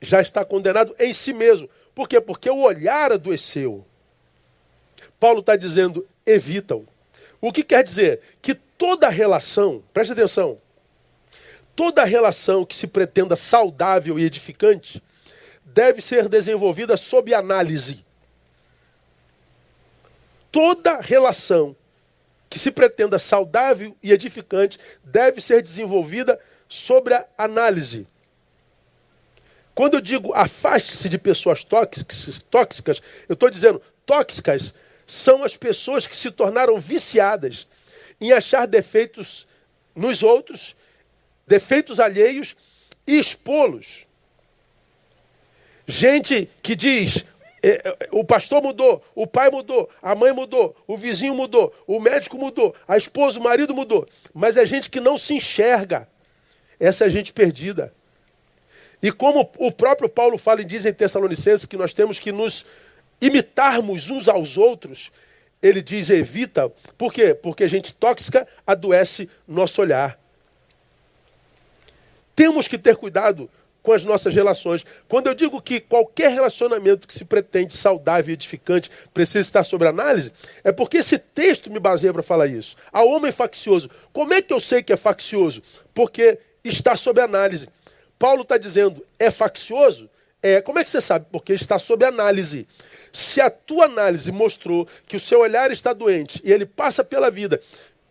já 0.00 0.20
está 0.20 0.44
condenado 0.44 0.94
em 0.98 1.12
si 1.12 1.32
mesmo. 1.32 1.68
Por 1.94 2.08
quê? 2.08 2.20
Porque 2.20 2.48
o 2.48 2.62
olhar 2.62 3.12
adoeceu. 3.12 3.84
Paulo 5.18 5.40
está 5.40 5.56
dizendo, 5.56 6.06
evita-o. 6.24 6.86
O 7.40 7.52
que 7.52 7.62
quer 7.62 7.84
dizer? 7.84 8.20
Que 8.40 8.54
toda 8.54 9.08
relação, 9.08 9.82
preste 9.92 10.12
atenção, 10.12 10.58
toda 11.74 12.04
relação 12.04 12.64
que 12.64 12.76
se 12.76 12.86
pretenda 12.86 13.36
saudável 13.36 14.18
e 14.18 14.24
edificante 14.24 15.02
deve 15.64 16.00
ser 16.00 16.28
desenvolvida 16.28 16.96
sob 16.96 17.32
análise 17.34 18.04
toda 20.50 21.00
relação 21.00 21.76
que 22.50 22.58
se 22.58 22.70
pretenda 22.70 23.18
saudável 23.18 23.96
e 24.02 24.12
edificante 24.12 24.78
deve 25.04 25.40
ser 25.40 25.62
desenvolvida 25.62 26.36
sobre 26.68 27.14
a 27.14 27.26
análise. 27.36 28.06
Quando 29.74 29.94
eu 29.94 30.00
digo 30.00 30.34
afaste-se 30.34 31.08
de 31.08 31.18
pessoas 31.18 31.62
tóxicas, 31.62 32.40
tóxicas 32.50 33.00
eu 33.28 33.34
estou 33.34 33.50
dizendo 33.50 33.80
tóxicas 34.04 34.74
são 35.08 35.42
as 35.42 35.56
pessoas 35.56 36.06
que 36.06 36.14
se 36.14 36.30
tornaram 36.30 36.78
viciadas 36.78 37.66
em 38.20 38.30
achar 38.30 38.66
defeitos 38.66 39.48
nos 39.94 40.22
outros, 40.22 40.76
defeitos 41.46 41.98
alheios 41.98 42.54
e 43.06 43.18
expô-los. 43.18 44.06
Gente 45.86 46.50
que 46.62 46.76
diz: 46.76 47.24
é, 47.62 47.88
é, 47.88 48.08
o 48.12 48.22
pastor 48.22 48.62
mudou, 48.62 49.02
o 49.14 49.26
pai 49.26 49.50
mudou, 49.50 49.88
a 50.02 50.14
mãe 50.14 50.30
mudou, 50.32 50.76
o 50.86 50.94
vizinho 50.94 51.34
mudou, 51.34 51.74
o 51.86 51.98
médico 51.98 52.36
mudou, 52.36 52.74
a 52.86 52.98
esposa, 52.98 53.40
o 53.40 53.42
marido 53.42 53.74
mudou. 53.74 54.06
Mas 54.34 54.58
é 54.58 54.66
gente 54.66 54.90
que 54.90 55.00
não 55.00 55.16
se 55.16 55.32
enxerga. 55.34 56.06
Essa 56.78 57.06
é 57.06 57.08
gente 57.08 57.32
perdida. 57.32 57.94
E 59.02 59.10
como 59.10 59.50
o 59.56 59.72
próprio 59.72 60.08
Paulo 60.08 60.36
fala 60.36 60.60
e 60.60 60.64
diz 60.64 60.84
em 60.84 60.92
Tessalonicenses 60.92 61.64
que 61.64 61.76
nós 61.76 61.94
temos 61.94 62.18
que 62.18 62.30
nos 62.30 62.66
imitarmos 63.20 64.10
uns 64.10 64.28
aos 64.28 64.56
outros, 64.56 65.10
ele 65.62 65.82
diz 65.82 66.10
evita. 66.10 66.70
Por 66.96 67.12
quê? 67.12 67.34
Porque 67.34 67.66
gente 67.68 67.94
tóxica 67.94 68.46
adoece 68.66 69.28
nosso 69.46 69.80
olhar. 69.80 70.18
Temos 72.34 72.68
que 72.68 72.78
ter 72.78 72.96
cuidado 72.96 73.50
com 73.82 73.92
as 73.92 74.04
nossas 74.04 74.34
relações. 74.34 74.84
Quando 75.08 75.28
eu 75.28 75.34
digo 75.34 75.60
que 75.62 75.80
qualquer 75.80 76.30
relacionamento 76.30 77.08
que 77.08 77.14
se 77.14 77.24
pretende 77.24 77.76
saudável 77.76 78.30
e 78.30 78.34
edificante 78.34 78.90
precisa 79.14 79.40
estar 79.40 79.64
sob 79.64 79.86
análise, 79.86 80.32
é 80.62 80.70
porque 80.70 80.98
esse 80.98 81.18
texto 81.18 81.70
me 81.70 81.80
baseia 81.80 82.12
para 82.12 82.22
falar 82.22 82.46
isso. 82.46 82.76
A 82.92 83.02
homem 83.02 83.32
faccioso. 83.32 83.90
Como 84.12 84.34
é 84.34 84.42
que 84.42 84.52
eu 84.52 84.60
sei 84.60 84.82
que 84.82 84.92
é 84.92 84.96
faccioso? 84.96 85.62
Porque 85.94 86.38
está 86.62 86.94
sob 86.96 87.20
análise. 87.20 87.68
Paulo 88.18 88.42
está 88.42 88.58
dizendo, 88.58 89.04
é 89.18 89.30
faccioso? 89.30 90.10
É, 90.42 90.60
como 90.60 90.78
é 90.78 90.84
que 90.84 90.90
você 90.90 91.00
sabe? 91.00 91.26
Porque 91.32 91.52
está 91.52 91.78
sob 91.78 92.04
análise. 92.04 92.66
Se 93.12 93.40
a 93.40 93.50
tua 93.50 93.86
análise 93.86 94.30
mostrou 94.30 94.86
que 95.06 95.16
o 95.16 95.20
seu 95.20 95.40
olhar 95.40 95.70
está 95.70 95.92
doente 95.92 96.40
e 96.44 96.52
ele 96.52 96.64
passa 96.64 97.02
pela 97.02 97.30
vida 97.30 97.60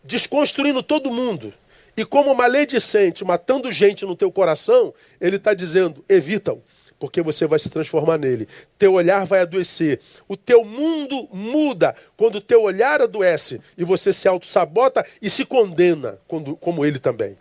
desconstruindo 0.03 0.81
todo 0.81 1.11
mundo, 1.11 1.53
e 1.95 2.05
como 2.05 2.33
maledicente, 2.35 3.25
matando 3.25 3.71
gente 3.71 4.05
no 4.05 4.15
teu 4.15 4.31
coração, 4.31 4.93
ele 5.19 5.37
está 5.37 5.53
dizendo: 5.53 6.05
evita-o, 6.07 6.61
porque 6.99 7.21
você 7.21 7.47
vai 7.47 7.57
se 7.57 7.69
transformar 7.69 8.19
nele. 8.19 8.47
Teu 8.77 8.93
olhar 8.93 9.25
vai 9.25 9.41
adoecer. 9.41 9.99
O 10.27 10.37
teu 10.37 10.63
mundo 10.63 11.27
muda 11.33 11.95
quando 12.15 12.35
o 12.35 12.41
teu 12.41 12.61
olhar 12.61 13.01
adoece 13.01 13.59
e 13.75 13.83
você 13.83 14.13
se 14.13 14.27
auto-sabota 14.27 15.03
e 15.19 15.29
se 15.29 15.43
condena, 15.43 16.19
como 16.59 16.85
ele 16.85 16.99
também. 16.99 17.35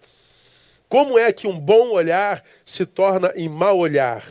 Como 0.88 1.18
é 1.18 1.32
que 1.32 1.46
um 1.46 1.58
bom 1.58 1.90
olhar 1.90 2.42
se 2.64 2.86
torna 2.86 3.32
em 3.36 3.48
mau 3.48 3.76
olhar? 3.76 4.24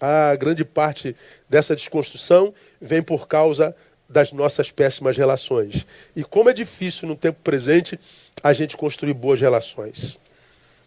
A 0.00 0.34
grande 0.36 0.64
parte 0.64 1.16
dessa 1.48 1.74
desconstrução 1.74 2.52
vem 2.80 3.02
por 3.02 3.26
causa 3.26 3.74
das 4.08 4.32
nossas 4.32 4.70
péssimas 4.70 5.16
relações. 5.16 5.86
E 6.14 6.22
como 6.22 6.50
é 6.50 6.52
difícil 6.52 7.08
no 7.08 7.16
tempo 7.16 7.40
presente 7.42 7.98
a 8.42 8.52
gente 8.52 8.76
construir 8.76 9.14
boas 9.14 9.40
relações. 9.40 10.18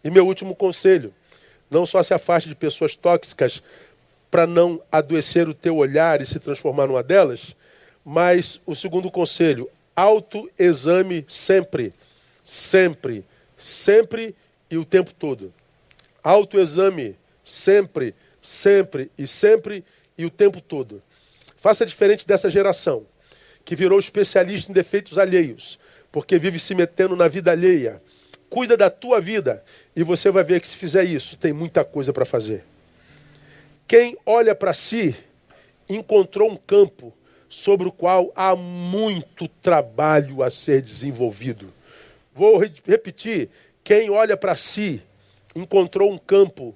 E 0.04 0.10
meu 0.10 0.26
último 0.26 0.56
conselho: 0.56 1.14
não 1.70 1.86
só 1.86 2.02
se 2.02 2.14
afaste 2.14 2.50
de 2.50 2.56
pessoas 2.56 2.96
tóxicas 2.96 3.62
para 4.32 4.46
não 4.46 4.82
adoecer 4.92 5.48
o 5.48 5.54
teu 5.54 5.76
olhar 5.78 6.22
e 6.22 6.26
se 6.26 6.40
transformar 6.40 6.88
numa 6.88 7.04
delas, 7.04 7.56
mas 8.06 8.62
o 8.66 8.76
segundo 8.76 9.12
conselho: 9.12 9.70
autoexame 9.96 11.26
sempre, 11.28 11.94
sempre, 12.44 13.26
sempre 13.58 14.36
e 14.70 14.78
o 14.78 14.86
tempo 14.86 15.14
todo. 15.14 15.54
Autoexame 16.24 17.16
sempre, 17.44 18.14
e 19.18 19.28
sempre 19.28 19.84
e 20.18 20.26
o 20.26 20.30
tempo 20.30 20.62
todo. 20.62 21.02
Faça 21.58 21.86
diferente 21.86 22.26
dessa 22.26 22.50
geração, 22.50 23.06
que 23.66 23.76
virou 23.76 24.00
especialista 24.00 24.72
em 24.72 24.76
defeitos 24.76 25.18
alheios, 25.18 25.80
porque 26.12 26.40
vive 26.40 26.60
se 26.60 26.74
metendo 26.74 27.16
na 27.16 27.28
vida 27.28 27.52
alheia. 27.52 28.02
Cuida 28.50 28.76
da 28.76 28.90
tua 28.90 29.22
vida 29.22 29.64
e 29.96 30.04
você 30.04 30.32
vai 30.32 30.44
ver 30.44 30.60
que 30.60 30.68
se 30.68 30.76
fizer 30.76 31.04
isso, 31.04 31.38
tem 31.38 31.54
muita 31.54 31.84
coisa 31.86 32.12
para 32.12 32.26
fazer. 32.26 32.64
Quem 33.88 34.18
olha 34.26 34.56
para 34.56 34.74
si 34.74 35.16
encontrou 35.88 36.50
um 36.50 36.56
campo 36.56 37.14
sobre 37.50 37.88
o 37.88 37.92
qual 37.92 38.32
há 38.36 38.56
muito 38.56 39.48
trabalho 39.48 40.44
a 40.44 40.50
ser 40.50 40.82
desenvolvido. 40.82 41.74
Vou 42.34 42.58
repetir: 42.58 43.50
quem 43.84 44.10
olha 44.10 44.38
para 44.38 44.56
si 44.56 45.02
encontrou 45.56 46.12
um 46.12 46.18
campo 46.18 46.76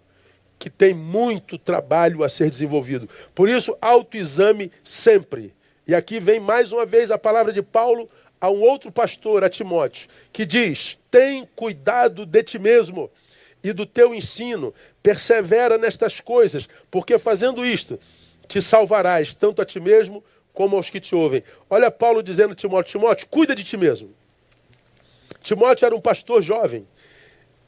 que 0.63 0.69
tem 0.69 0.93
muito 0.93 1.57
trabalho 1.57 2.23
a 2.23 2.29
ser 2.29 2.49
desenvolvido. 2.49 3.09
Por 3.35 3.49
isso, 3.49 3.77
autoexame 3.81 4.71
sempre. 4.81 5.53
E 5.85 5.93
aqui 5.93 6.21
vem 6.21 6.39
mais 6.39 6.71
uma 6.71 6.85
vez 6.85 7.11
a 7.11 7.17
palavra 7.17 7.51
de 7.51 7.61
Paulo 7.61 8.09
a 8.39 8.49
um 8.49 8.61
outro 8.61 8.89
pastor, 8.89 9.43
a 9.43 9.49
Timóteo, 9.49 10.07
que 10.31 10.45
diz: 10.45 10.97
tem 11.11 11.45
cuidado 11.53 12.25
de 12.25 12.41
ti 12.43 12.57
mesmo 12.57 13.11
e 13.61 13.73
do 13.73 13.85
teu 13.85 14.15
ensino, 14.15 14.73
persevera 15.01 15.77
nestas 15.77 16.21
coisas, 16.21 16.65
porque 16.89 17.19
fazendo 17.19 17.65
isto, 17.65 17.99
te 18.47 18.61
salvarás 18.61 19.33
tanto 19.33 19.61
a 19.61 19.65
ti 19.65 19.81
mesmo 19.81 20.23
como 20.53 20.77
aos 20.77 20.89
que 20.89 21.01
te 21.01 21.13
ouvem. 21.13 21.43
Olha 21.69 21.91
Paulo 21.91 22.23
dizendo 22.23 22.53
a 22.53 22.55
Timóteo: 22.55 22.89
Timóteo, 22.89 23.27
cuida 23.27 23.53
de 23.53 23.65
ti 23.65 23.75
mesmo. 23.75 24.15
Timóteo 25.41 25.85
era 25.85 25.93
um 25.93 25.99
pastor 25.99 26.41
jovem. 26.41 26.87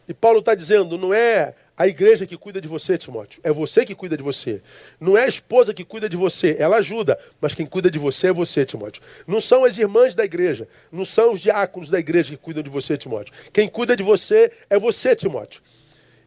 E 0.08 0.14
Paulo 0.14 0.39
está 0.39 0.56
dizendo: 0.56 0.98
não 0.98 1.14
é 1.14 1.54
a 1.78 1.88
igreja 1.88 2.26
que 2.26 2.38
cuida 2.38 2.61
de 2.61 2.67
você, 2.67 2.97
Timóteo. 2.97 3.41
É 3.43 3.51
você 3.51 3.86
que 3.86 3.93
cuida 3.93 4.15
de 4.15 4.23
você. 4.23 4.61
Não 4.97 5.17
é 5.17 5.26
a 5.26 5.28
esposa 5.28 5.73
que 5.73 5.84
cuida 5.84 6.07
de 6.07 6.15
você. 6.15 6.55
Ela 6.57 6.78
ajuda, 6.78 7.19
mas 7.41 7.53
quem 7.53 7.65
cuida 7.65 7.91
de 7.91 7.99
você 7.99 8.28
é 8.28 8.34
você, 8.34 8.65
Timóteo. 8.65 9.01
Não 9.28 9.41
são 9.41 9.65
as 9.65 9.78
irmãs 9.78 10.15
da 10.15 10.23
igreja. 10.23 10.69
Não 10.89 11.03
são 11.03 11.34
os 11.34 11.41
diáconos 11.41 11.89
da 11.89 11.99
igreja 11.99 12.30
que 12.30 12.38
cuidam 12.38 12.63
de 12.63 12.69
você, 12.69 12.97
Timóteo. 12.97 13.34
Quem 13.51 13.67
cuida 13.67 13.95
de 13.95 14.03
você 14.03 14.51
é 14.69 14.80
você, 14.80 15.15
Timóteo. 15.15 15.61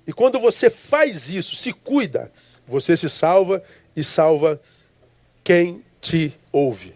E 0.06 0.12
quando 0.12 0.38
você 0.38 0.68
faz 0.68 1.30
isso, 1.30 1.56
se 1.56 1.72
cuida, 1.72 2.30
você 2.66 2.94
se 2.94 3.08
salva 3.08 3.62
e 3.96 4.04
salva 4.04 4.60
quem 5.42 5.82
te 6.02 6.34
ouve. 6.52 6.94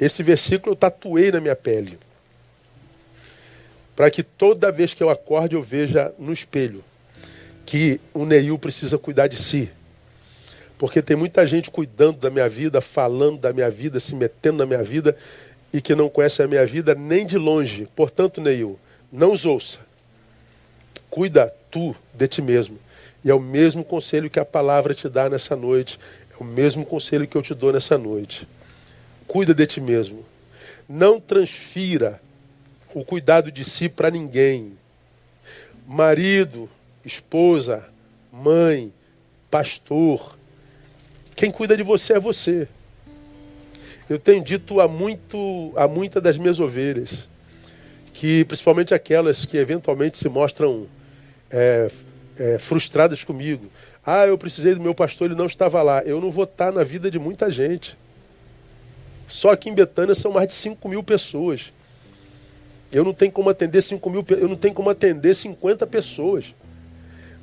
Esse 0.00 0.22
versículo 0.22 0.72
eu 0.72 0.76
tatuei 0.76 1.30
na 1.30 1.40
minha 1.40 1.54
pele. 1.54 1.98
Para 3.94 4.10
que 4.10 4.22
toda 4.22 4.72
vez 4.72 4.94
que 4.94 5.02
eu 5.02 5.10
acorde 5.10 5.54
eu 5.54 5.62
veja 5.62 6.12
no 6.18 6.32
espelho 6.32 6.82
que 7.64 8.00
o 8.12 8.24
Neil 8.24 8.58
precisa 8.58 8.98
cuidar 8.98 9.26
de 9.26 9.36
si. 9.36 9.70
Porque 10.78 11.00
tem 11.00 11.16
muita 11.16 11.46
gente 11.46 11.70
cuidando 11.70 12.18
da 12.18 12.30
minha 12.30 12.48
vida, 12.48 12.80
falando 12.80 13.38
da 13.38 13.52
minha 13.52 13.70
vida, 13.70 14.00
se 14.00 14.14
metendo 14.14 14.58
na 14.58 14.66
minha 14.66 14.82
vida 14.82 15.16
e 15.72 15.80
que 15.80 15.94
não 15.94 16.08
conhece 16.08 16.42
a 16.42 16.46
minha 16.46 16.66
vida 16.66 16.94
nem 16.94 17.24
de 17.24 17.38
longe. 17.38 17.88
Portanto, 17.94 18.40
Neil, 18.40 18.78
não 19.10 19.32
os 19.32 19.46
ouça. 19.46 19.78
Cuida 21.08 21.52
tu 21.70 21.94
de 22.12 22.28
ti 22.28 22.42
mesmo. 22.42 22.78
E 23.24 23.30
é 23.30 23.34
o 23.34 23.40
mesmo 23.40 23.84
conselho 23.84 24.28
que 24.28 24.38
a 24.38 24.44
palavra 24.44 24.94
te 24.94 25.08
dá 25.08 25.30
nessa 25.30 25.56
noite. 25.56 25.98
É 26.32 26.42
o 26.42 26.44
mesmo 26.44 26.84
conselho 26.84 27.26
que 27.26 27.36
eu 27.36 27.42
te 27.42 27.54
dou 27.54 27.72
nessa 27.72 27.96
noite. 27.96 28.46
Cuida 29.26 29.54
de 29.54 29.66
ti 29.66 29.80
mesmo. 29.80 30.24
Não 30.88 31.20
transfira 31.20 32.20
o 32.92 33.04
cuidado 33.04 33.50
de 33.50 33.64
si 33.64 33.88
para 33.88 34.10
ninguém. 34.10 34.76
Marido, 35.86 36.68
esposa, 37.04 37.84
mãe, 38.32 38.92
pastor. 39.50 40.36
Quem 41.36 41.50
cuida 41.50 41.76
de 41.76 41.82
você 41.82 42.14
é 42.14 42.18
você. 42.18 42.66
Eu 44.08 44.18
tenho 44.18 44.42
dito 44.42 44.80
a, 44.80 44.88
muito, 44.88 45.72
a 45.76 45.86
muitas 45.88 46.22
das 46.22 46.36
minhas 46.36 46.60
ovelhas, 46.60 47.28
que 48.12 48.44
principalmente 48.44 48.94
aquelas 48.94 49.44
que 49.44 49.56
eventualmente 49.56 50.18
se 50.18 50.28
mostram 50.28 50.86
é, 51.50 51.90
é, 52.38 52.58
frustradas 52.58 53.24
comigo. 53.24 53.70
Ah, 54.04 54.26
eu 54.26 54.36
precisei 54.36 54.74
do 54.74 54.80
meu 54.80 54.94
pastor, 54.94 55.28
ele 55.28 55.38
não 55.38 55.46
estava 55.46 55.80
lá. 55.82 56.02
Eu 56.02 56.20
não 56.20 56.30
vou 56.30 56.44
estar 56.44 56.72
na 56.72 56.84
vida 56.84 57.10
de 57.10 57.18
muita 57.18 57.50
gente. 57.50 57.96
Só 59.26 59.52
aqui 59.52 59.70
em 59.70 59.74
Betânia 59.74 60.14
são 60.14 60.30
mais 60.30 60.48
de 60.48 60.54
5 60.54 60.86
mil 60.88 61.02
pessoas. 61.02 61.72
Eu 62.92 63.02
não 63.02 63.14
tenho 63.14 63.32
como 63.32 63.48
atender 63.48 63.82
5 63.82 64.10
mil, 64.10 64.24
eu 64.28 64.46
não 64.46 64.56
tenho 64.56 64.74
como 64.74 64.90
atender 64.90 65.34
50 65.34 65.86
pessoas 65.86 66.54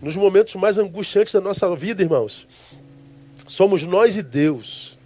nos 0.01 0.15
momentos 0.15 0.55
mais 0.55 0.77
angustiantes 0.77 1.33
da 1.33 1.41
nossa 1.41 1.73
vida, 1.75 2.01
irmãos, 2.01 2.47
somos 3.47 3.83
nós 3.83 4.15
e 4.15 4.23
Deus. 4.23 4.97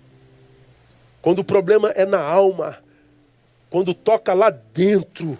Quando 1.21 1.39
o 1.39 1.43
problema 1.43 1.89
é 1.89 2.05
na 2.05 2.21
alma, 2.21 2.77
quando 3.69 3.93
toca 3.93 4.33
lá 4.33 4.49
dentro, 4.49 5.37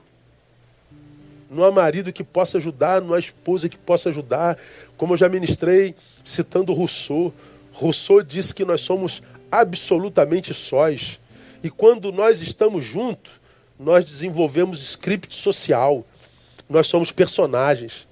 não 1.50 1.64
há 1.64 1.72
marido 1.72 2.12
que 2.12 2.24
possa 2.24 2.58
ajudar, 2.58 3.02
não 3.02 3.14
há 3.14 3.20
esposa 3.20 3.70
que 3.70 3.78
possa 3.78 4.10
ajudar. 4.10 4.58
Como 4.98 5.14
eu 5.14 5.18
já 5.18 5.30
ministrei 5.30 5.96
citando 6.24 6.74
Rousseau, 6.74 7.34
Rousseau 7.72 8.24
disse 8.24 8.54
que 8.54 8.66
nós 8.66 8.82
somos 8.82 9.22
absolutamente 9.52 10.54
sós. 10.54 11.20
E 11.64 11.70
quando 11.70 12.12
nós 12.12 12.42
estamos 12.42 12.84
juntos, 12.84 13.32
nós 13.80 14.04
desenvolvemos 14.04 14.82
script 14.82 15.36
social. 15.36 16.06
Nós 16.70 16.88
somos 16.88 17.12
personagens. 17.12 18.08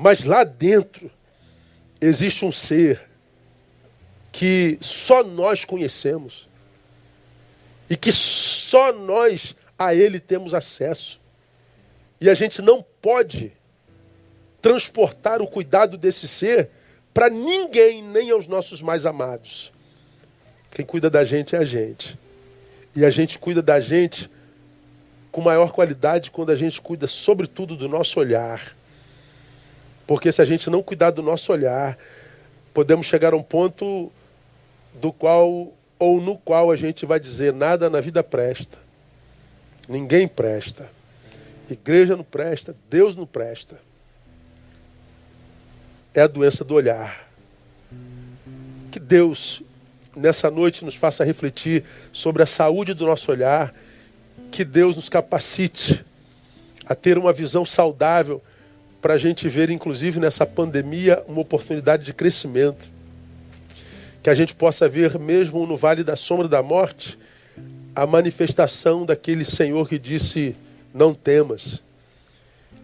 Mas 0.00 0.24
lá 0.24 0.44
dentro 0.44 1.10
existe 2.00 2.42
um 2.42 2.50
ser 2.50 3.02
que 4.32 4.78
só 4.80 5.22
nós 5.22 5.66
conhecemos 5.66 6.48
e 7.88 7.98
que 7.98 8.10
só 8.10 8.94
nós 8.94 9.54
a 9.78 9.94
ele 9.94 10.18
temos 10.18 10.54
acesso. 10.54 11.20
E 12.18 12.30
a 12.30 12.34
gente 12.34 12.62
não 12.62 12.82
pode 13.02 13.52
transportar 14.62 15.42
o 15.42 15.46
cuidado 15.46 15.98
desse 15.98 16.26
ser 16.26 16.70
para 17.12 17.28
ninguém, 17.28 18.02
nem 18.02 18.30
aos 18.30 18.46
nossos 18.46 18.80
mais 18.80 19.04
amados. 19.04 19.70
Quem 20.70 20.86
cuida 20.86 21.10
da 21.10 21.26
gente 21.26 21.54
é 21.54 21.58
a 21.58 21.64
gente. 21.66 22.18
E 22.96 23.04
a 23.04 23.10
gente 23.10 23.38
cuida 23.38 23.60
da 23.60 23.78
gente 23.78 24.30
com 25.30 25.42
maior 25.42 25.72
qualidade 25.72 26.30
quando 26.30 26.48
a 26.48 26.56
gente 26.56 26.80
cuida, 26.80 27.06
sobretudo, 27.06 27.76
do 27.76 27.86
nosso 27.86 28.18
olhar. 28.18 28.79
Porque 30.10 30.32
se 30.32 30.42
a 30.42 30.44
gente 30.44 30.68
não 30.68 30.82
cuidar 30.82 31.12
do 31.12 31.22
nosso 31.22 31.52
olhar, 31.52 31.96
podemos 32.74 33.06
chegar 33.06 33.32
a 33.32 33.36
um 33.36 33.44
ponto 33.44 34.10
do 34.92 35.12
qual 35.12 35.72
ou 36.00 36.20
no 36.20 36.36
qual 36.36 36.72
a 36.72 36.74
gente 36.74 37.06
vai 37.06 37.20
dizer 37.20 37.52
nada 37.52 37.88
na 37.88 38.00
vida 38.00 38.20
presta. 38.20 38.76
Ninguém 39.88 40.26
presta. 40.26 40.90
Igreja 41.70 42.16
não 42.16 42.24
presta, 42.24 42.74
Deus 42.90 43.14
não 43.14 43.24
presta. 43.24 43.78
É 46.12 46.22
a 46.22 46.26
doença 46.26 46.64
do 46.64 46.74
olhar. 46.74 47.30
Que 48.90 48.98
Deus, 48.98 49.62
nessa 50.16 50.50
noite, 50.50 50.84
nos 50.84 50.96
faça 50.96 51.22
refletir 51.22 51.84
sobre 52.12 52.42
a 52.42 52.46
saúde 52.46 52.94
do 52.94 53.06
nosso 53.06 53.30
olhar. 53.30 53.72
Que 54.50 54.64
Deus 54.64 54.96
nos 54.96 55.08
capacite 55.08 56.04
a 56.84 56.96
ter 56.96 57.16
uma 57.16 57.32
visão 57.32 57.64
saudável 57.64 58.42
para 59.00 59.14
a 59.14 59.18
gente 59.18 59.48
ver, 59.48 59.70
inclusive 59.70 60.20
nessa 60.20 60.44
pandemia, 60.44 61.22
uma 61.26 61.40
oportunidade 61.40 62.04
de 62.04 62.12
crescimento. 62.12 62.90
Que 64.22 64.28
a 64.28 64.34
gente 64.34 64.54
possa 64.54 64.88
ver, 64.88 65.18
mesmo 65.18 65.66
no 65.66 65.76
vale 65.76 66.04
da 66.04 66.16
sombra 66.16 66.46
da 66.46 66.62
morte, 66.62 67.18
a 67.94 68.06
manifestação 68.06 69.06
daquele 69.06 69.44
Senhor 69.44 69.88
que 69.88 69.98
disse: 69.98 70.54
Não 70.92 71.14
temas. 71.14 71.82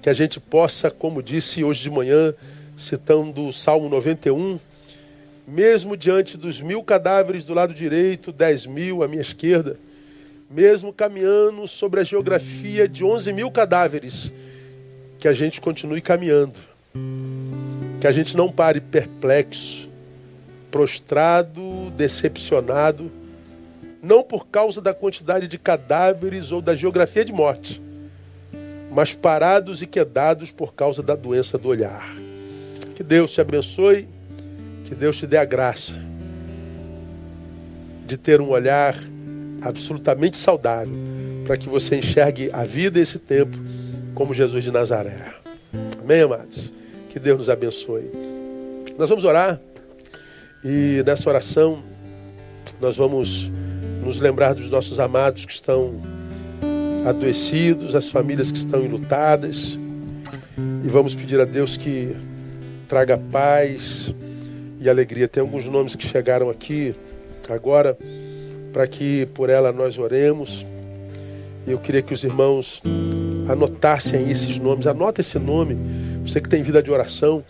Que 0.01 0.09
a 0.09 0.14
gente 0.14 0.41
possa, 0.41 0.91
como 0.91 1.23
disse 1.23 1.62
hoje 1.62 1.83
de 1.83 1.91
manhã, 1.91 2.33
citando 2.77 3.47
o 3.47 3.53
Salmo 3.53 3.89
91, 3.89 4.59
mesmo 5.47 5.97
diante 5.97 6.37
dos 6.37 6.61
mil 6.61 6.83
cadáveres 6.83 7.45
do 7.45 7.53
lado 7.53 7.75
direito, 7.75 8.33
dez 8.33 8.64
mil 8.64 9.03
à 9.03 9.09
minha 9.09 9.21
esquerda, 9.21 9.79
mesmo 10.51 10.93
caminhando 10.93 11.69
sobre 11.69 12.01
a 12.01 12.05
geografia 12.05 12.89
de 12.89 13.05
onze 13.05 13.33
mil 13.33 13.51
cadáveres, 13.51 14.33
que 15.27 15.31
a 15.31 15.33
gente 15.33 15.61
continue 15.61 16.01
caminhando, 16.01 16.55
que 18.01 18.07
a 18.07 18.12
gente 18.12 18.37
não 18.37 18.49
pare 18.49 18.81
perplexo, 18.81 19.91
prostrado, 20.70 21.91
decepcionado 21.97 23.11
não 24.01 24.22
por 24.22 24.47
causa 24.47 24.81
da 24.81 24.95
quantidade 24.95 25.49
de 25.49 25.59
cadáveres 25.59 26.53
ou 26.53 26.62
da 26.62 26.77
geografia 26.77 27.24
de 27.24 27.33
morte, 27.33 27.83
mas 28.93 29.14
parados 29.14 29.83
e 29.83 29.87
quedados 29.89 30.53
por 30.53 30.74
causa 30.74 31.03
da 31.03 31.16
doença 31.16 31.59
do 31.59 31.70
olhar. 31.70 32.14
Que 32.95 33.03
Deus 33.03 33.33
te 33.33 33.41
abençoe, 33.41 34.09
que 34.85 34.95
Deus 34.95 35.16
te 35.16 35.27
dê 35.27 35.39
a 35.39 35.45
graça 35.45 36.01
de 38.07 38.16
ter 38.16 38.41
um 38.41 38.51
olhar 38.51 38.97
absolutamente 39.61 40.37
saudável, 40.37 40.95
para 41.45 41.57
que 41.57 41.68
você 41.68 41.97
enxergue 41.97 42.49
a 42.53 42.62
vida 42.62 43.01
e 43.01 43.03
esse 43.03 43.18
tempo 43.18 43.59
como 44.17 44.33
Jesus 44.33 44.64
de 44.64 44.73
Nazaré. 44.73 45.35
Amém, 46.03 46.23
amados? 46.23 46.73
Que 47.11 47.21
Deus 47.21 47.39
nos 47.39 47.51
abençoe. 47.51 48.11
Nós 48.99 49.11
vamos 49.11 49.25
orar 49.25 49.61
e 50.64 51.03
nessa 51.05 51.29
oração 51.29 51.83
nós 52.81 52.97
vamos 52.97 53.53
nos 54.03 54.19
lembrar 54.19 54.55
dos 54.55 54.71
nossos 54.71 54.99
amados 54.99 55.45
que 55.45 55.53
estão 55.53 56.01
adoecidos, 57.07 57.95
as 57.95 58.09
famílias 58.09 58.51
que 58.51 58.57
estão 58.57 58.83
enlutadas. 58.83 59.79
E 60.83 60.89
vamos 60.89 61.14
pedir 61.14 61.39
a 61.39 61.45
Deus 61.45 61.77
que 61.77 62.17
traga 62.89 63.19
paz 63.19 64.14
e 64.81 64.89
alegria. 64.89 65.29
Tem 65.29 65.43
alguns 65.43 65.67
nomes 65.67 65.95
que 65.95 66.07
chegaram 66.07 66.49
aqui 66.49 66.95
agora 67.51 67.99
para 68.73 68.87
que 68.87 69.27
por 69.35 69.51
ela 69.51 69.73
nós 69.73 69.99
oremos. 69.99 70.64
Eu 71.67 71.79
queria 71.79 72.01
que 72.01 72.14
os 72.14 72.25
irmãos 72.25 72.81
anotassem 73.49 74.30
esses 74.30 74.59
nomes. 74.59 74.86
Anota 74.86 75.20
esse 75.20 75.38
nome. 75.38 75.76
Você 76.24 76.40
que 76.40 76.49
tem 76.49 76.62
vida 76.62 76.82
de 76.82 76.90
oração. 76.90 77.44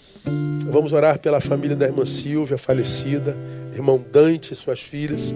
Vamos 0.69 0.93
orar 0.93 1.19
pela 1.19 1.41
família 1.41 1.77
da 1.77 1.87
irmã 1.87 2.05
Silvia, 2.05 2.59
falecida, 2.59 3.37
irmão 3.73 4.03
Dante 4.13 4.53
e 4.53 4.57
suas 4.57 4.81
filhas. 4.81 5.33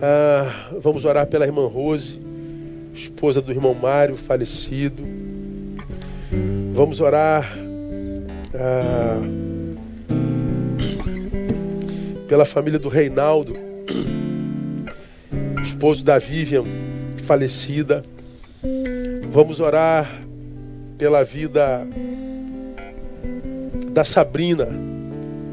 Ah, 0.00 0.70
vamos 0.80 1.04
orar 1.04 1.26
pela 1.26 1.44
irmã 1.44 1.66
Rose, 1.66 2.18
esposa 2.94 3.42
do 3.42 3.52
irmão 3.52 3.74
Mário, 3.74 4.16
falecido. 4.16 5.04
Vamos 6.72 7.00
orar 7.00 7.54
ah, 8.54 9.20
pela 12.26 12.46
família 12.46 12.78
do 12.78 12.88
Reinaldo, 12.88 13.54
esposo 15.62 16.02
da 16.02 16.18
Vivian, 16.18 16.64
falecida. 17.18 18.02
Vamos 19.32 19.60
orar 19.60 20.22
pela 20.98 21.22
vida 21.22 21.86
da 23.92 24.04
Sabrina, 24.04 24.68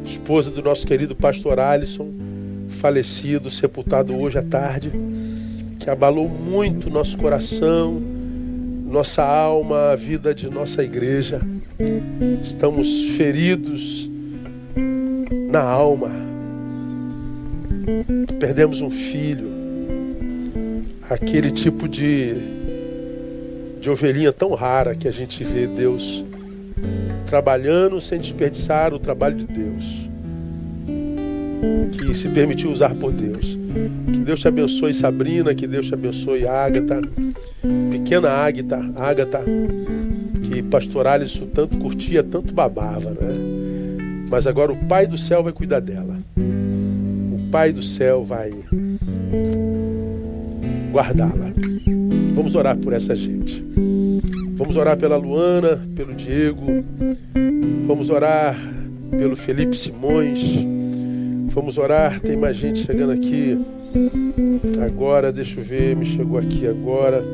esposa 0.03 0.49
do 0.49 0.63
nosso 0.63 0.85
querido 0.87 1.15
pastor 1.15 1.59
Alisson 1.59 2.11
falecido, 2.69 3.51
sepultado 3.51 4.17
hoje 4.17 4.39
à 4.39 4.41
tarde, 4.41 4.91
que 5.79 5.89
abalou 5.89 6.27
muito 6.27 6.89
nosso 6.89 7.17
coração, 7.17 8.01
nossa 8.85 9.23
alma, 9.23 9.91
a 9.91 9.95
vida 9.95 10.33
de 10.33 10.49
nossa 10.49 10.83
igreja. 10.83 11.39
Estamos 12.43 13.03
feridos 13.15 14.09
na 15.51 15.61
alma. 15.61 16.09
Perdemos 18.39 18.81
um 18.81 18.89
filho, 18.89 19.49
aquele 21.09 21.51
tipo 21.51 21.87
de, 21.87 22.56
de 23.87 23.91
ovelhinha 23.91 24.33
tão 24.33 24.53
rara 24.53 24.93
que 24.93 25.07
a 25.07 25.11
gente 25.11 25.41
vê 25.45 25.65
Deus 25.65 26.25
trabalhando 27.25 28.01
sem 28.01 28.19
desperdiçar 28.19 28.93
o 28.93 28.99
trabalho 28.99 29.37
de 29.37 29.47
Deus 29.47 30.09
que 31.93 32.13
se 32.13 32.27
permitiu 32.27 32.69
usar 32.69 32.93
por 32.95 33.13
Deus. 33.13 33.57
Que 34.11 34.19
Deus 34.19 34.41
te 34.41 34.47
abençoe, 34.49 34.93
Sabrina, 34.93 35.55
que 35.55 35.65
Deus 35.65 35.87
te 35.87 35.93
abençoe, 35.93 36.45
Ágata, 36.45 36.99
pequena 37.89 38.29
Ágata, 38.29 38.77
Ágata, 38.97 39.41
que 40.43 40.61
pastor 40.63 41.07
Alisson 41.07 41.45
tanto 41.45 41.77
curtia, 41.77 42.21
tanto 42.21 42.53
babava, 42.53 43.11
né? 43.11 44.25
Mas 44.29 44.45
agora 44.45 44.73
o 44.73 44.87
Pai 44.87 45.07
do 45.07 45.17
céu 45.17 45.43
vai 45.43 45.53
cuidar 45.53 45.79
dela. 45.79 46.17
O 46.35 47.49
Pai 47.49 47.71
do 47.71 47.81
céu 47.81 48.21
vai 48.21 48.51
guardá-la. 50.91 51.53
Vamos 52.37 52.55
orar 52.55 52.77
por 52.77 52.93
essa 52.93 53.15
gente. 53.15 53.65
Vamos 54.55 54.75
orar 54.75 54.95
pela 54.95 55.17
Luana, 55.17 55.85
pelo 55.95 56.13
Diego. 56.13 56.85
Vamos 57.85 58.09
orar 58.09 58.55
pelo 59.17 59.35
Felipe 59.35 59.75
Simões 59.75 60.67
Vamos 61.57 61.79
orar, 61.79 62.21
tem 62.21 62.37
mais 62.37 62.55
gente 62.55 62.85
chegando 62.85 63.13
aqui 63.13 63.57
agora, 64.85 65.31
deixa 65.31 65.59
eu 65.59 65.63
ver, 65.63 65.95
me 65.95 66.05
chegou 66.05 66.37
aqui 66.37 66.67
agora. 66.67 67.25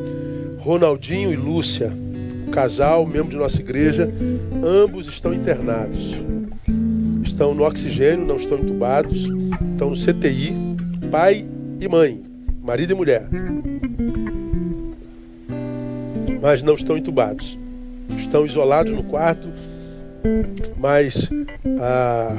Ronaldinho 0.60 1.34
e 1.34 1.36
Lúcia, 1.36 1.92
casal, 2.50 3.06
membro 3.06 3.32
de 3.32 3.36
nossa 3.36 3.60
igreja, 3.60 4.10
ambos 4.64 5.10
estão 5.10 5.34
internados. 5.34 6.16
Estão 7.22 7.54
no 7.54 7.66
oxigênio, 7.66 8.26
não 8.26 8.38
estão 8.38 8.58
entubados, 8.58 9.30
estão 9.74 9.90
no 9.90 9.98
CTI, 9.98 10.56
pai 11.12 11.46
e 11.82 11.88
mãe, 11.90 12.24
marido 12.64 12.92
e 12.94 12.96
mulher. 12.96 13.28
Mas 16.44 16.62
não 16.62 16.76
estão 16.76 16.98
entubados. 16.98 17.58
Estão 18.18 18.46
isolados 18.46 18.92
no 18.92 19.02
quarto, 19.02 19.48
mas 20.76 21.30
ah, 21.80 22.36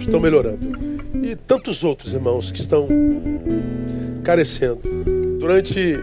estão 0.00 0.18
melhorando. 0.18 0.76
E 1.22 1.36
tantos 1.36 1.84
outros 1.84 2.12
irmãos 2.12 2.50
que 2.50 2.58
estão 2.58 2.88
carecendo. 4.24 4.80
Durante 5.38 6.00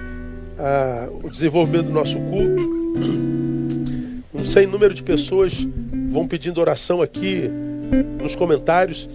ah, 0.57 1.09
o 1.21 1.29
desenvolvimento 1.29 1.87
do 1.87 1.93
nosso 1.93 2.17
culto, 2.17 2.77
um 4.33 4.45
sem 4.45 4.65
número 4.65 4.93
de 4.93 5.03
pessoas 5.03 5.67
vão 6.09 6.25
pedindo 6.25 6.61
oração 6.61 7.01
aqui 7.01 7.51
nos 8.21 8.33
comentários. 8.33 9.09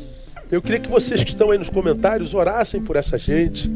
Eu 0.50 0.60
queria 0.60 0.78
que 0.78 0.90
vocês 0.90 1.24
que 1.24 1.30
estão 1.30 1.50
aí 1.50 1.58
nos 1.58 1.70
comentários 1.70 2.34
orassem 2.34 2.82
por 2.82 2.96
essa 2.96 3.16
gente, 3.16 3.70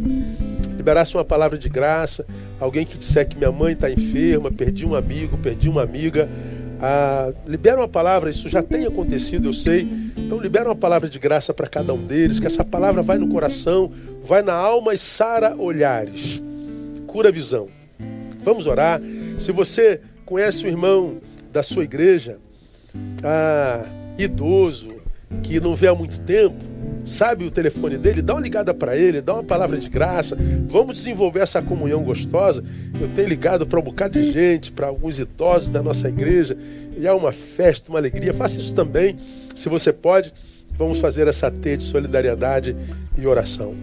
liberassem 0.87 1.17
uma 1.17 1.25
palavra 1.25 1.59
de 1.59 1.69
graça. 1.69 2.25
Alguém 2.61 2.87
que 2.87 2.97
disser 2.97 3.27
que 3.27 3.37
minha 3.37 3.51
mãe 3.51 3.73
está 3.73 3.91
enferma, 3.91 4.53
perdi 4.53 4.87
um 4.87 4.95
amigo, 4.95 5.37
perdi 5.37 5.69
uma 5.69 5.83
amiga. 5.83 6.29
Ah, 6.81 7.33
libera 7.45 7.81
uma 7.81 7.89
palavra, 7.89 8.31
isso 8.31 8.49
já 8.49 8.63
tem 8.63 8.87
acontecido, 8.87 9.49
eu 9.49 9.53
sei. 9.53 9.89
Então 10.17 10.39
libera 10.39 10.69
uma 10.69 10.77
palavra 10.77 11.09
de 11.09 11.19
graça 11.19 11.53
para 11.53 11.67
cada 11.67 11.93
um 11.93 12.07
deles, 12.07 12.39
que 12.39 12.47
essa 12.47 12.65
palavra 12.65 13.03
vai 13.03 13.19
no 13.19 13.27
coração, 13.27 13.91
vai 14.23 14.43
na 14.43 14.53
alma 14.53 14.95
e 14.95 14.99
sara 14.99 15.57
olhares. 15.57 16.41
Cura 17.09 17.31
a 17.31 17.33
visão. 17.33 17.67
Vamos 18.45 18.69
orar. 18.69 19.01
Se 19.41 19.51
você 19.51 20.01
conhece 20.25 20.65
o 20.65 20.69
irmão 20.69 21.17
da 21.53 21.65
sua 21.65 21.83
igreja, 21.83 22.39
ah, 23.25 23.85
idoso, 24.17 24.96
que 25.43 25.61
não 25.61 25.75
vê 25.75 25.89
há 25.89 25.95
muito 25.95 26.21
tempo, 26.21 26.57
sabe 27.05 27.45
o 27.45 27.51
telefone 27.51 27.97
dele, 27.97 28.21
dá 28.21 28.35
uma 28.35 28.41
ligada 28.41 28.75
para 28.75 28.97
ele, 28.97 29.21
dá 29.21 29.35
uma 29.35 29.45
palavra 29.45 29.79
de 29.79 29.89
graça. 29.89 30.37
Vamos 30.69 30.99
desenvolver 30.99 31.41
essa 31.41 31.63
comunhão 31.63 32.03
gostosa. 32.03 32.65
Eu 33.01 33.09
tenho 33.15 33.29
ligado 33.29 33.67
para 33.67 33.79
um 33.79 33.83
bocado 33.83 34.21
de 34.21 34.33
gente, 34.33 34.73
para 34.73 34.89
alguns 34.89 35.19
idosos 35.19 35.69
da 35.69 35.83
nossa 35.83 36.09
igreja, 36.09 36.57
e 36.99 37.07
há 37.07 37.15
uma 37.15 37.33
festa, 37.33 37.91
uma 37.91 37.99
alegria. 37.99 38.33
Faça 38.33 38.59
isso 38.59 38.75
também, 38.75 39.17
se 39.55 39.69
você 39.69 39.93
pode. 39.93 40.33
Vamos 40.79 40.99
fazer 40.99 41.27
essa 41.27 41.51
teia 41.51 41.77
de 41.77 41.85
solidariedade 41.85 42.77
e 43.17 43.27
oração. 43.27 43.75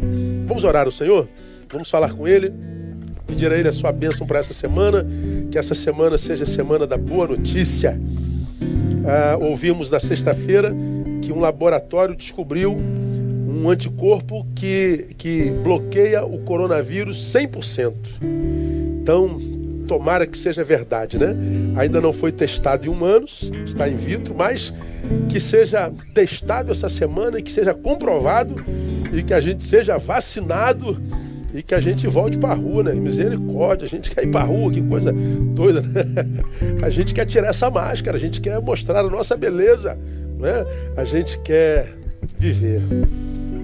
Vamos 0.45 0.63
orar 0.63 0.85
ao 0.85 0.91
Senhor? 0.91 1.27
Vamos 1.71 1.89
falar 1.89 2.13
com 2.13 2.27
Ele, 2.27 2.53
pedir 3.25 3.51
a 3.51 3.57
Ele 3.57 3.67
a 3.67 3.71
sua 3.71 3.91
bênção 3.91 4.27
para 4.27 4.39
essa 4.39 4.53
semana, 4.53 5.03
que 5.49 5.57
essa 5.57 5.73
semana 5.73 6.19
seja 6.19 6.43
a 6.43 6.47
semana 6.47 6.85
da 6.85 6.97
boa 6.97 7.27
notícia. 7.29 7.99
Ah, 9.05 9.37
ouvimos 9.41 9.89
na 9.89 9.99
sexta-feira 9.99 10.71
um 11.33 11.39
laboratório 11.39 12.15
descobriu 12.15 12.75
um 12.75 13.69
anticorpo 13.69 14.45
que, 14.55 15.07
que 15.17 15.51
bloqueia 15.63 16.25
o 16.25 16.39
coronavírus 16.39 17.33
100%. 17.33 17.93
Então, 19.01 19.39
tomara 19.87 20.25
que 20.25 20.37
seja 20.37 20.63
verdade, 20.63 21.17
né? 21.17 21.35
Ainda 21.75 21.99
não 22.01 22.13
foi 22.13 22.31
testado 22.31 22.85
em 22.85 22.89
humanos, 22.89 23.51
está 23.65 23.87
in 23.87 23.95
vitro, 23.95 24.33
mas 24.35 24.73
que 25.29 25.39
seja 25.39 25.91
testado 26.13 26.71
essa 26.71 26.89
semana 26.89 27.39
e 27.39 27.41
que 27.41 27.51
seja 27.51 27.73
comprovado 27.73 28.55
e 29.11 29.21
que 29.23 29.33
a 29.33 29.39
gente 29.39 29.63
seja 29.63 29.97
vacinado 29.97 30.99
e 31.53 31.61
que 31.61 31.75
a 31.75 31.79
gente 31.79 32.07
volte 32.07 32.37
para 32.37 32.53
a 32.53 32.55
rua, 32.55 32.83
né? 32.83 32.93
Misericórdia, 32.93 33.85
a 33.85 33.89
gente 33.89 34.09
quer 34.09 34.23
ir 34.23 34.31
para 34.31 34.41
a 34.41 34.45
rua, 34.45 34.71
que 34.71 34.81
coisa 34.81 35.13
doida, 35.13 35.81
né? 35.81 36.03
A 36.81 36.89
gente 36.89 37.13
quer 37.13 37.25
tirar 37.25 37.49
essa 37.49 37.69
máscara, 37.69 38.17
a 38.17 38.19
gente 38.19 38.41
quer 38.41 38.59
mostrar 38.59 38.99
a 38.99 39.09
nossa 39.09 39.37
beleza, 39.37 39.97
né? 40.37 40.65
A 40.95 41.03
gente 41.03 41.37
quer 41.39 41.93
viver. 42.37 42.81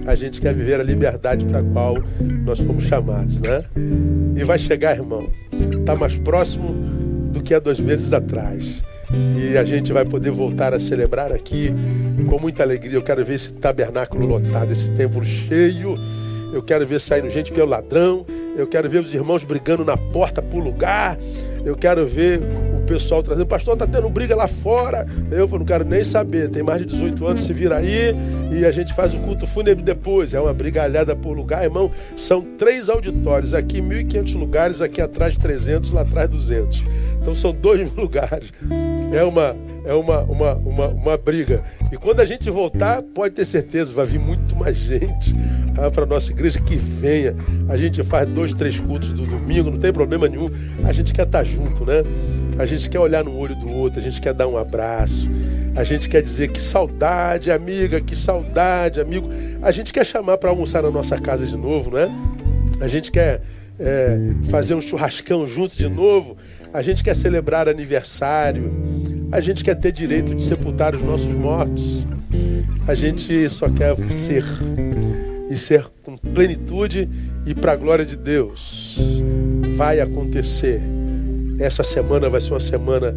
A 0.06 0.16
gente 0.16 0.42
quer 0.42 0.54
viver 0.54 0.80
a 0.80 0.84
liberdade 0.84 1.46
para 1.46 1.60
a 1.60 1.64
qual 1.64 1.96
nós 2.44 2.60
fomos 2.60 2.86
chamados, 2.86 3.40
né? 3.40 3.64
E 4.36 4.44
vai 4.44 4.58
chegar, 4.58 4.96
irmão. 4.96 5.30
Está 5.80 5.96
mais 5.96 6.18
próximo 6.20 6.74
do 7.32 7.42
que 7.42 7.54
há 7.54 7.60
dois 7.60 7.80
meses 7.80 8.12
atrás. 8.12 8.82
E 9.38 9.58
a 9.58 9.64
gente 9.64 9.92
vai 9.92 10.06
poder 10.06 10.32
voltar 10.32 10.74
a 10.74 10.80
celebrar 10.80 11.32
aqui 11.32 11.74
com 12.28 12.40
muita 12.40 12.64
alegria. 12.64 12.98
Eu 12.98 13.04
quero 13.04 13.24
ver 13.24 13.36
esse 13.36 13.54
tabernáculo 13.54 14.26
lotado, 14.26 14.72
esse 14.72 14.90
templo 14.92 15.24
cheio 15.24 15.98
eu 16.52 16.64
quero 16.64 16.86
ver 16.86 17.00
saindo 17.00 17.30
gente 17.30 17.52
pelo 17.52 17.70
ladrão, 17.70 18.26
eu 18.58 18.66
quero 18.66 18.90
ver 18.90 19.00
os 19.00 19.14
irmãos 19.14 19.44
brigando 19.44 19.86
na 19.86 19.96
porta 19.96 20.42
por 20.42 20.64
lugar, 20.64 21.18
eu 21.66 21.76
quero 21.76 22.06
ver 22.06 22.40
o 22.40 22.86
pessoal 22.86 23.22
trazendo, 23.22 23.46
pastor, 23.46 23.78
tá 23.78 23.86
tendo 23.86 24.10
briga 24.10 24.36
lá 24.36 24.48
fora. 24.48 25.06
Eu 25.32 25.48
não 25.48 25.66
quero 25.66 25.86
nem 25.86 26.04
saber, 26.04 26.50
tem 26.50 26.64
mais 26.64 26.80
de 26.82 26.88
18 26.88 27.28
anos, 27.28 27.44
se 27.44 27.54
vira 27.54 27.78
aí 27.78 28.16
e 28.52 28.66
a 28.66 28.72
gente 28.72 28.94
faz 28.94 29.14
o 29.14 29.20
culto 29.20 29.46
fúnebre 29.46 29.84
depois. 29.84 30.34
É 30.34 30.40
uma 30.40 30.54
brigalhada 30.54 31.16
por 31.16 31.36
lugar, 31.36 31.64
irmão. 31.64 31.92
São 32.16 32.42
três 32.42 32.90
auditórios, 32.90 33.54
aqui 33.54 33.82
1.500 33.82 34.38
lugares, 34.38 34.82
aqui 34.82 35.02
atrás 35.02 35.38
300, 35.38 35.92
lá 35.92 36.02
atrás 36.02 36.30
200. 36.30 36.84
Então 37.22 37.36
são 37.36 37.52
dois 37.54 37.92
lugares. 37.96 38.52
É 39.14 39.24
uma 39.24 39.56
é 39.86 39.94
uma, 39.94 40.22
uma, 40.22 40.54
uma, 40.56 40.88
uma 40.88 41.18
briga. 41.18 41.64
E 41.92 41.98
quando 41.98 42.20
a 42.20 42.26
gente 42.26 42.50
voltar, 42.50 43.02
pode 43.02 43.36
ter 43.36 43.46
certeza, 43.46 43.92
vai 43.92 44.06
vir 44.06 44.20
muito 44.20 44.56
mais 44.56 44.76
gente 44.76 45.34
ah, 45.78 45.90
para 45.90 46.04
a 46.04 46.06
nossa 46.06 46.32
igreja 46.32 46.60
que 46.60 46.76
venha. 46.76 47.36
A 47.68 47.78
gente 47.78 48.04
faz 48.04 48.30
dois, 48.30 48.54
três 48.54 48.80
cultos 48.80 49.10
do 49.14 49.26
domingo, 49.26 49.72
não 49.72 49.80
tem 49.80 49.92
problema 49.92 50.28
nenhum. 50.28 50.50
A 50.84 50.92
gente 50.92 51.14
quer 51.14 51.26
estar 51.26 51.40
tá 51.40 51.44
junto, 51.44 51.86
né? 51.86 52.04
A 52.58 52.66
gente 52.66 52.90
quer 52.90 53.00
olhar 53.00 53.24
no 53.24 53.38
olho 53.38 53.56
do 53.56 53.70
outro, 53.70 54.00
a 54.00 54.04
gente 54.04 54.20
quer 54.20 54.34
dar 54.34 54.48
um 54.48 54.58
abraço. 54.58 55.30
A 55.76 55.84
gente 55.84 56.10
quer 56.10 56.22
dizer 56.22 56.50
que 56.50 56.62
saudade, 56.62 57.52
amiga, 57.52 58.02
que 58.02 58.16
saudade, 58.16 59.00
amigo. 59.00 59.30
A 59.62 59.72
gente 59.72 59.94
quer 59.94 60.06
chamar 60.06 60.38
para 60.38 60.50
almoçar 60.50 60.84
na 60.84 60.92
nossa 60.92 61.18
casa 61.18 61.46
de 61.46 61.56
novo, 61.56 61.92
né? 61.92 62.10
A 62.82 62.88
gente 62.88 63.12
quer 63.12 63.42
é, 63.80 64.18
fazer 64.50 64.76
um 64.76 64.82
churrascão 64.82 65.48
junto 65.48 65.78
de 65.78 65.88
novo. 65.88 66.36
A 66.74 66.82
gente 66.82 67.04
quer 67.04 67.16
celebrar 67.16 67.70
aniversário. 67.70 68.72
A 69.32 69.40
gente 69.40 69.64
quer 69.64 69.76
ter 69.76 69.92
direito 69.92 70.34
de 70.34 70.42
sepultar 70.42 70.96
os 70.96 71.04
nossos 71.04 71.34
mortos. 71.36 72.04
A 72.88 72.96
gente 72.96 73.48
só 73.50 73.70
quer 73.70 73.96
ser 74.12 74.44
e 75.52 75.56
ser 75.56 75.86
com 76.04 76.18
plenitude 76.18 77.08
e 77.46 77.54
para 77.54 77.74
a 77.74 77.76
glória 77.76 78.04
de 78.04 78.18
Deus. 78.18 78.98
Vai 79.78 80.00
acontecer. 80.00 80.82
Essa 81.60 81.84
semana 81.84 82.28
vai 82.28 82.42
ser 82.42 82.54
uma 82.54 82.60
semana 82.60 83.14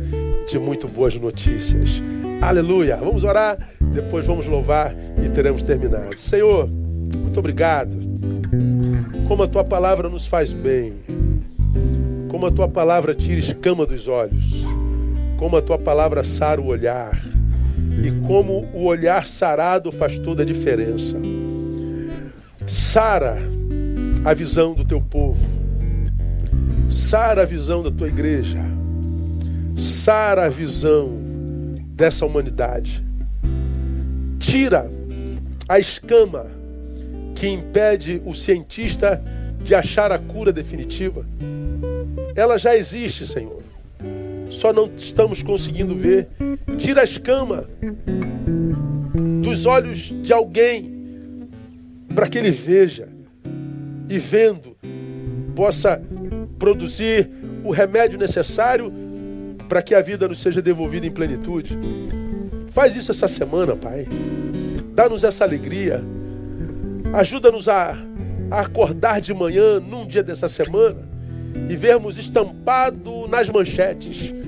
de 0.46 0.58
muito 0.58 0.86
boas 0.86 1.14
notícias. 1.14 2.02
Aleluia. 2.42 2.96
Vamos 2.96 3.24
orar, 3.24 3.70
depois 3.80 4.26
vamos 4.26 4.46
louvar 4.46 4.94
e 5.24 5.30
teremos 5.30 5.62
terminado. 5.62 6.18
Senhor, 6.18 6.68
muito 6.68 7.38
obrigado. 7.38 7.96
Como 9.26 9.44
a 9.44 9.48
tua 9.48 9.64
palavra 9.64 10.10
nos 10.10 10.26
faz 10.26 10.52
bem. 10.52 10.92
Como 12.28 12.44
a 12.44 12.50
tua 12.50 12.68
palavra 12.68 13.14
tira 13.14 13.40
escama 13.40 13.86
dos 13.86 14.06
olhos 14.08 14.81
como 15.42 15.56
a 15.56 15.60
tua 15.60 15.76
palavra 15.76 16.22
sara 16.22 16.60
o 16.60 16.66
olhar 16.66 17.20
e 18.00 18.12
como 18.28 18.64
o 18.72 18.84
olhar 18.84 19.26
sarado 19.26 19.90
faz 19.90 20.16
toda 20.20 20.44
a 20.44 20.46
diferença. 20.46 21.16
Sara 22.64 23.38
a 24.24 24.32
visão 24.34 24.72
do 24.72 24.84
teu 24.84 25.00
povo, 25.00 25.44
sara 26.88 27.42
a 27.42 27.44
visão 27.44 27.82
da 27.82 27.90
tua 27.90 28.06
igreja, 28.06 28.60
sara 29.76 30.44
a 30.44 30.48
visão 30.48 31.10
dessa 31.88 32.24
humanidade. 32.24 33.04
Tira 34.38 34.88
a 35.68 35.80
escama 35.80 36.46
que 37.34 37.48
impede 37.48 38.22
o 38.24 38.32
cientista 38.32 39.20
de 39.58 39.74
achar 39.74 40.12
a 40.12 40.20
cura 40.20 40.52
definitiva. 40.52 41.26
Ela 42.36 42.56
já 42.58 42.76
existe, 42.76 43.26
Senhor 43.26 43.61
só 44.52 44.72
não 44.72 44.88
estamos 44.94 45.42
conseguindo 45.42 45.96
ver. 45.96 46.28
Tira 46.76 47.00
a 47.00 47.04
escama 47.04 47.64
dos 49.42 49.64
olhos 49.66 50.12
de 50.22 50.32
alguém 50.32 51.48
para 52.14 52.28
que 52.28 52.38
ele 52.38 52.50
veja 52.50 53.08
e 54.08 54.18
vendo 54.18 54.76
possa 55.56 56.00
produzir 56.58 57.30
o 57.64 57.70
remédio 57.70 58.18
necessário 58.18 58.92
para 59.68 59.80
que 59.80 59.94
a 59.94 60.02
vida 60.02 60.28
nos 60.28 60.38
seja 60.38 60.60
devolvida 60.60 61.06
em 61.06 61.10
plenitude. 61.10 61.78
Faz 62.70 62.94
isso 62.94 63.10
essa 63.10 63.26
semana, 63.26 63.74
Pai. 63.74 64.06
Dá-nos 64.94 65.24
essa 65.24 65.44
alegria. 65.44 66.04
Ajuda-nos 67.14 67.68
a, 67.68 67.96
a 68.50 68.60
acordar 68.60 69.20
de 69.20 69.32
manhã 69.32 69.80
num 69.80 70.06
dia 70.06 70.22
dessa 70.22 70.46
semana 70.46 71.08
e 71.70 71.76
vermos 71.76 72.18
estampado 72.18 73.26
nas 73.28 73.48
manchetes 73.48 74.41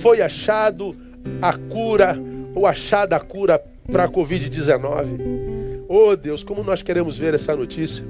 foi 0.00 0.22
achado 0.22 0.96
a 1.42 1.52
cura 1.52 2.18
ou 2.54 2.66
achada 2.66 3.16
a 3.16 3.20
cura 3.20 3.62
para 3.90 4.04
a 4.04 4.08
Covid-19. 4.08 5.84
Oh 5.88 6.16
Deus, 6.16 6.42
como 6.42 6.62
nós 6.62 6.82
queremos 6.82 7.18
ver 7.18 7.34
essa 7.34 7.54
notícia. 7.54 8.04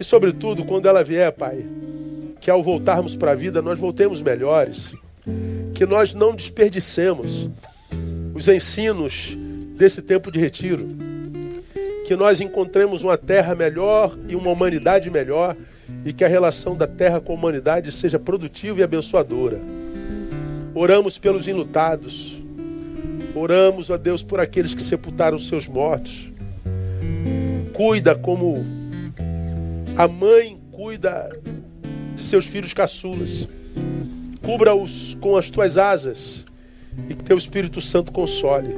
E 0.00 0.04
sobretudo, 0.04 0.64
quando 0.64 0.88
ela 0.88 1.04
vier, 1.04 1.30
Pai, 1.32 1.64
que 2.40 2.50
ao 2.50 2.62
voltarmos 2.62 3.14
para 3.16 3.32
a 3.32 3.34
vida 3.34 3.60
nós 3.60 3.78
voltemos 3.78 4.22
melhores, 4.22 4.94
que 5.74 5.84
nós 5.84 6.14
não 6.14 6.34
desperdicemos 6.34 7.50
os 8.34 8.48
ensinos 8.48 9.36
desse 9.76 10.00
tempo 10.00 10.30
de 10.30 10.38
retiro, 10.38 10.88
que 12.06 12.16
nós 12.16 12.40
encontremos 12.40 13.02
uma 13.02 13.18
terra 13.18 13.54
melhor 13.54 14.16
e 14.26 14.34
uma 14.34 14.50
humanidade 14.50 15.10
melhor 15.10 15.54
e 16.04 16.12
que 16.12 16.24
a 16.24 16.28
relação 16.28 16.74
da 16.74 16.86
terra 16.86 17.20
com 17.20 17.32
a 17.32 17.36
humanidade 17.36 17.92
seja 17.92 18.18
produtiva 18.18 18.80
e 18.80 18.82
abençoadora. 18.82 19.60
Oramos 20.74 21.18
pelos 21.18 21.48
enlutados. 21.48 22.36
Oramos, 23.34 23.90
ó 23.90 23.96
Deus, 23.96 24.22
por 24.22 24.40
aqueles 24.40 24.74
que 24.74 24.82
sepultaram 24.82 25.38
seus 25.38 25.66
mortos. 25.66 26.30
Cuida 27.72 28.14
como 28.14 28.64
a 29.96 30.08
mãe 30.08 30.58
cuida 30.72 31.36
de 32.14 32.22
seus 32.22 32.46
filhos 32.46 32.72
caçulas. 32.72 33.48
Cubra-os 34.42 35.16
com 35.20 35.36
as 35.36 35.50
tuas 35.50 35.78
asas 35.78 36.46
e 37.08 37.14
que 37.14 37.24
teu 37.24 37.36
Espírito 37.36 37.80
Santo 37.80 38.12
console. 38.12 38.74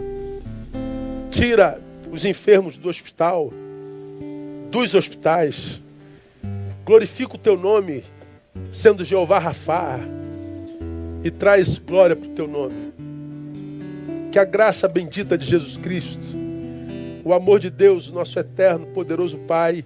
Tira 1.31 1.81
os 2.11 2.25
enfermos 2.25 2.77
do 2.77 2.89
hospital, 2.89 3.53
dos 4.71 4.95
hospitais. 4.95 5.81
Glorifica 6.85 7.37
o 7.37 7.39
teu 7.39 7.57
nome, 7.57 8.03
sendo 8.73 9.05
Jeová 9.05 9.39
Rafá 9.39 10.01
e 11.23 11.31
traz 11.31 11.79
glória 11.79 12.17
para 12.17 12.29
o 12.29 12.33
teu 12.33 12.47
nome. 12.47 12.93
Que 14.33 14.39
a 14.39 14.45
graça 14.45 14.89
bendita 14.89 15.37
de 15.37 15.47
Jesus 15.47 15.77
Cristo, 15.77 16.25
o 17.25 17.33
amor 17.33 17.59
de 17.59 17.71
Deus, 17.71 18.11
nosso 18.13 18.39
eterno, 18.39 18.87
poderoso 18.89 19.39
Pai, 19.39 19.85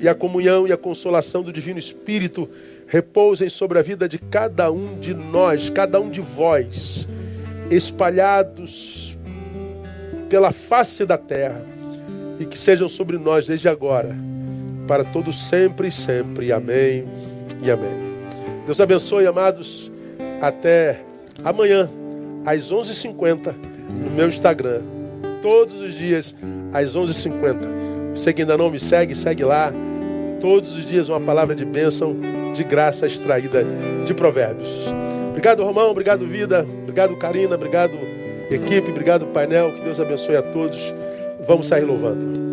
e 0.00 0.08
a 0.08 0.14
comunhão 0.14 0.66
e 0.66 0.72
a 0.72 0.76
consolação 0.76 1.42
do 1.42 1.52
Divino 1.52 1.78
Espírito 1.78 2.48
repousem 2.86 3.48
sobre 3.48 3.78
a 3.78 3.82
vida 3.82 4.08
de 4.08 4.18
cada 4.18 4.70
um 4.70 4.98
de 4.98 5.12
nós, 5.12 5.70
cada 5.70 6.00
um 6.00 6.08
de 6.08 6.20
vós, 6.20 7.06
espalhados 7.70 9.18
pela 10.28 10.52
face 10.52 11.04
da 11.04 11.18
terra, 11.18 11.64
e 12.38 12.44
que 12.44 12.56
sejam 12.56 12.88
sobre 12.88 13.18
nós 13.18 13.48
desde 13.48 13.68
agora, 13.68 14.14
para 14.86 15.02
todos 15.02 15.48
sempre 15.48 15.88
e 15.88 15.92
sempre. 15.92 16.52
Amém 16.52 17.04
e 17.60 17.70
amém. 17.70 18.08
Deus 18.64 18.80
abençoe, 18.80 19.26
amados. 19.26 19.90
Até 20.40 21.00
amanhã, 21.44 21.88
às 22.44 22.72
11h50, 22.72 23.54
no 24.04 24.10
meu 24.10 24.28
Instagram. 24.28 24.82
Todos 25.42 25.80
os 25.80 25.94
dias, 25.94 26.34
às 26.72 26.96
11h50. 26.96 27.78
Você 28.14 28.32
que 28.32 28.42
ainda 28.42 28.56
não 28.56 28.70
me 28.70 28.80
segue, 28.80 29.14
segue 29.14 29.44
lá. 29.44 29.72
Todos 30.40 30.76
os 30.76 30.86
dias, 30.86 31.08
uma 31.08 31.20
palavra 31.20 31.54
de 31.54 31.64
bênção, 31.64 32.16
de 32.54 32.64
graça 32.64 33.06
extraída 33.06 33.64
de 34.04 34.14
Provérbios. 34.14 34.70
Obrigado, 35.30 35.62
Romão. 35.62 35.90
Obrigado, 35.90 36.26
Vida. 36.26 36.66
Obrigado, 36.82 37.16
Karina. 37.16 37.54
Obrigado, 37.54 37.92
equipe. 38.50 38.90
Obrigado, 38.90 39.26
painel. 39.26 39.72
Que 39.74 39.82
Deus 39.82 40.00
abençoe 40.00 40.36
a 40.36 40.42
todos. 40.42 40.92
Vamos 41.46 41.68
sair 41.68 41.84
louvando. 41.84 42.47